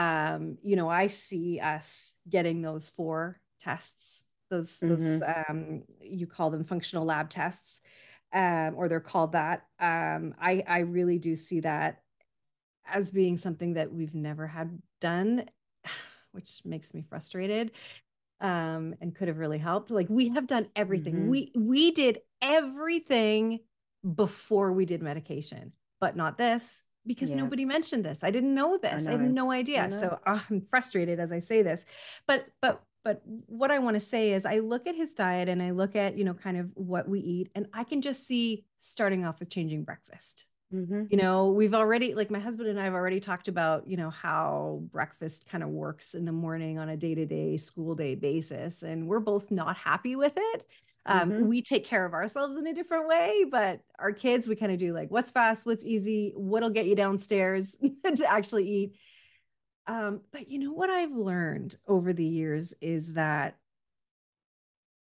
um, 0.00 0.56
you 0.62 0.76
know, 0.76 0.88
I 0.88 1.08
see 1.08 1.60
us 1.60 2.16
getting 2.26 2.62
those 2.62 2.88
four 2.88 3.38
tests, 3.60 4.24
those, 4.48 4.78
mm-hmm. 4.78 4.88
those 4.88 5.22
um, 5.22 5.82
you 6.00 6.26
call 6.26 6.50
them 6.50 6.64
functional 6.64 7.04
lab 7.04 7.28
tests, 7.28 7.82
um, 8.32 8.74
or 8.76 8.88
they're 8.88 9.00
called 9.00 9.32
that. 9.32 9.66
Um, 9.78 10.34
I, 10.40 10.64
I 10.66 10.78
really 10.80 11.18
do 11.18 11.36
see 11.36 11.60
that 11.60 12.00
as 12.86 13.10
being 13.10 13.36
something 13.36 13.74
that 13.74 13.92
we've 13.92 14.14
never 14.14 14.46
had 14.46 14.80
done, 15.02 15.44
which 16.32 16.62
makes 16.64 16.94
me 16.94 17.02
frustrated 17.02 17.72
um, 18.40 18.94
and 19.00 19.14
could 19.14 19.28
have 19.28 19.38
really 19.38 19.58
helped. 19.58 19.90
Like 19.90 20.08
we 20.08 20.28
have 20.30 20.46
done 20.46 20.68
everything. 20.74 21.14
Mm-hmm. 21.14 21.28
We 21.28 21.52
we 21.54 21.90
did 21.90 22.20
everything 22.40 23.60
before 24.14 24.72
we 24.72 24.86
did 24.86 25.02
medication, 25.02 25.72
but 26.00 26.16
not 26.16 26.38
this, 26.38 26.82
because 27.06 27.30
yeah. 27.30 27.42
nobody 27.42 27.64
mentioned 27.64 28.04
this. 28.04 28.24
I 28.24 28.30
didn't 28.30 28.54
know 28.54 28.78
this. 28.78 29.06
I, 29.06 29.10
know. 29.10 29.18
I 29.18 29.22
had 29.22 29.32
no 29.32 29.50
idea. 29.50 29.90
So 29.90 30.18
oh, 30.26 30.44
I'm 30.50 30.62
frustrated 30.62 31.20
as 31.20 31.32
I 31.32 31.38
say 31.38 31.62
this. 31.62 31.86
But 32.26 32.46
but 32.60 32.82
but 33.04 33.22
what 33.24 33.70
I 33.70 33.78
want 33.78 33.94
to 33.94 34.00
say 34.00 34.32
is 34.32 34.44
I 34.44 34.58
look 34.58 34.86
at 34.86 34.94
his 34.94 35.14
diet 35.14 35.48
and 35.48 35.62
I 35.62 35.70
look 35.70 35.96
at, 35.96 36.18
you 36.18 36.24
know, 36.24 36.34
kind 36.34 36.58
of 36.58 36.70
what 36.74 37.08
we 37.08 37.20
eat 37.20 37.50
and 37.54 37.66
I 37.72 37.84
can 37.84 38.02
just 38.02 38.26
see 38.26 38.66
starting 38.78 39.24
off 39.24 39.40
with 39.40 39.48
changing 39.48 39.84
breakfast. 39.84 40.46
Mm-hmm. 40.72 41.04
You 41.10 41.16
know, 41.16 41.50
we've 41.50 41.74
already 41.74 42.14
like 42.14 42.30
my 42.30 42.38
husband 42.38 42.68
and 42.68 42.78
I 42.78 42.84
have 42.84 42.94
already 42.94 43.18
talked 43.18 43.48
about, 43.48 43.88
you 43.88 43.96
know, 43.96 44.10
how 44.10 44.82
breakfast 44.92 45.48
kind 45.48 45.64
of 45.64 45.70
works 45.70 46.14
in 46.14 46.24
the 46.24 46.32
morning 46.32 46.78
on 46.78 46.88
a 46.88 46.96
day-to-day 46.96 47.56
school 47.56 47.94
day 47.94 48.14
basis 48.14 48.82
and 48.82 49.08
we're 49.08 49.20
both 49.20 49.50
not 49.50 49.76
happy 49.76 50.14
with 50.14 50.34
it. 50.36 50.64
Um, 51.06 51.30
mm-hmm. 51.30 51.46
We 51.46 51.62
take 51.62 51.84
care 51.84 52.04
of 52.04 52.12
ourselves 52.12 52.56
in 52.56 52.66
a 52.66 52.74
different 52.74 53.08
way, 53.08 53.44
but 53.50 53.80
our 53.98 54.12
kids, 54.12 54.46
we 54.46 54.54
kind 54.54 54.70
of 54.70 54.78
do 54.78 54.92
like 54.92 55.10
what's 55.10 55.30
fast, 55.30 55.66
what's 55.66 55.84
easy, 55.84 56.32
what'll 56.36 56.70
get 56.70 56.86
you 56.86 56.94
downstairs 56.94 57.76
to 58.04 58.30
actually 58.30 58.68
eat. 58.68 58.96
Um, 59.86 60.20
but 60.30 60.48
you 60.48 60.58
know 60.58 60.72
what 60.72 60.90
I've 60.90 61.12
learned 61.12 61.76
over 61.88 62.12
the 62.12 62.24
years 62.24 62.74
is 62.80 63.14
that 63.14 63.56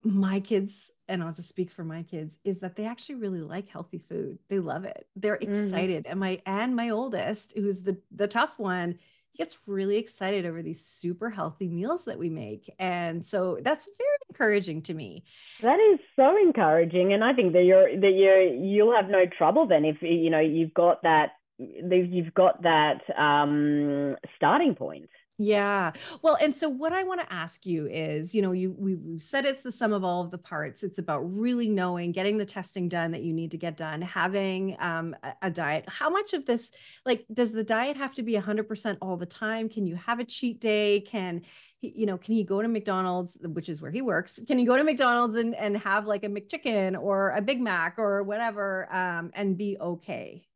my 0.04 0.40
kids, 0.40 0.90
and 1.08 1.22
I'll 1.22 1.32
just 1.32 1.48
speak 1.48 1.70
for 1.70 1.84
my 1.84 2.02
kids, 2.02 2.36
is 2.44 2.60
that 2.60 2.76
they 2.76 2.86
actually 2.86 3.16
really 3.16 3.40
like 3.40 3.68
healthy 3.68 3.98
food. 3.98 4.38
They 4.48 4.58
love 4.58 4.84
it. 4.84 5.06
They're 5.16 5.36
mm-hmm. 5.36 5.52
excited. 5.52 6.04
Mm-hmm. 6.04 6.10
And 6.10 6.20
my 6.20 6.42
and 6.46 6.76
my 6.76 6.90
oldest, 6.90 7.54
who's 7.56 7.82
the 7.82 7.98
the 8.14 8.28
tough 8.28 8.58
one, 8.58 8.98
gets 9.36 9.56
really 9.66 9.96
excited 9.96 10.44
over 10.44 10.62
these 10.62 10.84
super 10.84 11.30
healthy 11.30 11.68
meals 11.68 12.04
that 12.06 12.18
we 12.18 12.28
make. 12.28 12.72
And 12.78 13.24
so 13.24 13.58
that's 13.62 13.88
very 13.98 14.10
encouraging 14.30 14.82
to 14.82 14.94
me. 14.94 15.24
That 15.62 15.78
is 15.92 16.00
so 16.16 16.36
encouraging. 16.36 17.12
And 17.12 17.22
I 17.22 17.32
think 17.32 17.52
that 17.52 17.64
you're 17.64 17.88
that 18.00 18.12
you 18.12 18.60
you'll 18.60 18.94
have 18.94 19.08
no 19.08 19.24
trouble 19.26 19.66
then 19.66 19.84
if 19.84 20.02
you 20.02 20.30
know 20.30 20.40
you've 20.40 20.74
got 20.74 21.02
that 21.02 21.32
you've 21.58 22.34
got 22.34 22.62
that 22.62 23.00
um, 23.16 24.16
starting 24.36 24.74
point. 24.74 25.10
Yeah. 25.40 25.92
Well, 26.20 26.36
and 26.40 26.52
so 26.52 26.68
what 26.68 26.92
I 26.92 27.04
want 27.04 27.20
to 27.20 27.32
ask 27.32 27.64
you 27.64 27.86
is, 27.86 28.34
you 28.34 28.42
know, 28.42 28.50
you 28.50 28.74
we, 28.76 28.92
have 29.12 29.22
said 29.22 29.44
it's 29.44 29.62
the 29.62 29.70
sum 29.70 29.92
of 29.92 30.02
all 30.02 30.20
of 30.24 30.32
the 30.32 30.38
parts. 30.38 30.82
It's 30.82 30.98
about 30.98 31.20
really 31.20 31.68
knowing, 31.68 32.10
getting 32.10 32.38
the 32.38 32.44
testing 32.44 32.88
done 32.88 33.12
that 33.12 33.22
you 33.22 33.32
need 33.32 33.52
to 33.52 33.56
get 33.56 33.76
done, 33.76 34.02
having 34.02 34.76
um, 34.80 35.14
a, 35.22 35.34
a 35.42 35.50
diet. 35.50 35.84
How 35.86 36.10
much 36.10 36.32
of 36.34 36.44
this, 36.44 36.72
like, 37.06 37.24
does 37.32 37.52
the 37.52 37.62
diet 37.62 37.96
have 37.96 38.14
to 38.14 38.24
be 38.24 38.34
100% 38.34 38.98
all 39.00 39.16
the 39.16 39.26
time? 39.26 39.68
Can 39.68 39.86
you 39.86 39.94
have 39.94 40.18
a 40.18 40.24
cheat 40.24 40.60
day? 40.60 41.00
Can 41.02 41.42
you 41.80 42.06
know, 42.06 42.18
can 42.18 42.34
he 42.34 42.42
go 42.42 42.60
to 42.60 42.66
McDonald's, 42.66 43.38
which 43.40 43.68
is 43.68 43.80
where 43.80 43.92
he 43.92 44.02
works? 44.02 44.40
Can 44.48 44.58
he 44.58 44.64
go 44.64 44.76
to 44.76 44.82
McDonald's 44.82 45.36
and 45.36 45.54
and 45.54 45.76
have 45.76 46.06
like 46.08 46.24
a 46.24 46.28
McChicken 46.28 47.00
or 47.00 47.30
a 47.30 47.40
Big 47.40 47.60
Mac 47.60 47.94
or 47.98 48.24
whatever, 48.24 48.92
um, 48.92 49.30
and 49.34 49.56
be 49.56 49.76
okay? 49.80 50.47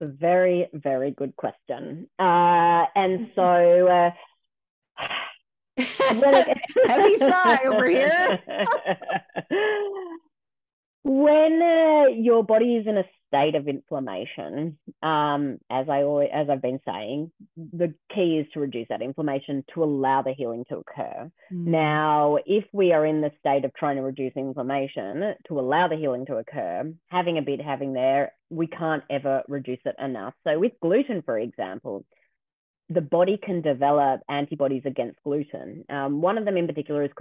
Very, 0.00 0.68
very 0.72 1.10
good 1.10 1.36
question. 1.36 2.08
Uh, 2.18 2.86
and 2.94 3.30
so, 3.34 3.42
uh, 3.42 4.10
heavy 5.76 7.16
sigh 7.16 7.60
over 7.66 7.88
here. 7.88 8.38
when 11.04 11.62
uh, 11.62 12.06
your 12.16 12.44
body 12.44 12.76
is 12.76 12.86
in 12.86 12.98
a 12.98 13.04
state 13.30 13.54
of 13.54 13.68
inflammation, 13.68 14.76
um, 15.02 15.58
as 15.70 15.88
I 15.88 16.02
always, 16.02 16.28
as 16.34 16.50
I've 16.50 16.60
been 16.60 16.80
saying, 16.84 17.30
the 17.56 17.94
key 18.14 18.38
is 18.38 18.46
to 18.52 18.60
reduce 18.60 18.88
that 18.88 19.02
inflammation 19.02 19.64
to 19.74 19.84
allow 19.84 20.22
the 20.22 20.32
healing 20.32 20.64
to 20.68 20.78
occur. 20.78 21.30
Mm. 21.52 21.66
Now, 21.66 22.38
if 22.44 22.64
we 22.72 22.92
are 22.92 23.06
in 23.06 23.20
the 23.20 23.30
state 23.38 23.64
of 23.64 23.72
trying 23.74 23.96
to 23.96 24.02
reduce 24.02 24.32
inflammation 24.34 25.34
to 25.46 25.60
allow 25.60 25.86
the 25.86 25.96
healing 25.96 26.26
to 26.26 26.36
occur, 26.36 26.92
having 27.08 27.38
a 27.38 27.42
bit, 27.42 27.60
having 27.60 27.92
there, 27.92 28.32
we 28.50 28.66
can't 28.66 29.04
ever 29.08 29.42
reduce 29.48 29.78
it 29.84 29.94
enough. 30.02 30.34
So 30.44 30.58
with 30.58 30.72
gluten, 30.82 31.22
for 31.22 31.38
example, 31.38 32.04
the 32.88 33.00
body 33.00 33.38
can 33.40 33.62
develop 33.62 34.20
antibodies 34.28 34.82
against 34.84 35.22
gluten. 35.22 35.84
Um, 35.88 36.20
one 36.20 36.36
of 36.36 36.44
them 36.44 36.56
in 36.56 36.66
particular 36.66 37.04
is 37.04 37.12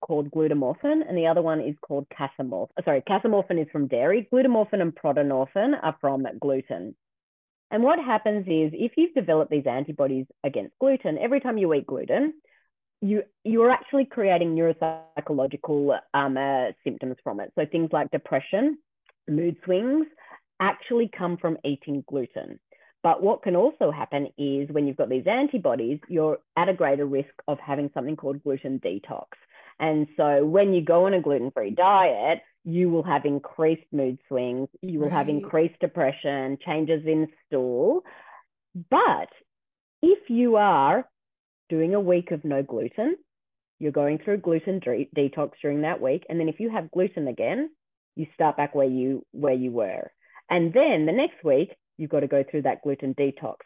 called, 0.00 0.30
gluteomorphin, 0.30 1.08
and 1.08 1.16
the 1.16 1.26
other 1.26 1.42
one 1.42 1.60
is 1.60 1.74
called 1.80 2.06
casomorphin. 2.08 2.68
Uh, 2.78 2.82
sorry, 2.84 3.02
casomorphin 3.02 3.60
is 3.60 3.68
from 3.70 3.86
dairy. 3.88 4.28
Gluteomorphin 4.32 4.80
and 4.80 4.94
prodynorphin 4.94 5.74
are 5.82 5.96
from 6.00 6.26
gluten. 6.40 6.94
And 7.70 7.82
what 7.82 7.98
happens 7.98 8.46
is 8.46 8.72
if 8.72 8.92
you've 8.96 9.14
developed 9.14 9.50
these 9.50 9.66
antibodies 9.66 10.26
against 10.42 10.78
gluten, 10.78 11.18
every 11.18 11.40
time 11.40 11.58
you 11.58 11.72
eat 11.74 11.86
gluten, 11.86 12.34
you 13.00 13.22
you're 13.44 13.70
actually 13.70 14.06
creating 14.06 14.56
neuropsychological 14.56 15.98
um, 16.14 16.36
uh, 16.36 16.72
symptoms 16.82 17.16
from 17.22 17.40
it. 17.40 17.52
So 17.56 17.66
things 17.66 17.90
like 17.92 18.10
depression, 18.10 18.78
mood 19.28 19.56
swings, 19.64 20.06
actually 20.60 21.10
come 21.16 21.36
from 21.36 21.58
eating 21.64 22.04
gluten. 22.08 22.58
But 23.02 23.22
what 23.22 23.42
can 23.42 23.54
also 23.54 23.92
happen 23.92 24.28
is 24.36 24.68
when 24.70 24.86
you've 24.86 24.96
got 24.96 25.08
these 25.08 25.26
antibodies, 25.26 26.00
you're 26.08 26.38
at 26.56 26.68
a 26.68 26.74
greater 26.74 27.06
risk 27.06 27.30
of 27.46 27.58
having 27.60 27.90
something 27.94 28.16
called 28.16 28.42
gluten 28.42 28.80
detox. 28.80 29.26
And 29.80 30.08
so 30.16 30.44
when 30.44 30.72
you 30.72 30.82
go 30.82 31.06
on 31.06 31.14
a 31.14 31.20
gluten 31.20 31.50
free 31.50 31.70
diet, 31.70 32.40
you 32.64 32.90
will 32.90 33.04
have 33.04 33.24
increased 33.24 33.86
mood 33.92 34.18
swings, 34.28 34.68
you 34.82 34.98
will 34.98 35.08
right. 35.08 35.18
have 35.18 35.28
increased 35.28 35.78
depression, 35.80 36.58
changes 36.64 37.02
in 37.06 37.28
stool. 37.46 38.02
But 38.90 39.28
if 40.02 40.28
you 40.28 40.56
are 40.56 41.08
doing 41.68 41.94
a 41.94 42.00
week 42.00 42.30
of 42.30 42.44
no 42.44 42.62
gluten, 42.62 43.16
you're 43.78 43.92
going 43.92 44.18
through 44.18 44.38
gluten 44.38 44.80
de- 44.80 45.08
detox 45.16 45.52
during 45.62 45.82
that 45.82 46.00
week, 46.00 46.24
and 46.28 46.38
then 46.38 46.48
if 46.48 46.60
you 46.60 46.70
have 46.70 46.90
gluten 46.90 47.28
again, 47.28 47.70
you 48.16 48.26
start 48.34 48.56
back 48.56 48.74
where 48.74 48.88
you 48.88 49.24
where 49.32 49.54
you 49.54 49.70
were. 49.70 50.10
And 50.50 50.72
then 50.72 51.06
the 51.06 51.12
next 51.12 51.44
week, 51.44 51.70
you've 51.96 52.10
got 52.10 52.20
to 52.20 52.26
go 52.26 52.44
through 52.48 52.62
that 52.62 52.82
gluten 52.82 53.14
detox. 53.14 53.56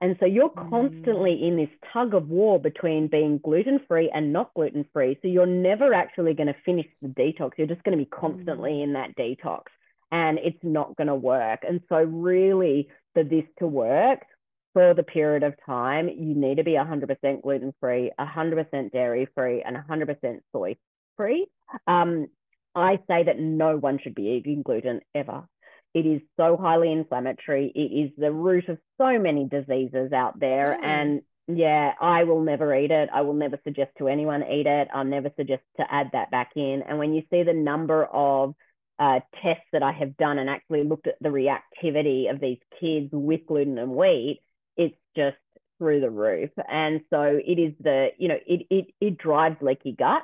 And 0.00 0.16
so 0.18 0.26
you're 0.26 0.50
mm. 0.50 0.70
constantly 0.70 1.46
in 1.46 1.56
this 1.56 1.68
tug 1.92 2.14
of 2.14 2.28
war 2.28 2.58
between 2.58 3.08
being 3.08 3.38
gluten 3.38 3.80
free 3.86 4.10
and 4.12 4.32
not 4.32 4.54
gluten 4.54 4.86
free. 4.92 5.18
So 5.22 5.28
you're 5.28 5.46
never 5.46 5.92
actually 5.92 6.34
going 6.34 6.46
to 6.46 6.56
finish 6.64 6.86
the 7.02 7.08
detox. 7.08 7.52
You're 7.58 7.66
just 7.66 7.82
going 7.82 7.96
to 7.98 8.04
be 8.04 8.10
constantly 8.10 8.72
mm. 8.72 8.84
in 8.84 8.92
that 8.94 9.16
detox 9.16 9.64
and 10.12 10.38
it's 10.38 10.58
not 10.62 10.96
going 10.96 11.08
to 11.08 11.14
work. 11.14 11.60
And 11.66 11.80
so, 11.88 11.96
really, 11.96 12.88
for 13.14 13.24
this 13.24 13.44
to 13.58 13.66
work 13.66 14.20
for 14.72 14.94
the 14.94 15.02
period 15.02 15.42
of 15.42 15.54
time, 15.66 16.08
you 16.08 16.34
need 16.34 16.56
to 16.56 16.64
be 16.64 16.72
100% 16.72 17.42
gluten 17.42 17.74
free, 17.80 18.10
100% 18.18 18.92
dairy 18.92 19.28
free, 19.34 19.62
and 19.62 19.76
100% 19.76 20.40
soy 20.52 20.76
free. 21.16 21.46
Um, 21.86 22.28
I 22.74 22.98
say 23.08 23.24
that 23.24 23.38
no 23.38 23.76
one 23.76 23.98
should 24.00 24.14
be 24.14 24.28
eating 24.28 24.62
gluten 24.62 25.00
ever. 25.14 25.48
It 25.94 26.06
is 26.06 26.20
so 26.36 26.56
highly 26.56 26.92
inflammatory. 26.92 27.72
It 27.74 28.06
is 28.06 28.10
the 28.16 28.32
root 28.32 28.68
of 28.68 28.78
so 28.98 29.18
many 29.18 29.48
diseases 29.48 30.12
out 30.12 30.38
there. 30.38 30.78
Mm. 30.80 30.84
And 30.84 31.22
yeah, 31.48 31.92
I 32.00 32.24
will 32.24 32.42
never 32.42 32.74
eat 32.74 32.90
it. 32.90 33.08
I 33.12 33.22
will 33.22 33.34
never 33.34 33.58
suggest 33.64 33.90
to 33.98 34.08
anyone 34.08 34.44
eat 34.44 34.66
it. 34.66 34.88
I'll 34.94 35.04
never 35.04 35.30
suggest 35.36 35.62
to 35.78 35.92
add 35.92 36.10
that 36.12 36.30
back 36.30 36.52
in. 36.54 36.82
And 36.86 36.98
when 36.98 37.12
you 37.12 37.22
see 37.30 37.42
the 37.42 37.52
number 37.52 38.04
of 38.04 38.54
uh, 38.98 39.20
tests 39.42 39.64
that 39.72 39.82
I 39.82 39.92
have 39.92 40.16
done 40.16 40.38
and 40.38 40.48
actually 40.48 40.84
looked 40.84 41.06
at 41.06 41.16
the 41.20 41.30
reactivity 41.30 42.30
of 42.30 42.38
these 42.38 42.58
kids 42.78 43.08
with 43.12 43.46
gluten 43.46 43.78
and 43.78 43.92
wheat, 43.92 44.42
it's 44.76 44.96
just 45.16 45.38
through 45.78 46.00
the 46.00 46.10
roof. 46.10 46.50
And 46.68 47.00
so 47.10 47.22
it 47.22 47.58
is 47.58 47.72
the, 47.80 48.10
you 48.18 48.28
know, 48.28 48.38
it 48.46 48.66
it 48.70 48.86
it 49.00 49.18
drives 49.18 49.56
leaky 49.62 49.92
gut 49.98 50.22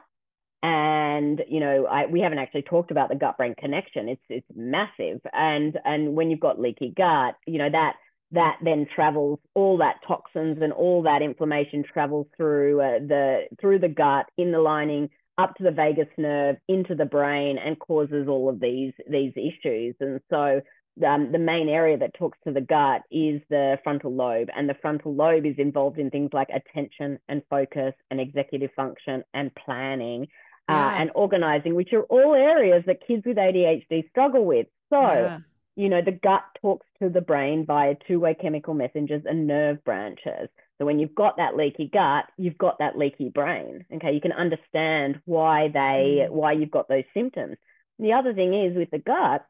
and 0.66 1.44
you 1.48 1.60
know 1.60 1.86
I, 1.86 2.06
we 2.06 2.20
haven't 2.20 2.38
actually 2.38 2.62
talked 2.62 2.90
about 2.90 3.08
the 3.08 3.14
gut 3.14 3.36
brain 3.36 3.54
connection. 3.56 4.08
It's 4.08 4.22
it's 4.28 4.46
massive. 4.54 5.20
And 5.32 5.78
and 5.84 6.16
when 6.16 6.28
you've 6.30 6.40
got 6.40 6.60
leaky 6.60 6.92
gut 6.96 7.36
you 7.46 7.58
know 7.58 7.70
that 7.70 7.94
that 8.32 8.58
then 8.64 8.86
travels 8.92 9.38
all 9.54 9.78
that 9.78 10.00
toxins 10.06 10.58
and 10.60 10.72
all 10.72 11.02
that 11.02 11.22
inflammation 11.22 11.84
travels 11.84 12.26
through 12.36 12.80
uh, 12.80 12.98
the 12.98 13.44
through 13.60 13.78
the 13.78 13.88
gut 13.88 14.26
in 14.36 14.50
the 14.50 14.58
lining 14.58 15.08
up 15.38 15.54
to 15.54 15.62
the 15.62 15.70
vagus 15.70 16.08
nerve 16.18 16.56
into 16.66 16.96
the 16.96 17.04
brain 17.04 17.58
and 17.64 17.78
causes 17.78 18.26
all 18.28 18.48
of 18.48 18.58
these 18.58 18.92
these 19.08 19.32
issues. 19.36 19.94
And 20.00 20.20
so 20.28 20.60
um, 21.06 21.30
the 21.30 21.38
main 21.38 21.68
area 21.68 21.98
that 21.98 22.14
talks 22.14 22.38
to 22.44 22.52
the 22.52 22.60
gut 22.60 23.02
is 23.12 23.40
the 23.50 23.78
frontal 23.84 24.12
lobe, 24.12 24.48
and 24.56 24.68
the 24.68 24.76
frontal 24.82 25.14
lobe 25.14 25.46
is 25.46 25.56
involved 25.58 25.98
in 25.98 26.10
things 26.10 26.30
like 26.32 26.48
attention 26.48 27.20
and 27.28 27.42
focus 27.48 27.92
and 28.10 28.20
executive 28.20 28.70
function 28.74 29.22
and 29.32 29.54
planning 29.54 30.26
uh, 30.68 30.94
and 30.98 31.10
organizing, 31.14 31.74
which 31.74 31.92
are 31.92 32.02
all 32.02 32.34
areas 32.34 32.82
that 32.86 33.06
kids 33.06 33.24
with 33.24 33.36
ADHD 33.36 34.08
struggle 34.10 34.44
with. 34.44 34.66
So, 34.90 35.00
yeah. 35.00 35.38
you 35.76 35.88
know, 35.88 36.02
the 36.02 36.12
gut 36.12 36.44
talks 36.60 36.86
to 37.00 37.08
the 37.08 37.20
brain 37.20 37.66
via 37.66 37.94
two 38.06 38.20
way 38.20 38.34
chemical 38.34 38.74
messengers 38.74 39.22
and 39.24 39.46
nerve 39.46 39.84
branches. 39.84 40.48
So, 40.78 40.84
when 40.84 40.98
you've 40.98 41.14
got 41.14 41.36
that 41.36 41.56
leaky 41.56 41.88
gut, 41.92 42.26
you've 42.36 42.58
got 42.58 42.78
that 42.80 42.98
leaky 42.98 43.28
brain. 43.28 43.84
Okay, 43.94 44.12
you 44.12 44.20
can 44.20 44.32
understand 44.32 45.20
why 45.24 45.68
they, 45.68 46.26
mm. 46.26 46.30
why 46.30 46.52
you've 46.52 46.70
got 46.70 46.88
those 46.88 47.04
symptoms. 47.14 47.56
The 47.98 48.12
other 48.12 48.34
thing 48.34 48.52
is 48.52 48.76
with 48.76 48.90
the 48.90 48.98
gut, 48.98 49.46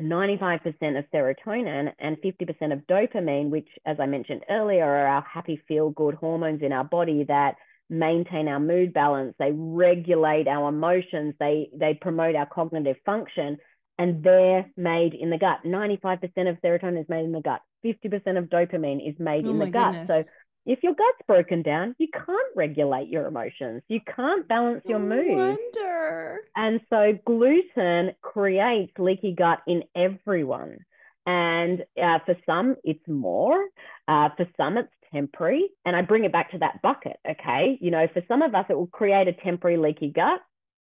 95% 0.00 0.98
of 0.98 1.04
serotonin 1.12 1.92
and 1.98 2.16
50% 2.18 2.72
of 2.72 2.86
dopamine, 2.86 3.50
which, 3.50 3.68
as 3.84 3.98
I 4.00 4.06
mentioned 4.06 4.44
earlier, 4.48 4.84
are 4.84 5.06
our 5.06 5.22
happy, 5.22 5.60
feel 5.68 5.90
good 5.90 6.14
hormones 6.14 6.62
in 6.62 6.72
our 6.72 6.84
body 6.84 7.24
that 7.24 7.56
maintain 7.92 8.48
our 8.48 8.58
mood 8.58 8.92
balance, 8.92 9.34
they 9.38 9.52
regulate 9.52 10.48
our 10.48 10.68
emotions, 10.68 11.34
they, 11.38 11.68
they 11.74 11.94
promote 11.94 12.34
our 12.34 12.46
cognitive 12.46 12.96
function, 13.04 13.58
and 13.98 14.24
they're 14.24 14.66
made 14.76 15.14
in 15.14 15.30
the 15.30 15.38
gut. 15.38 15.60
95% 15.64 16.22
of 16.48 16.56
serotonin 16.62 17.00
is 17.00 17.08
made 17.08 17.24
in 17.24 17.32
the 17.32 17.42
gut, 17.42 17.60
50% 17.84 18.38
of 18.38 18.46
dopamine 18.46 19.06
is 19.06 19.14
made 19.18 19.46
oh 19.46 19.50
in 19.50 19.58
the 19.58 19.66
gut. 19.66 19.92
Goodness. 19.92 20.08
So 20.08 20.24
if 20.64 20.82
your 20.82 20.94
gut's 20.94 21.26
broken 21.26 21.62
down, 21.62 21.94
you 21.98 22.08
can't 22.12 22.56
regulate 22.56 23.08
your 23.08 23.26
emotions. 23.26 23.82
You 23.88 24.00
can't 24.16 24.46
balance 24.46 24.82
your 24.86 25.00
mood. 25.00 25.36
Wonder. 25.36 26.38
And 26.56 26.80
so 26.88 27.18
gluten 27.26 28.12
creates 28.22 28.92
leaky 28.98 29.34
gut 29.36 29.60
in 29.66 29.82
everyone. 29.94 30.78
And 31.26 31.84
uh, 32.00 32.18
for 32.24 32.36
some, 32.46 32.76
it's 32.84 33.06
more. 33.08 33.68
Uh, 34.08 34.30
for 34.36 34.46
some, 34.56 34.78
it's 34.78 34.88
temporary. 35.12 35.68
And 35.84 35.94
I 35.94 36.02
bring 36.02 36.24
it 36.24 36.32
back 36.32 36.50
to 36.52 36.58
that 36.58 36.82
bucket, 36.82 37.16
okay? 37.28 37.78
You 37.80 37.90
know, 37.90 38.06
for 38.12 38.22
some 38.28 38.42
of 38.42 38.54
us, 38.54 38.66
it 38.68 38.74
will 38.76 38.86
create 38.86 39.28
a 39.28 39.32
temporary 39.32 39.76
leaky 39.76 40.08
gut. 40.08 40.40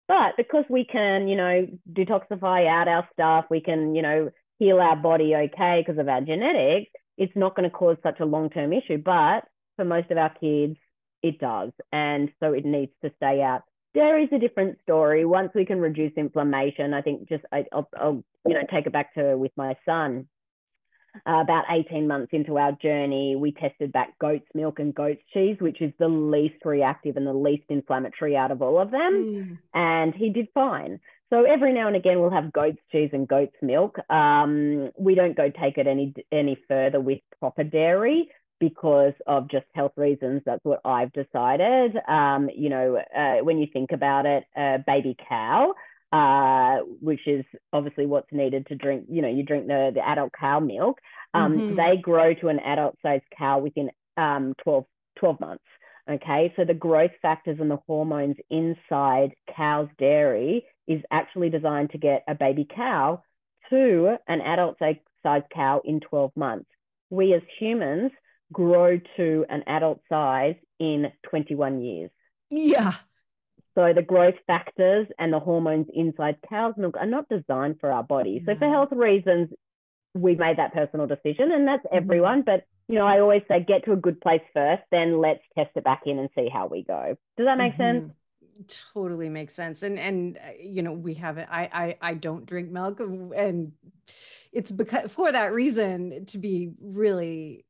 But 0.07 0.35
because 0.37 0.65
we 0.69 0.85
can, 0.85 1.27
you 1.27 1.35
know, 1.35 1.67
detoxify 1.91 2.67
out 2.67 2.87
our 2.87 3.07
stuff, 3.13 3.45
we 3.49 3.61
can, 3.61 3.95
you 3.95 4.01
know, 4.01 4.31
heal 4.57 4.79
our 4.79 4.95
body 4.95 5.35
okay 5.35 5.83
because 5.85 5.99
of 5.99 6.09
our 6.09 6.21
genetics, 6.21 6.91
it's 7.17 7.35
not 7.35 7.55
going 7.55 7.69
to 7.69 7.75
cause 7.75 7.97
such 8.03 8.19
a 8.19 8.25
long 8.25 8.49
term 8.49 8.73
issue. 8.73 8.97
But 8.97 9.45
for 9.75 9.85
most 9.85 10.09
of 10.11 10.17
our 10.17 10.33
kids, 10.33 10.77
it 11.21 11.39
does. 11.39 11.71
And 11.91 12.29
so 12.39 12.53
it 12.53 12.65
needs 12.65 12.91
to 13.03 13.11
stay 13.17 13.41
out. 13.41 13.63
Dairy 13.93 14.25
is 14.25 14.29
a 14.31 14.39
different 14.39 14.77
story. 14.81 15.25
Once 15.25 15.51
we 15.55 15.65
can 15.65 15.79
reduce 15.79 16.13
inflammation, 16.15 16.93
I 16.93 17.01
think 17.01 17.27
just 17.27 17.43
I, 17.51 17.65
will 17.71 17.89
I'll 17.97 18.23
you 18.45 18.53
know 18.53 18.61
take 18.71 18.85
it 18.85 18.93
back 18.93 19.13
to 19.15 19.37
with 19.37 19.51
my 19.57 19.75
son 19.85 20.27
uh, 21.27 21.41
about 21.41 21.65
18 21.69 22.07
months 22.07 22.29
into 22.31 22.57
our 22.57 22.71
journey, 22.73 23.35
we 23.35 23.51
tested 23.51 23.91
back 23.91 24.17
goat's 24.19 24.47
milk 24.53 24.79
and 24.79 24.93
goat's 24.93 25.21
cheese, 25.33 25.57
which 25.59 25.81
is 25.81 25.91
the 25.99 26.07
least 26.07 26.63
reactive 26.65 27.17
and 27.17 27.27
the 27.27 27.33
least 27.33 27.63
inflammatory 27.69 28.35
out 28.35 28.51
of 28.51 28.61
all 28.61 28.79
of 28.79 28.91
them. 28.91 29.13
Mm. 29.13 29.57
And 29.73 30.13
he 30.15 30.29
did 30.29 30.47
fine. 30.53 30.99
So 31.29 31.43
every 31.43 31.73
now 31.73 31.87
and 31.87 31.95
again, 31.95 32.19
we'll 32.19 32.31
have 32.31 32.51
goat's 32.51 32.79
cheese 32.91 33.11
and 33.13 33.27
goat's 33.27 33.55
milk. 33.61 33.97
Um, 34.09 34.91
we 34.97 35.13
don't 35.13 35.37
go 35.37 35.49
take 35.49 35.77
it 35.77 35.85
any 35.85 36.13
any 36.31 36.57
further 36.67 36.99
with 36.99 37.19
proper 37.39 37.63
dairy 37.63 38.29
because 38.59 39.13
of 39.27 39.49
just 39.49 39.65
health 39.73 39.93
reasons. 39.95 40.41
That's 40.45 40.63
what 40.63 40.81
I've 40.83 41.13
decided. 41.13 41.95
Um, 42.07 42.49
you 42.55 42.69
know, 42.69 42.97
uh, 43.15 43.43
when 43.43 43.59
you 43.59 43.67
think 43.71 43.91
about 43.91 44.25
it, 44.25 44.43
a 44.55 44.77
baby 44.85 45.15
cow 45.27 45.73
uh, 46.11 46.77
which 47.01 47.21
is 47.27 47.45
obviously 47.71 48.05
what's 48.05 48.31
needed 48.31 48.67
to 48.67 48.75
drink. 48.75 49.05
You 49.09 49.21
know, 49.21 49.29
you 49.29 49.43
drink 49.43 49.67
the, 49.67 49.91
the 49.93 50.07
adult 50.07 50.31
cow 50.39 50.59
milk. 50.59 50.99
Um, 51.33 51.57
mm-hmm. 51.57 51.75
They 51.75 51.97
grow 52.01 52.33
to 52.35 52.47
an 52.47 52.59
adult 52.59 52.95
sized 53.01 53.25
cow 53.37 53.59
within 53.59 53.91
um, 54.17 54.53
12, 54.63 54.85
12 55.19 55.39
months. 55.39 55.63
Okay, 56.09 56.51
so 56.55 56.65
the 56.65 56.73
growth 56.73 57.11
factors 57.21 57.59
and 57.59 57.69
the 57.69 57.77
hormones 57.85 58.37
inside 58.49 59.35
cow's 59.55 59.89
dairy 59.99 60.65
is 60.87 61.03
actually 61.11 61.51
designed 61.51 61.91
to 61.91 61.99
get 61.99 62.23
a 62.27 62.33
baby 62.33 62.67
cow 62.75 63.21
to 63.69 64.15
an 64.27 64.41
adult 64.41 64.77
sized 64.79 65.45
cow 65.53 65.81
in 65.85 65.99
12 65.99 66.31
months. 66.35 66.69
We 67.11 67.33
as 67.35 67.43
humans 67.59 68.11
grow 68.51 68.99
to 69.17 69.45
an 69.49 69.63
adult 69.67 70.01
size 70.09 70.55
in 70.79 71.11
21 71.29 71.81
years. 71.81 72.09
Yeah. 72.49 72.93
So 73.75 73.93
the 73.93 74.01
growth 74.01 74.35
factors 74.47 75.07
and 75.17 75.31
the 75.31 75.39
hormones 75.39 75.87
inside 75.93 76.37
cow's 76.49 76.73
milk 76.77 76.95
are 76.97 77.05
not 77.05 77.29
designed 77.29 77.77
for 77.79 77.91
our 77.91 78.03
body. 78.03 78.41
So 78.45 78.55
for 78.55 78.69
health 78.69 78.91
reasons, 78.91 79.49
we 80.13 80.35
made 80.35 80.57
that 80.57 80.73
personal 80.73 81.07
decision 81.07 81.51
and 81.51 81.67
that's 81.67 81.85
mm-hmm. 81.85 81.97
everyone. 81.97 82.43
But 82.43 82.65
you 82.87 82.95
know, 82.95 83.05
I 83.05 83.19
always 83.19 83.43
say 83.47 83.63
get 83.63 83.85
to 83.85 83.91
a 83.91 83.95
good 83.95 84.19
place 84.19 84.41
first, 84.53 84.81
then 84.91 85.21
let's 85.21 85.43
test 85.55 85.69
it 85.75 85.83
back 85.83 86.01
in 86.05 86.17
and 86.17 86.29
see 86.35 86.49
how 86.51 86.67
we 86.67 86.83
go. 86.83 87.15
Does 87.37 87.45
that 87.45 87.57
make 87.57 87.73
mm-hmm. 87.73 87.99
sense? 87.99 88.13
totally 88.93 89.29
makes 89.29 89.53
sense 89.53 89.83
and 89.83 89.97
and 89.97 90.37
uh, 90.37 90.51
you 90.61 90.81
know 90.81 90.91
we 90.91 91.13
have 91.13 91.37
it 91.37 91.47
I, 91.49 91.69
I 92.01 92.09
i 92.09 92.13
don't 92.13 92.45
drink 92.45 92.69
milk 92.69 92.99
and 92.99 93.71
it's 94.51 94.69
because 94.69 95.13
for 95.13 95.31
that 95.31 95.53
reason 95.53 96.25
to 96.25 96.37
be 96.37 96.71
really 96.81 97.65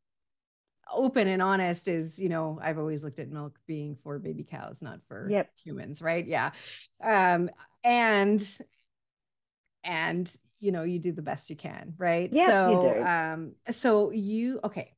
open 0.94 1.28
and 1.28 1.42
honest 1.42 1.88
is 1.88 2.20
you 2.20 2.30
know 2.30 2.60
i've 2.62 2.78
always 2.78 3.04
looked 3.04 3.20
at 3.20 3.30
milk 3.30 3.60
being 3.68 3.96
for 3.96 4.20
baby 4.20 4.44
cows 4.44 4.82
not 4.82 5.00
for 5.08 5.30
yep. 5.30 5.50
humans 5.64 6.02
right? 6.02 6.26
Yeah. 6.28 6.52
Um 7.04 7.50
and 7.84 8.42
and 9.84 10.36
you 10.60 10.72
know 10.72 10.84
you 10.84 11.00
do 11.00 11.12
the 11.12 11.22
best 11.22 11.50
you 11.50 11.56
can 11.56 11.94
right? 11.98 12.30
Yeah, 12.32 12.48
so 12.48 13.04
um 13.06 13.54
so 13.70 14.12
you 14.12 14.60
okay 14.64 14.94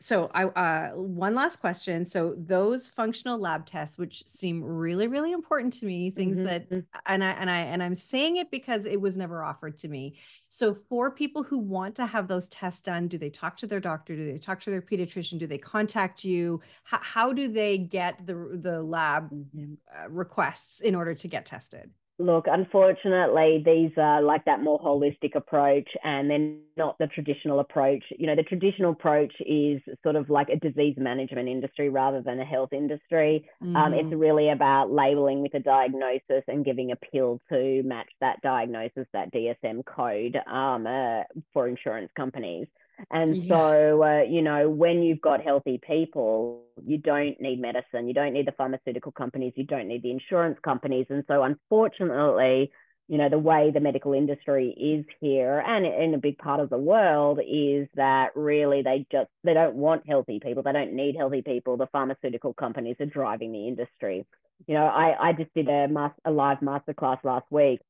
so 0.00 0.30
I 0.32 0.44
uh 0.44 0.90
one 0.94 1.34
last 1.34 1.60
question. 1.60 2.04
So 2.04 2.34
those 2.38 2.88
functional 2.88 3.38
lab 3.38 3.66
tests, 3.66 3.98
which 3.98 4.22
seem 4.28 4.62
really, 4.62 5.08
really 5.08 5.32
important 5.32 5.72
to 5.74 5.86
me, 5.86 6.10
things 6.10 6.36
mm-hmm. 6.36 6.46
that 6.46 6.70
mm. 6.70 6.84
and 7.06 7.24
I 7.24 7.30
and 7.30 7.50
I 7.50 7.58
and 7.60 7.82
I'm 7.82 7.96
saying 7.96 8.36
it 8.36 8.50
because 8.50 8.86
it 8.86 9.00
was 9.00 9.16
never 9.16 9.42
offered 9.42 9.76
to 9.78 9.88
me. 9.88 10.16
So 10.48 10.72
for 10.72 11.10
people 11.10 11.42
who 11.42 11.58
want 11.58 11.96
to 11.96 12.06
have 12.06 12.28
those 12.28 12.48
tests 12.48 12.80
done, 12.80 13.08
do 13.08 13.18
they 13.18 13.30
talk 13.30 13.56
to 13.58 13.66
their 13.66 13.80
doctor? 13.80 14.14
Do 14.14 14.30
they 14.30 14.38
talk 14.38 14.60
to 14.62 14.70
their 14.70 14.82
pediatrician? 14.82 15.38
Do 15.38 15.48
they 15.48 15.58
contact 15.58 16.24
you? 16.24 16.60
How, 16.84 17.00
how 17.02 17.32
do 17.32 17.48
they 17.48 17.78
get 17.78 18.24
the 18.24 18.58
the 18.60 18.80
lab 18.82 19.30
mm-hmm. 19.30 19.74
uh, 19.92 20.08
requests 20.08 20.80
in 20.80 20.94
order 20.94 21.14
to 21.14 21.28
get 21.28 21.44
tested? 21.44 21.90
Look, 22.20 22.46
unfortunately, 22.48 23.62
these 23.64 23.92
are 23.96 24.20
like 24.20 24.44
that 24.46 24.60
more 24.60 24.80
holistic 24.80 25.36
approach, 25.36 25.88
and 26.02 26.28
they're 26.28 26.54
not 26.76 26.98
the 26.98 27.06
traditional 27.06 27.60
approach. 27.60 28.02
You 28.18 28.26
know, 28.26 28.34
the 28.34 28.42
traditional 28.42 28.90
approach 28.90 29.32
is 29.40 29.80
sort 30.02 30.16
of 30.16 30.28
like 30.28 30.48
a 30.48 30.56
disease 30.56 30.96
management 30.98 31.48
industry 31.48 31.90
rather 31.90 32.20
than 32.20 32.40
a 32.40 32.44
health 32.44 32.72
industry. 32.72 33.48
Mm-hmm. 33.62 33.76
Um, 33.76 33.94
it's 33.94 34.06
mm-hmm. 34.06 34.18
really 34.18 34.50
about 34.50 34.90
labeling 34.90 35.42
with 35.42 35.54
a 35.54 35.60
diagnosis 35.60 36.42
and 36.48 36.64
giving 36.64 36.90
a 36.90 36.96
pill 36.96 37.40
to 37.50 37.84
match 37.84 38.10
that 38.20 38.40
diagnosis, 38.42 39.06
that 39.12 39.32
DSM 39.32 39.84
code 39.84 40.36
um, 40.52 40.88
uh, 40.88 41.22
for 41.52 41.68
insurance 41.68 42.10
companies. 42.16 42.66
And 43.10 43.36
yeah. 43.36 43.56
so, 43.56 44.02
uh, 44.02 44.22
you 44.22 44.42
know, 44.42 44.68
when 44.68 45.02
you've 45.02 45.20
got 45.20 45.42
healthy 45.42 45.80
people, 45.84 46.62
you 46.84 46.98
don't 46.98 47.40
need 47.40 47.60
medicine, 47.60 48.08
you 48.08 48.14
don't 48.14 48.32
need 48.32 48.46
the 48.46 48.52
pharmaceutical 48.52 49.12
companies, 49.12 49.52
you 49.56 49.64
don't 49.64 49.88
need 49.88 50.02
the 50.02 50.10
insurance 50.10 50.58
companies. 50.64 51.06
And 51.10 51.24
so, 51.28 51.42
unfortunately, 51.42 52.70
you 53.08 53.16
know, 53.16 53.30
the 53.30 53.38
way 53.38 53.70
the 53.72 53.80
medical 53.80 54.12
industry 54.12 54.68
is 54.68 55.04
here 55.20 55.64
and 55.66 55.86
in 55.86 56.12
a 56.12 56.18
big 56.18 56.36
part 56.38 56.60
of 56.60 56.68
the 56.68 56.76
world 56.76 57.40
is 57.40 57.88
that 57.94 58.36
really 58.36 58.82
they 58.82 59.06
just 59.10 59.30
they 59.44 59.54
don't 59.54 59.76
want 59.76 60.06
healthy 60.06 60.40
people. 60.40 60.62
They 60.62 60.72
don't 60.72 60.92
need 60.92 61.16
healthy 61.16 61.40
people. 61.40 61.78
The 61.78 61.86
pharmaceutical 61.86 62.52
companies 62.52 62.96
are 63.00 63.06
driving 63.06 63.52
the 63.52 63.66
industry. 63.66 64.26
You 64.66 64.74
know, 64.74 64.84
I, 64.86 65.28
I 65.28 65.32
just 65.32 65.54
did 65.54 65.68
a, 65.68 65.88
mas- 65.88 66.10
a 66.24 66.30
live 66.30 66.58
masterclass 66.58 67.22
last 67.24 67.46
week 67.50 67.80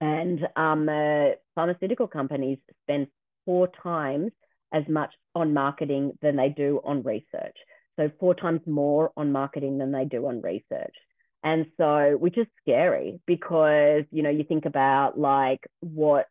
and 0.00 0.46
um, 0.56 0.88
uh, 0.88 1.30
pharmaceutical 1.54 2.06
companies 2.06 2.58
spend 2.84 3.08
four 3.48 3.66
times 3.82 4.30
as 4.74 4.82
much 4.90 5.14
on 5.34 5.54
marketing 5.54 6.12
than 6.20 6.36
they 6.36 6.50
do 6.50 6.82
on 6.84 7.02
research. 7.02 7.56
So, 7.98 8.10
four 8.20 8.34
times 8.34 8.60
more 8.66 9.10
on 9.16 9.32
marketing 9.32 9.78
than 9.78 9.90
they 9.90 10.04
do 10.04 10.26
on 10.26 10.42
research. 10.42 10.94
And 11.42 11.64
so, 11.78 12.18
which 12.20 12.36
is 12.36 12.46
scary 12.60 13.20
because, 13.26 14.04
you 14.10 14.22
know, 14.22 14.28
you 14.28 14.44
think 14.44 14.66
about 14.66 15.18
like 15.18 15.60
what 15.80 16.26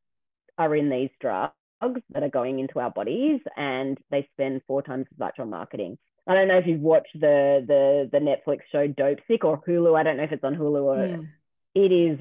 are 0.60 0.76
in 0.76 0.92
these 0.92 1.10
drugs 1.20 1.54
that 1.82 2.22
are 2.22 2.30
going 2.30 2.60
into 2.60 2.80
our 2.80 2.92
bodies 2.92 3.42
and 3.56 3.98
they 4.12 4.30
spend 4.34 4.62
four 4.68 4.84
times 4.84 5.08
as 5.12 5.18
much 5.18 5.40
on 5.40 5.50
marketing. 5.50 5.98
I 6.28 6.36
don't 6.36 6.48
know 6.48 6.60
if 6.60 6.68
you've 6.68 6.82
watched 6.82 7.20
the 7.20 7.66
the 7.66 8.10
the 8.12 8.20
Netflix 8.20 8.60
show 8.72 8.88
Dopesick 8.88 9.44
or 9.44 9.60
Hulu. 9.68 9.98
I 9.98 10.04
don't 10.04 10.18
know 10.18 10.24
if 10.24 10.32
it's 10.34 10.44
on 10.44 10.56
Hulu 10.56 10.84
or 10.84 10.98
mm. 10.98 11.28
it 11.74 11.92
is 11.92 12.20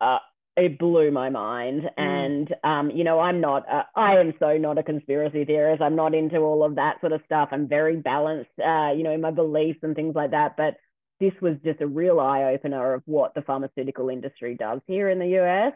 uh, 0.00 0.18
it 0.56 0.78
blew 0.78 1.10
my 1.10 1.30
mind. 1.30 1.82
Mm. 1.82 1.90
And, 1.96 2.54
um, 2.64 2.90
you 2.90 3.04
know, 3.04 3.20
I'm 3.20 3.40
not, 3.40 3.64
uh, 3.70 3.84
I 3.94 4.16
am 4.16 4.34
so 4.38 4.56
not 4.58 4.78
a 4.78 4.82
conspiracy 4.82 5.44
theorist. 5.44 5.82
I'm 5.82 5.96
not 5.96 6.14
into 6.14 6.38
all 6.38 6.64
of 6.64 6.74
that 6.76 7.00
sort 7.00 7.12
of 7.12 7.22
stuff. 7.24 7.48
I'm 7.52 7.68
very 7.68 7.96
balanced, 7.96 8.50
uh, 8.58 8.92
you 8.94 9.02
know, 9.02 9.12
in 9.12 9.20
my 9.20 9.30
beliefs 9.30 9.80
and 9.82 9.96
things 9.96 10.14
like 10.14 10.32
that. 10.32 10.56
But 10.56 10.76
this 11.20 11.32
was 11.40 11.56
just 11.64 11.80
a 11.80 11.86
real 11.86 12.20
eye 12.20 12.44
opener 12.44 12.94
of 12.94 13.02
what 13.06 13.34
the 13.34 13.42
pharmaceutical 13.42 14.08
industry 14.08 14.56
does 14.56 14.80
here 14.86 15.08
in 15.08 15.18
the 15.18 15.40
US. 15.40 15.72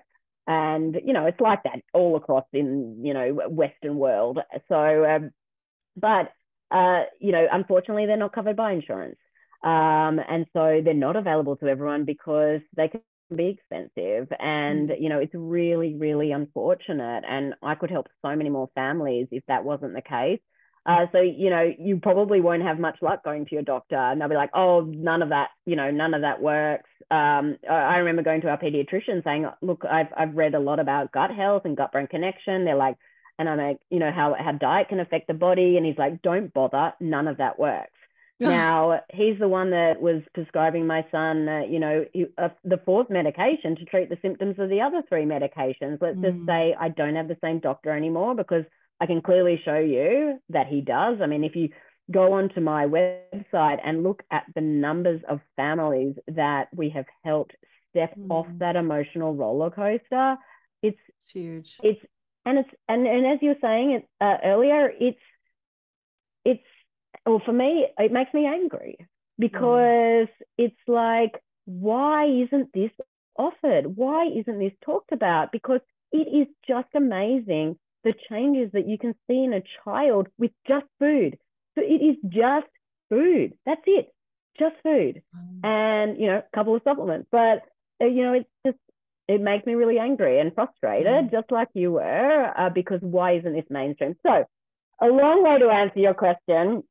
And, 0.47 0.97
you 1.05 1.13
know, 1.13 1.27
it's 1.27 1.41
like 1.41 1.63
that 1.65 1.81
all 1.93 2.17
across 2.17 2.45
in, 2.53 3.05
you 3.05 3.15
know, 3.15 3.33
Western 3.49 3.97
world. 3.97 4.39
So, 4.69 5.05
um, 5.05 5.31
but, 5.97 6.31
uh, 6.71 7.05
you 7.21 7.33
know, 7.33 7.47
unfortunately, 7.51 8.07
they're 8.07 8.17
not 8.17 8.35
covered 8.35 8.57
by 8.57 8.73
insurance. 8.73 9.17
Um, 9.63 10.21
and 10.29 10.47
so 10.53 10.81
they're 10.85 10.95
not 10.95 11.17
available 11.17 11.57
to 11.57 11.67
everyone 11.67 12.05
because 12.05 12.61
they 12.77 12.89
can 12.89 13.01
be 13.35 13.49
expensive 13.59 14.29
and 14.39 14.91
mm. 14.91 15.01
you 15.01 15.09
know 15.09 15.19
it's 15.19 15.35
really 15.35 15.95
really 15.95 16.33
unfortunate 16.33 17.25
and 17.29 17.55
i 17.63 17.75
could 17.75 17.91
help 17.91 18.07
so 18.23 18.37
many 18.37 18.51
more 18.51 18.69
families 18.75 19.27
if 19.31 19.45
that 19.49 19.65
wasn't 19.65 19.93
the 19.95 20.03
case. 20.03 20.41
Uh, 20.85 21.07
so 21.11 21.21
you 21.21 21.51
know 21.51 21.69
you 21.81 21.99
probably 22.01 22.41
won't 22.41 22.63
have 22.63 22.79
much 22.79 22.97
luck 23.03 23.25
going 23.25 23.45
to 23.45 23.57
your 23.57 23.65
doctor 23.65 23.97
and 23.97 24.21
they'll 24.21 24.29
be 24.29 24.37
like 24.37 24.51
oh 24.55 24.83
none 24.83 25.21
of 25.21 25.31
that 25.31 25.49
you 25.65 25.75
know 25.75 25.91
none 25.91 26.15
of 26.15 26.23
that 26.23 26.41
works. 26.41 26.89
Um, 27.11 27.57
i 27.69 27.97
remember 27.97 28.23
going 28.23 28.41
to 28.43 28.49
our 28.49 28.59
pediatrician 28.59 29.25
saying 29.25 29.47
look 29.63 29.85
I've, 29.85 30.13
I've 30.17 30.35
read 30.37 30.55
a 30.55 30.61
lot 30.61 30.79
about 30.79 31.11
gut 31.13 31.33
health 31.33 31.63
and 31.65 31.77
gut 31.77 31.91
brain 31.91 32.07
connection. 32.07 32.65
They're 32.65 32.77
like 32.77 32.97
and 33.39 33.49
i'm 33.49 33.59
like 33.59 33.79
you 33.91 33.99
know 33.99 34.11
how, 34.11 34.35
how 34.39 34.53
diet 34.53 34.89
can 34.89 35.01
affect 35.01 35.27
the 35.27 35.35
body 35.35 35.77
and 35.77 35.85
he's 35.85 35.99
like 35.99 36.23
don't 36.23 36.53
bother 36.55 36.93
none 37.01 37.29
of 37.29 37.39
that 37.39 37.59
works 37.59 37.91
now 38.41 39.01
he's 39.13 39.39
the 39.39 39.49
one 39.49 39.71
that 39.71 40.01
was 40.01 40.23
prescribing 40.35 40.87
my 40.87 41.07
son, 41.11 41.49
uh, 41.49 41.61
you 41.61 41.81
know, 41.81 42.05
uh, 42.39 42.49
the 42.65 42.81
fourth 42.85 43.09
medication 43.09 43.77
to 43.77 43.85
treat 43.85 44.09
the 44.09 44.19
symptoms 44.21 44.57
of 44.59 44.69
the 44.69 44.81
other 44.81 45.03
three 45.09 45.25
medications. 45.25 45.99
Let's 46.01 46.19
mm. 46.19 46.23
just 46.23 46.47
say 46.47 46.75
I 46.79 46.91
don't 46.91 47.17
have 47.17 47.29
the 47.29 47.39
same 47.43 47.61
doctor 47.61 47.91
anymore 47.91 48.35
because 48.35 48.65
I 49.01 49.07
can 49.07 49.23
clearly 49.23 49.61
show 49.65 49.79
you 49.79 50.39
that 50.51 50.67
he 50.67 50.81
does. 50.81 51.19
I 51.23 51.27
mean, 51.27 51.45
if 51.45 51.57
you 51.57 51.71
go 52.11 52.35
onto 52.35 52.61
my 52.61 52.87
website 52.87 53.81
and 53.85 54.03
look 54.03 54.23
at 54.31 54.45
the 54.55 54.61
numbers 54.61 55.21
of 55.29 55.41
families 55.57 56.15
that 56.29 56.69
we 56.75 56.91
have 56.91 57.07
helped 57.25 57.57
step 57.91 58.15
mm. 58.17 58.31
off 58.31 58.47
that 58.59 58.77
emotional 58.77 59.35
roller 59.35 59.71
coaster, 59.71 60.37
it's, 60.83 60.99
it's 61.09 61.31
huge. 61.31 61.77
It's 61.83 62.01
and 62.45 62.59
it's 62.59 62.71
and 62.89 63.07
and 63.07 63.27
as 63.27 63.39
you 63.43 63.51
were 63.51 63.57
saying 63.61 63.93
it 63.93 64.09
uh, 64.21 64.37
earlier, 64.45 64.93
it's 65.01 65.19
it's 66.45 66.63
well, 67.27 67.43
for 67.45 67.53
me, 67.53 67.87
it 67.99 68.13
makes 68.13 68.33
me 68.33 68.47
angry 68.47 68.99
because 69.39 70.29
mm. 70.29 70.47
it's 70.57 70.77
like, 70.87 71.33
why 71.65 72.27
isn't 72.27 72.73
this 72.73 72.91
offered? 73.37 73.97
Why 73.97 74.27
isn't 74.27 74.59
this 74.59 74.73
talked 74.85 75.13
about? 75.13 75.53
Because 75.53 75.81
it 76.13 76.29
is 76.29 76.47
just 76.67 76.89
amazing 76.95 77.77
the 78.05 78.15
changes 78.31 78.71
that 78.73 78.89
you 78.89 78.97
can 78.99 79.15
see 79.27 79.43
in 79.43 79.53
a 79.53 79.63
child 79.85 80.29
with 80.39 80.53
just 80.69 80.87
food. 81.01 81.37
So 81.75 81.83
it 81.83 82.01
is 82.03 82.17
just 82.29 82.69
food. 83.11 83.55
That's 83.67 83.83
it, 83.87 84.09
just 84.59 84.77
food, 84.83 85.23
mm. 85.37 85.65
and 85.65 86.19
you 86.19 86.29
know, 86.29 86.39
a 86.39 86.57
couple 86.57 86.77
of 86.77 86.83
supplements. 86.85 87.29
But 87.31 87.63
uh, 88.01 88.07
you 88.07 88.23
know, 88.23 88.33
it's 88.35 88.49
just 88.65 88.79
it 89.29 89.41
makes 89.41 89.67
me 89.67 89.75
really 89.75 89.99
angry 89.99 90.39
and 90.39 90.55
frustrated, 90.55 91.27
mm. 91.27 91.31
just 91.33 91.51
like 91.51 91.69
you 91.75 91.93
were, 91.93 92.53
uh, 92.57 92.71
because 92.71 93.01
why 93.03 93.33
isn't 93.33 93.53
this 93.53 93.65
mainstream? 93.69 94.15
So, 94.25 94.45
a 95.03 95.07
long 95.07 95.43
way 95.43 95.59
to 95.59 95.69
answer 95.69 95.99
your 95.99 96.15
question 96.15 96.85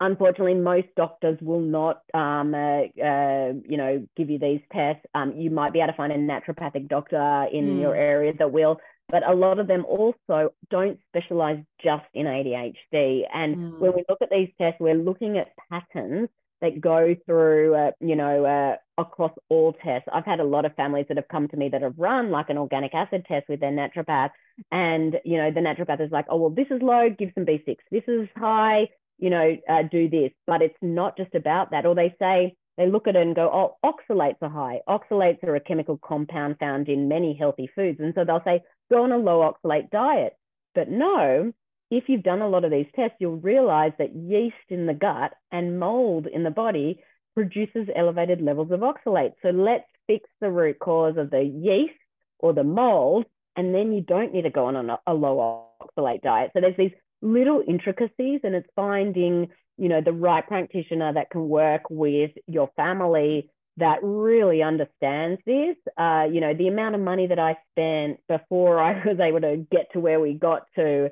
unfortunately, 0.00 0.54
most 0.54 0.88
doctors 0.96 1.38
will 1.40 1.60
not, 1.60 2.02
um, 2.12 2.54
uh, 2.54 2.82
uh, 3.02 3.52
you 3.66 3.76
know, 3.76 4.06
give 4.16 4.30
you 4.30 4.38
these 4.38 4.60
tests. 4.72 5.04
Um, 5.14 5.34
you 5.36 5.50
might 5.50 5.72
be 5.72 5.80
able 5.80 5.92
to 5.92 5.96
find 5.96 6.12
a 6.12 6.16
naturopathic 6.16 6.88
doctor 6.88 7.46
in 7.52 7.64
mm. 7.64 7.80
your 7.80 7.94
area 7.94 8.32
that 8.38 8.52
will, 8.52 8.78
but 9.08 9.26
a 9.28 9.34
lot 9.34 9.58
of 9.58 9.66
them 9.66 9.84
also 9.84 10.52
don't 10.70 10.98
specialize 11.08 11.58
just 11.82 12.04
in 12.14 12.26
ADHD. 12.26 13.22
And 13.32 13.56
mm. 13.56 13.78
when 13.78 13.94
we 13.94 14.04
look 14.08 14.22
at 14.22 14.30
these 14.30 14.50
tests, 14.58 14.80
we're 14.80 14.94
looking 14.94 15.38
at 15.38 15.52
patterns 15.70 16.28
that 16.60 16.80
go 16.80 17.14
through, 17.26 17.74
uh, 17.74 17.90
you 18.00 18.16
know, 18.16 18.44
uh, 18.44 18.76
across 18.96 19.32
all 19.48 19.74
tests. 19.84 20.08
I've 20.12 20.24
had 20.24 20.40
a 20.40 20.44
lot 20.44 20.64
of 20.64 20.74
families 20.74 21.06
that 21.08 21.16
have 21.16 21.28
come 21.28 21.48
to 21.48 21.56
me 21.56 21.68
that 21.68 21.82
have 21.82 21.94
run 21.98 22.30
like 22.30 22.48
an 22.48 22.58
organic 22.58 22.94
acid 22.94 23.26
test 23.26 23.48
with 23.48 23.60
their 23.60 23.72
naturopath, 23.72 24.30
and 24.70 25.16
you 25.24 25.36
know, 25.36 25.50
the 25.50 25.60
naturopath 25.60 26.00
is 26.00 26.12
like, 26.12 26.26
oh 26.30 26.36
well, 26.36 26.50
this 26.50 26.68
is 26.70 26.80
low, 26.80 27.10
give 27.10 27.30
some 27.34 27.44
B6. 27.44 27.76
This 27.90 28.04
is 28.06 28.28
high, 28.36 28.88
you 29.24 29.30
know, 29.30 29.56
uh, 29.68 29.82
do 29.90 30.10
this. 30.10 30.32
But 30.46 30.60
it's 30.60 30.76
not 30.82 31.16
just 31.16 31.34
about 31.34 31.70
that. 31.70 31.86
Or 31.86 31.94
they 31.94 32.14
say, 32.18 32.56
they 32.76 32.86
look 32.86 33.08
at 33.08 33.16
it 33.16 33.22
and 33.22 33.34
go, 33.34 33.48
oh, 33.50 33.90
oxalates 33.90 34.42
are 34.42 34.50
high. 34.50 34.80
Oxalates 34.86 35.42
are 35.44 35.56
a 35.56 35.60
chemical 35.60 35.98
compound 35.98 36.56
found 36.60 36.88
in 36.88 37.08
many 37.08 37.34
healthy 37.34 37.70
foods. 37.74 38.00
And 38.00 38.12
so 38.14 38.24
they'll 38.24 38.42
say, 38.44 38.62
go 38.90 39.04
on 39.04 39.12
a 39.12 39.16
low 39.16 39.50
oxalate 39.50 39.90
diet. 39.90 40.36
But 40.74 40.90
no, 40.90 41.52
if 41.90 42.04
you've 42.08 42.22
done 42.22 42.42
a 42.42 42.48
lot 42.48 42.64
of 42.64 42.70
these 42.70 42.86
tests, 42.94 43.16
you'll 43.20 43.36
realize 43.54 43.92
that 43.98 44.14
yeast 44.14 44.68
in 44.68 44.84
the 44.86 44.94
gut 44.94 45.32
and 45.50 45.78
mold 45.78 46.26
in 46.26 46.42
the 46.42 46.50
body 46.50 47.00
produces 47.34 47.88
elevated 47.96 48.42
levels 48.42 48.70
of 48.72 48.80
oxalate. 48.80 49.32
So 49.42 49.48
let's 49.48 49.88
fix 50.06 50.28
the 50.40 50.50
root 50.50 50.78
cause 50.78 51.16
of 51.16 51.30
the 51.30 51.42
yeast 51.42 51.94
or 52.40 52.52
the 52.52 52.64
mold, 52.64 53.24
and 53.56 53.74
then 53.74 53.92
you 53.92 54.02
don't 54.02 54.34
need 54.34 54.42
to 54.42 54.50
go 54.50 54.66
on 54.66 54.76
a, 54.76 54.98
a 55.06 55.14
low 55.14 55.68
oxalate 55.80 56.22
diet. 56.22 56.50
So 56.52 56.60
there's 56.60 56.76
these 56.76 56.92
little 57.24 57.62
intricacies 57.66 58.40
and 58.44 58.54
it's 58.54 58.68
finding 58.76 59.48
you 59.78 59.88
know 59.88 60.00
the 60.00 60.12
right 60.12 60.46
practitioner 60.46 61.12
that 61.12 61.30
can 61.30 61.48
work 61.48 61.82
with 61.88 62.30
your 62.46 62.70
family 62.76 63.50
that 63.78 63.98
really 64.02 64.62
understands 64.62 65.40
this 65.46 65.76
uh, 65.98 66.24
you 66.30 66.40
know 66.40 66.54
the 66.54 66.68
amount 66.68 66.94
of 66.94 67.00
money 67.00 67.26
that 67.26 67.38
i 67.38 67.56
spent 67.72 68.20
before 68.28 68.78
i 68.88 68.92
was 69.06 69.18
able 69.20 69.40
to 69.40 69.66
get 69.72 69.90
to 69.92 70.00
where 70.00 70.20
we 70.20 70.34
got 70.34 70.66
to 70.76 71.10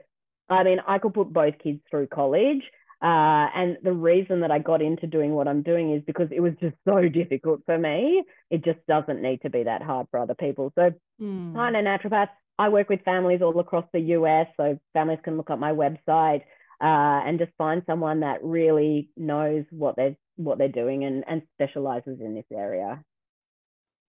i 0.50 0.62
mean 0.62 0.78
i 0.86 0.98
could 0.98 1.14
put 1.14 1.32
both 1.32 1.54
kids 1.58 1.80
through 1.90 2.06
college 2.06 2.62
Uh, 3.02 3.50
and 3.56 3.78
the 3.82 3.92
reason 3.92 4.40
that 4.42 4.52
I 4.52 4.60
got 4.60 4.80
into 4.80 5.08
doing 5.08 5.32
what 5.32 5.48
I'm 5.48 5.62
doing 5.62 5.92
is 5.92 6.04
because 6.06 6.28
it 6.30 6.38
was 6.38 6.52
just 6.60 6.76
so 6.88 7.08
difficult 7.08 7.62
for 7.66 7.76
me. 7.76 8.22
It 8.48 8.64
just 8.64 8.78
doesn't 8.86 9.20
need 9.20 9.42
to 9.42 9.50
be 9.50 9.64
that 9.64 9.82
hard 9.82 10.06
for 10.10 10.20
other 10.20 10.36
people. 10.36 10.72
So, 10.76 10.92
mm. 11.20 11.56
I'm 11.56 11.74
a 11.74 11.82
naturopath. 11.82 12.28
I 12.62 12.68
work 12.68 12.88
with 12.88 13.02
families 13.02 13.42
all 13.42 13.58
across 13.58 13.86
the 13.92 14.00
US. 14.16 14.46
So, 14.56 14.78
families 14.92 15.18
can 15.24 15.36
look 15.36 15.50
up 15.50 15.58
my 15.58 15.72
website 15.72 16.42
uh, 16.80 17.26
and 17.26 17.38
just 17.38 17.50
find 17.58 17.82
someone 17.86 18.20
that 18.20 18.38
really 18.44 19.10
knows 19.16 19.64
what 19.70 19.96
they're 19.96 20.16
what 20.36 20.58
they're 20.58 20.68
doing 20.68 21.04
and, 21.04 21.24
and 21.26 21.42
specializes 21.54 22.20
in 22.20 22.34
this 22.34 22.44
area. 22.52 23.02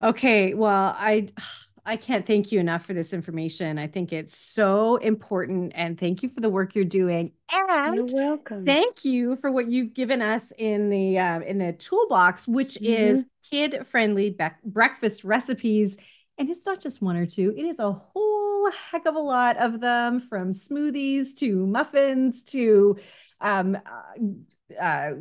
Okay, 0.02 0.54
well, 0.54 0.94
I 0.96 1.28
I 1.84 1.96
can't 1.96 2.24
thank 2.24 2.52
you 2.52 2.60
enough 2.60 2.84
for 2.84 2.94
this 2.94 3.12
information. 3.12 3.78
I 3.78 3.88
think 3.88 4.12
it's 4.12 4.36
so 4.36 4.96
important 4.96 5.72
and 5.74 5.98
thank 5.98 6.22
you 6.22 6.28
for 6.28 6.40
the 6.40 6.48
work 6.48 6.74
you're 6.74 6.84
doing. 6.84 7.32
And 7.52 8.10
you're 8.10 8.28
welcome. 8.28 8.64
Thank 8.64 9.04
you 9.04 9.36
for 9.36 9.50
what 9.50 9.68
you've 9.70 9.94
given 9.94 10.22
us 10.22 10.52
in 10.56 10.90
the 10.90 11.18
uh, 11.18 11.40
in 11.40 11.58
the 11.58 11.72
toolbox, 11.72 12.46
which 12.46 12.74
mm-hmm. 12.74 12.86
is 12.86 13.24
kid-friendly 13.50 14.30
be- 14.30 14.46
breakfast 14.64 15.24
recipes. 15.24 15.96
And 16.38 16.50
it's 16.50 16.66
not 16.66 16.80
just 16.80 17.00
one 17.00 17.16
or 17.16 17.26
two, 17.26 17.54
it 17.56 17.64
is 17.64 17.78
a 17.78 17.92
whole 17.92 18.70
heck 18.90 19.06
of 19.06 19.14
a 19.14 19.20
lot 19.20 19.56
of 19.56 19.80
them 19.80 20.20
from 20.20 20.52
smoothies 20.52 21.34
to 21.36 21.66
muffins 21.66 22.42
to 22.44 22.98
um, 23.40 23.76
uh, 23.76 24.74
uh, 24.80 25.12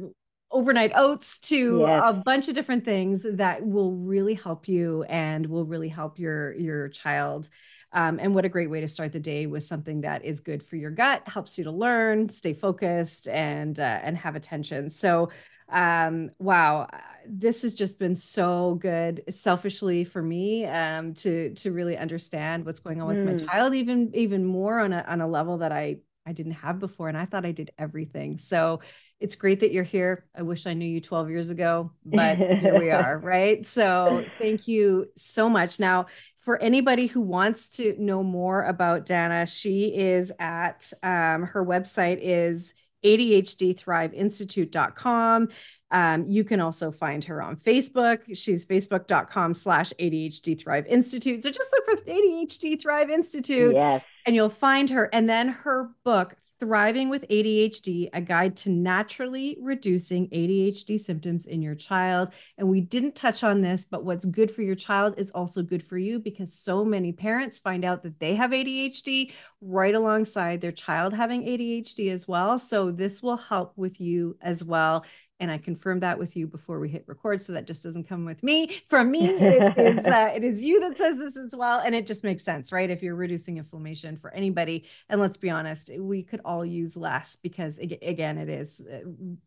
overnight 0.51 0.91
oats 0.95 1.39
to 1.39 1.79
yes. 1.81 2.01
a 2.03 2.13
bunch 2.13 2.47
of 2.47 2.55
different 2.55 2.85
things 2.85 3.25
that 3.29 3.65
will 3.65 3.91
really 3.91 4.35
help 4.35 4.67
you 4.67 5.03
and 5.03 5.45
will 5.45 5.65
really 5.65 5.89
help 5.89 6.17
your 6.19 6.53
your 6.53 6.87
child 6.89 7.49
um, 7.91 8.19
and 8.19 8.33
what 8.33 8.45
a 8.45 8.49
great 8.49 8.69
way 8.69 8.79
to 8.79 8.87
start 8.87 9.11
the 9.11 9.19
day 9.19 9.47
with 9.47 9.63
something 9.63 10.01
that 10.01 10.23
is 10.23 10.39
good 10.39 10.63
for 10.63 10.75
your 10.75 10.91
gut 10.91 11.21
helps 11.27 11.57
you 11.57 11.63
to 11.63 11.71
learn 11.71 12.29
stay 12.29 12.53
focused 12.53 13.27
and 13.27 13.79
uh, 13.79 13.99
and 14.03 14.17
have 14.17 14.35
attention 14.35 14.89
so 14.89 15.29
um 15.69 16.29
wow 16.39 16.87
this 17.27 17.61
has 17.61 17.73
just 17.73 17.99
been 17.99 18.15
so 18.15 18.75
good 18.75 19.23
selfishly 19.31 20.03
for 20.03 20.21
me 20.21 20.65
um 20.65 21.13
to 21.13 21.53
to 21.55 21.71
really 21.71 21.97
understand 21.97 22.65
what's 22.65 22.79
going 22.79 23.01
on 23.01 23.07
with 23.07 23.17
mm. 23.17 23.39
my 23.39 23.45
child 23.45 23.73
even 23.73 24.11
even 24.13 24.45
more 24.45 24.79
on 24.79 24.93
a 24.93 25.03
on 25.07 25.21
a 25.21 25.27
level 25.27 25.59
that 25.59 25.71
i 25.71 25.97
I 26.25 26.33
didn't 26.33 26.53
have 26.53 26.79
before. 26.79 27.07
And 27.07 27.15
I 27.17 27.25
thought 27.25 27.45
I 27.45 27.51
did 27.51 27.69
everything. 27.77 28.39
So 28.39 28.79
it's 29.19 29.35
great 29.35 29.59
that 29.59 29.71
you're 29.71 29.83
here. 29.83 30.25
I 30.35 30.41
wish 30.41 30.65
I 30.65 30.73
knew 30.73 30.87
you 30.87 30.99
12 30.99 31.29
years 31.29 31.51
ago, 31.51 31.91
but 32.03 32.37
here 32.37 32.79
we 32.79 32.89
are, 32.91 33.19
right? 33.19 33.65
So 33.65 34.25
thank 34.39 34.67
you 34.67 35.05
so 35.17 35.47
much. 35.49 35.79
Now, 35.79 36.07
for 36.39 36.61
anybody 36.61 37.07
who 37.07 37.21
wants 37.21 37.69
to 37.69 37.95
know 37.97 38.21
more 38.23 38.63
about 38.63 39.05
Dana, 39.05 39.45
she 39.45 39.95
is 39.95 40.33
at 40.39 40.91
um, 41.01 41.43
her 41.43 41.65
website 41.65 42.19
is 42.21 42.73
ADHDthriveinstitute.com. 43.03 45.49
Um, 45.91 46.27
you 46.27 46.43
can 46.43 46.59
also 46.59 46.91
find 46.91 47.23
her 47.25 47.41
on 47.41 47.57
Facebook. 47.57 48.35
She's 48.35 48.65
facebook.com 48.65 49.53
slash 49.53 49.93
ADHD 49.99 50.59
Thrive 50.59 50.85
Institute. 50.87 51.43
So 51.43 51.51
just 51.51 51.73
look 51.73 51.99
for 51.99 52.05
ADHD 52.05 52.81
Thrive 52.81 53.09
Institute 53.09 53.73
yes. 53.73 54.03
and 54.25 54.35
you'll 54.35 54.49
find 54.49 54.89
her. 54.89 55.09
And 55.13 55.29
then 55.29 55.49
her 55.49 55.91
book, 56.03 56.35
Thriving 56.57 57.09
with 57.09 57.27
ADHD, 57.27 58.09
a 58.13 58.21
guide 58.21 58.55
to 58.57 58.69
naturally 58.69 59.57
reducing 59.59 60.29
ADHD 60.29 60.97
symptoms 60.97 61.47
in 61.47 61.61
your 61.61 61.75
child. 61.75 62.29
And 62.57 62.69
we 62.69 62.79
didn't 62.79 63.13
touch 63.13 63.43
on 63.43 63.61
this, 63.61 63.83
but 63.83 64.05
what's 64.05 64.23
good 64.23 64.49
for 64.49 64.61
your 64.61 64.75
child 64.75 65.15
is 65.17 65.31
also 65.31 65.61
good 65.61 65.83
for 65.83 65.97
you 65.97 66.17
because 66.17 66.53
so 66.53 66.85
many 66.85 67.11
parents 67.11 67.59
find 67.59 67.83
out 67.83 68.03
that 68.03 68.21
they 68.21 68.35
have 68.35 68.51
ADHD 68.51 69.33
right 69.59 69.93
alongside 69.93 70.61
their 70.61 70.71
child 70.71 71.13
having 71.13 71.43
ADHD 71.43 72.09
as 72.09 72.25
well. 72.25 72.57
So 72.57 72.89
this 72.89 73.21
will 73.21 73.37
help 73.37 73.73
with 73.75 73.99
you 73.99 74.37
as 74.41 74.63
well 74.63 75.03
and 75.39 75.51
I 75.51 75.57
confirmed 75.57 76.01
that 76.03 76.17
with 76.17 76.35
you 76.35 76.47
before 76.47 76.79
we 76.79 76.87
hit 76.87 77.03
record, 77.07 77.41
so 77.41 77.53
that 77.53 77.67
just 77.67 77.83
doesn't 77.83 78.07
come 78.07 78.25
with 78.25 78.41
me. 78.41 78.81
From 78.87 79.11
me, 79.11 79.27
it 79.27 79.77
is 79.77 80.05
uh, 80.05 80.31
it 80.33 80.43
is 80.43 80.63
you 80.63 80.79
that 80.81 80.97
says 80.97 81.19
this 81.19 81.37
as 81.37 81.53
well, 81.55 81.79
and 81.79 81.93
it 81.93 82.07
just 82.07 82.23
makes 82.23 82.43
sense, 82.43 82.71
right? 82.71 82.89
If 82.89 83.03
you're 83.03 83.15
reducing 83.15 83.57
inflammation 83.57 84.15
for 84.17 84.33
anybody, 84.33 84.85
and 85.09 85.19
let's 85.19 85.37
be 85.37 85.49
honest, 85.49 85.91
we 85.97 86.23
could 86.23 86.41
all 86.45 86.65
use 86.65 86.95
less 86.95 87.35
because 87.35 87.77
again, 87.77 88.37
it 88.37 88.49
is 88.49 88.81
uh, 88.81 88.99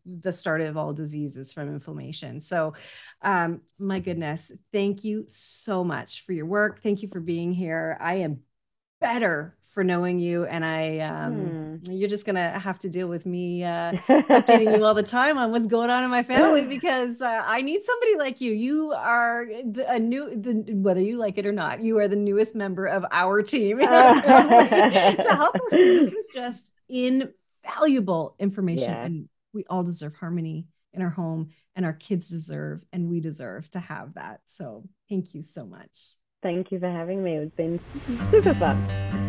the 0.05 0.31
start 0.31 0.61
of 0.61 0.77
all 0.77 0.93
diseases 0.93 1.51
from 1.51 1.69
inflammation. 1.69 2.41
So, 2.41 2.73
um, 3.21 3.61
my 3.79 3.99
goodness, 3.99 4.51
thank 4.71 5.03
you 5.03 5.25
so 5.27 5.83
much 5.83 6.25
for 6.25 6.33
your 6.33 6.45
work. 6.45 6.81
Thank 6.81 7.01
you 7.01 7.09
for 7.09 7.19
being 7.19 7.51
here. 7.51 7.97
I 7.99 8.15
am 8.15 8.39
better 9.01 9.57
for 9.79 9.83
knowing 9.85 10.19
you 10.19 10.43
and 10.43 10.65
i 10.65 10.99
um, 10.99 11.79
hmm. 11.85 11.91
you're 11.93 12.09
just 12.09 12.25
gonna 12.25 12.59
have 12.59 12.77
to 12.77 12.89
deal 12.89 13.07
with 13.07 13.25
me 13.25 13.63
uh, 13.63 13.93
updating 14.09 14.77
you 14.77 14.83
all 14.83 14.93
the 14.93 15.01
time 15.01 15.37
on 15.37 15.51
what's 15.51 15.67
going 15.67 15.89
on 15.89 16.03
in 16.03 16.09
my 16.09 16.21
family 16.21 16.65
because 16.77 17.21
uh, 17.21 17.41
i 17.45 17.61
need 17.61 17.81
somebody 17.81 18.17
like 18.17 18.41
you. 18.41 18.51
You 18.51 18.91
are 18.91 19.45
the, 19.45 19.89
a 19.89 19.97
new 19.97 20.35
the, 20.35 20.73
whether 20.73 20.99
you 20.99 21.17
like 21.17 21.37
it 21.37 21.45
or 21.45 21.53
not 21.53 21.81
you 21.81 21.97
are 21.97 22.09
the 22.09 22.17
newest 22.17 22.55
member 22.55 22.87
of 22.87 23.05
our 23.09 23.41
team 23.41 23.81
our 23.81 24.21
to 24.21 25.27
help 25.29 25.55
us 25.55 25.71
this 25.71 26.11
is 26.11 26.27
just 26.33 26.73
invaluable 26.89 28.35
information 28.37 28.89
yeah. 28.89 29.05
and 29.05 29.29
we 29.53 29.63
all 29.69 29.83
deserve 29.83 30.13
harmony 30.13 30.67
in 30.91 31.01
our 31.01 31.09
home 31.09 31.51
and 31.77 31.85
our 31.85 31.93
kids 31.93 32.27
deserve 32.27 32.83
and 32.91 33.09
we 33.09 33.21
deserve 33.21 33.71
to 33.71 33.79
have 33.79 34.15
that. 34.15 34.41
So 34.45 34.83
thank 35.07 35.33
you 35.33 35.41
so 35.41 35.65
much. 35.65 36.15
Thank 36.41 36.71
you 36.73 36.79
for 36.79 36.89
having 36.89 37.23
me. 37.23 37.35
It's 37.35 37.55
been 37.55 37.79
super 38.31 38.53
fun 38.55 39.28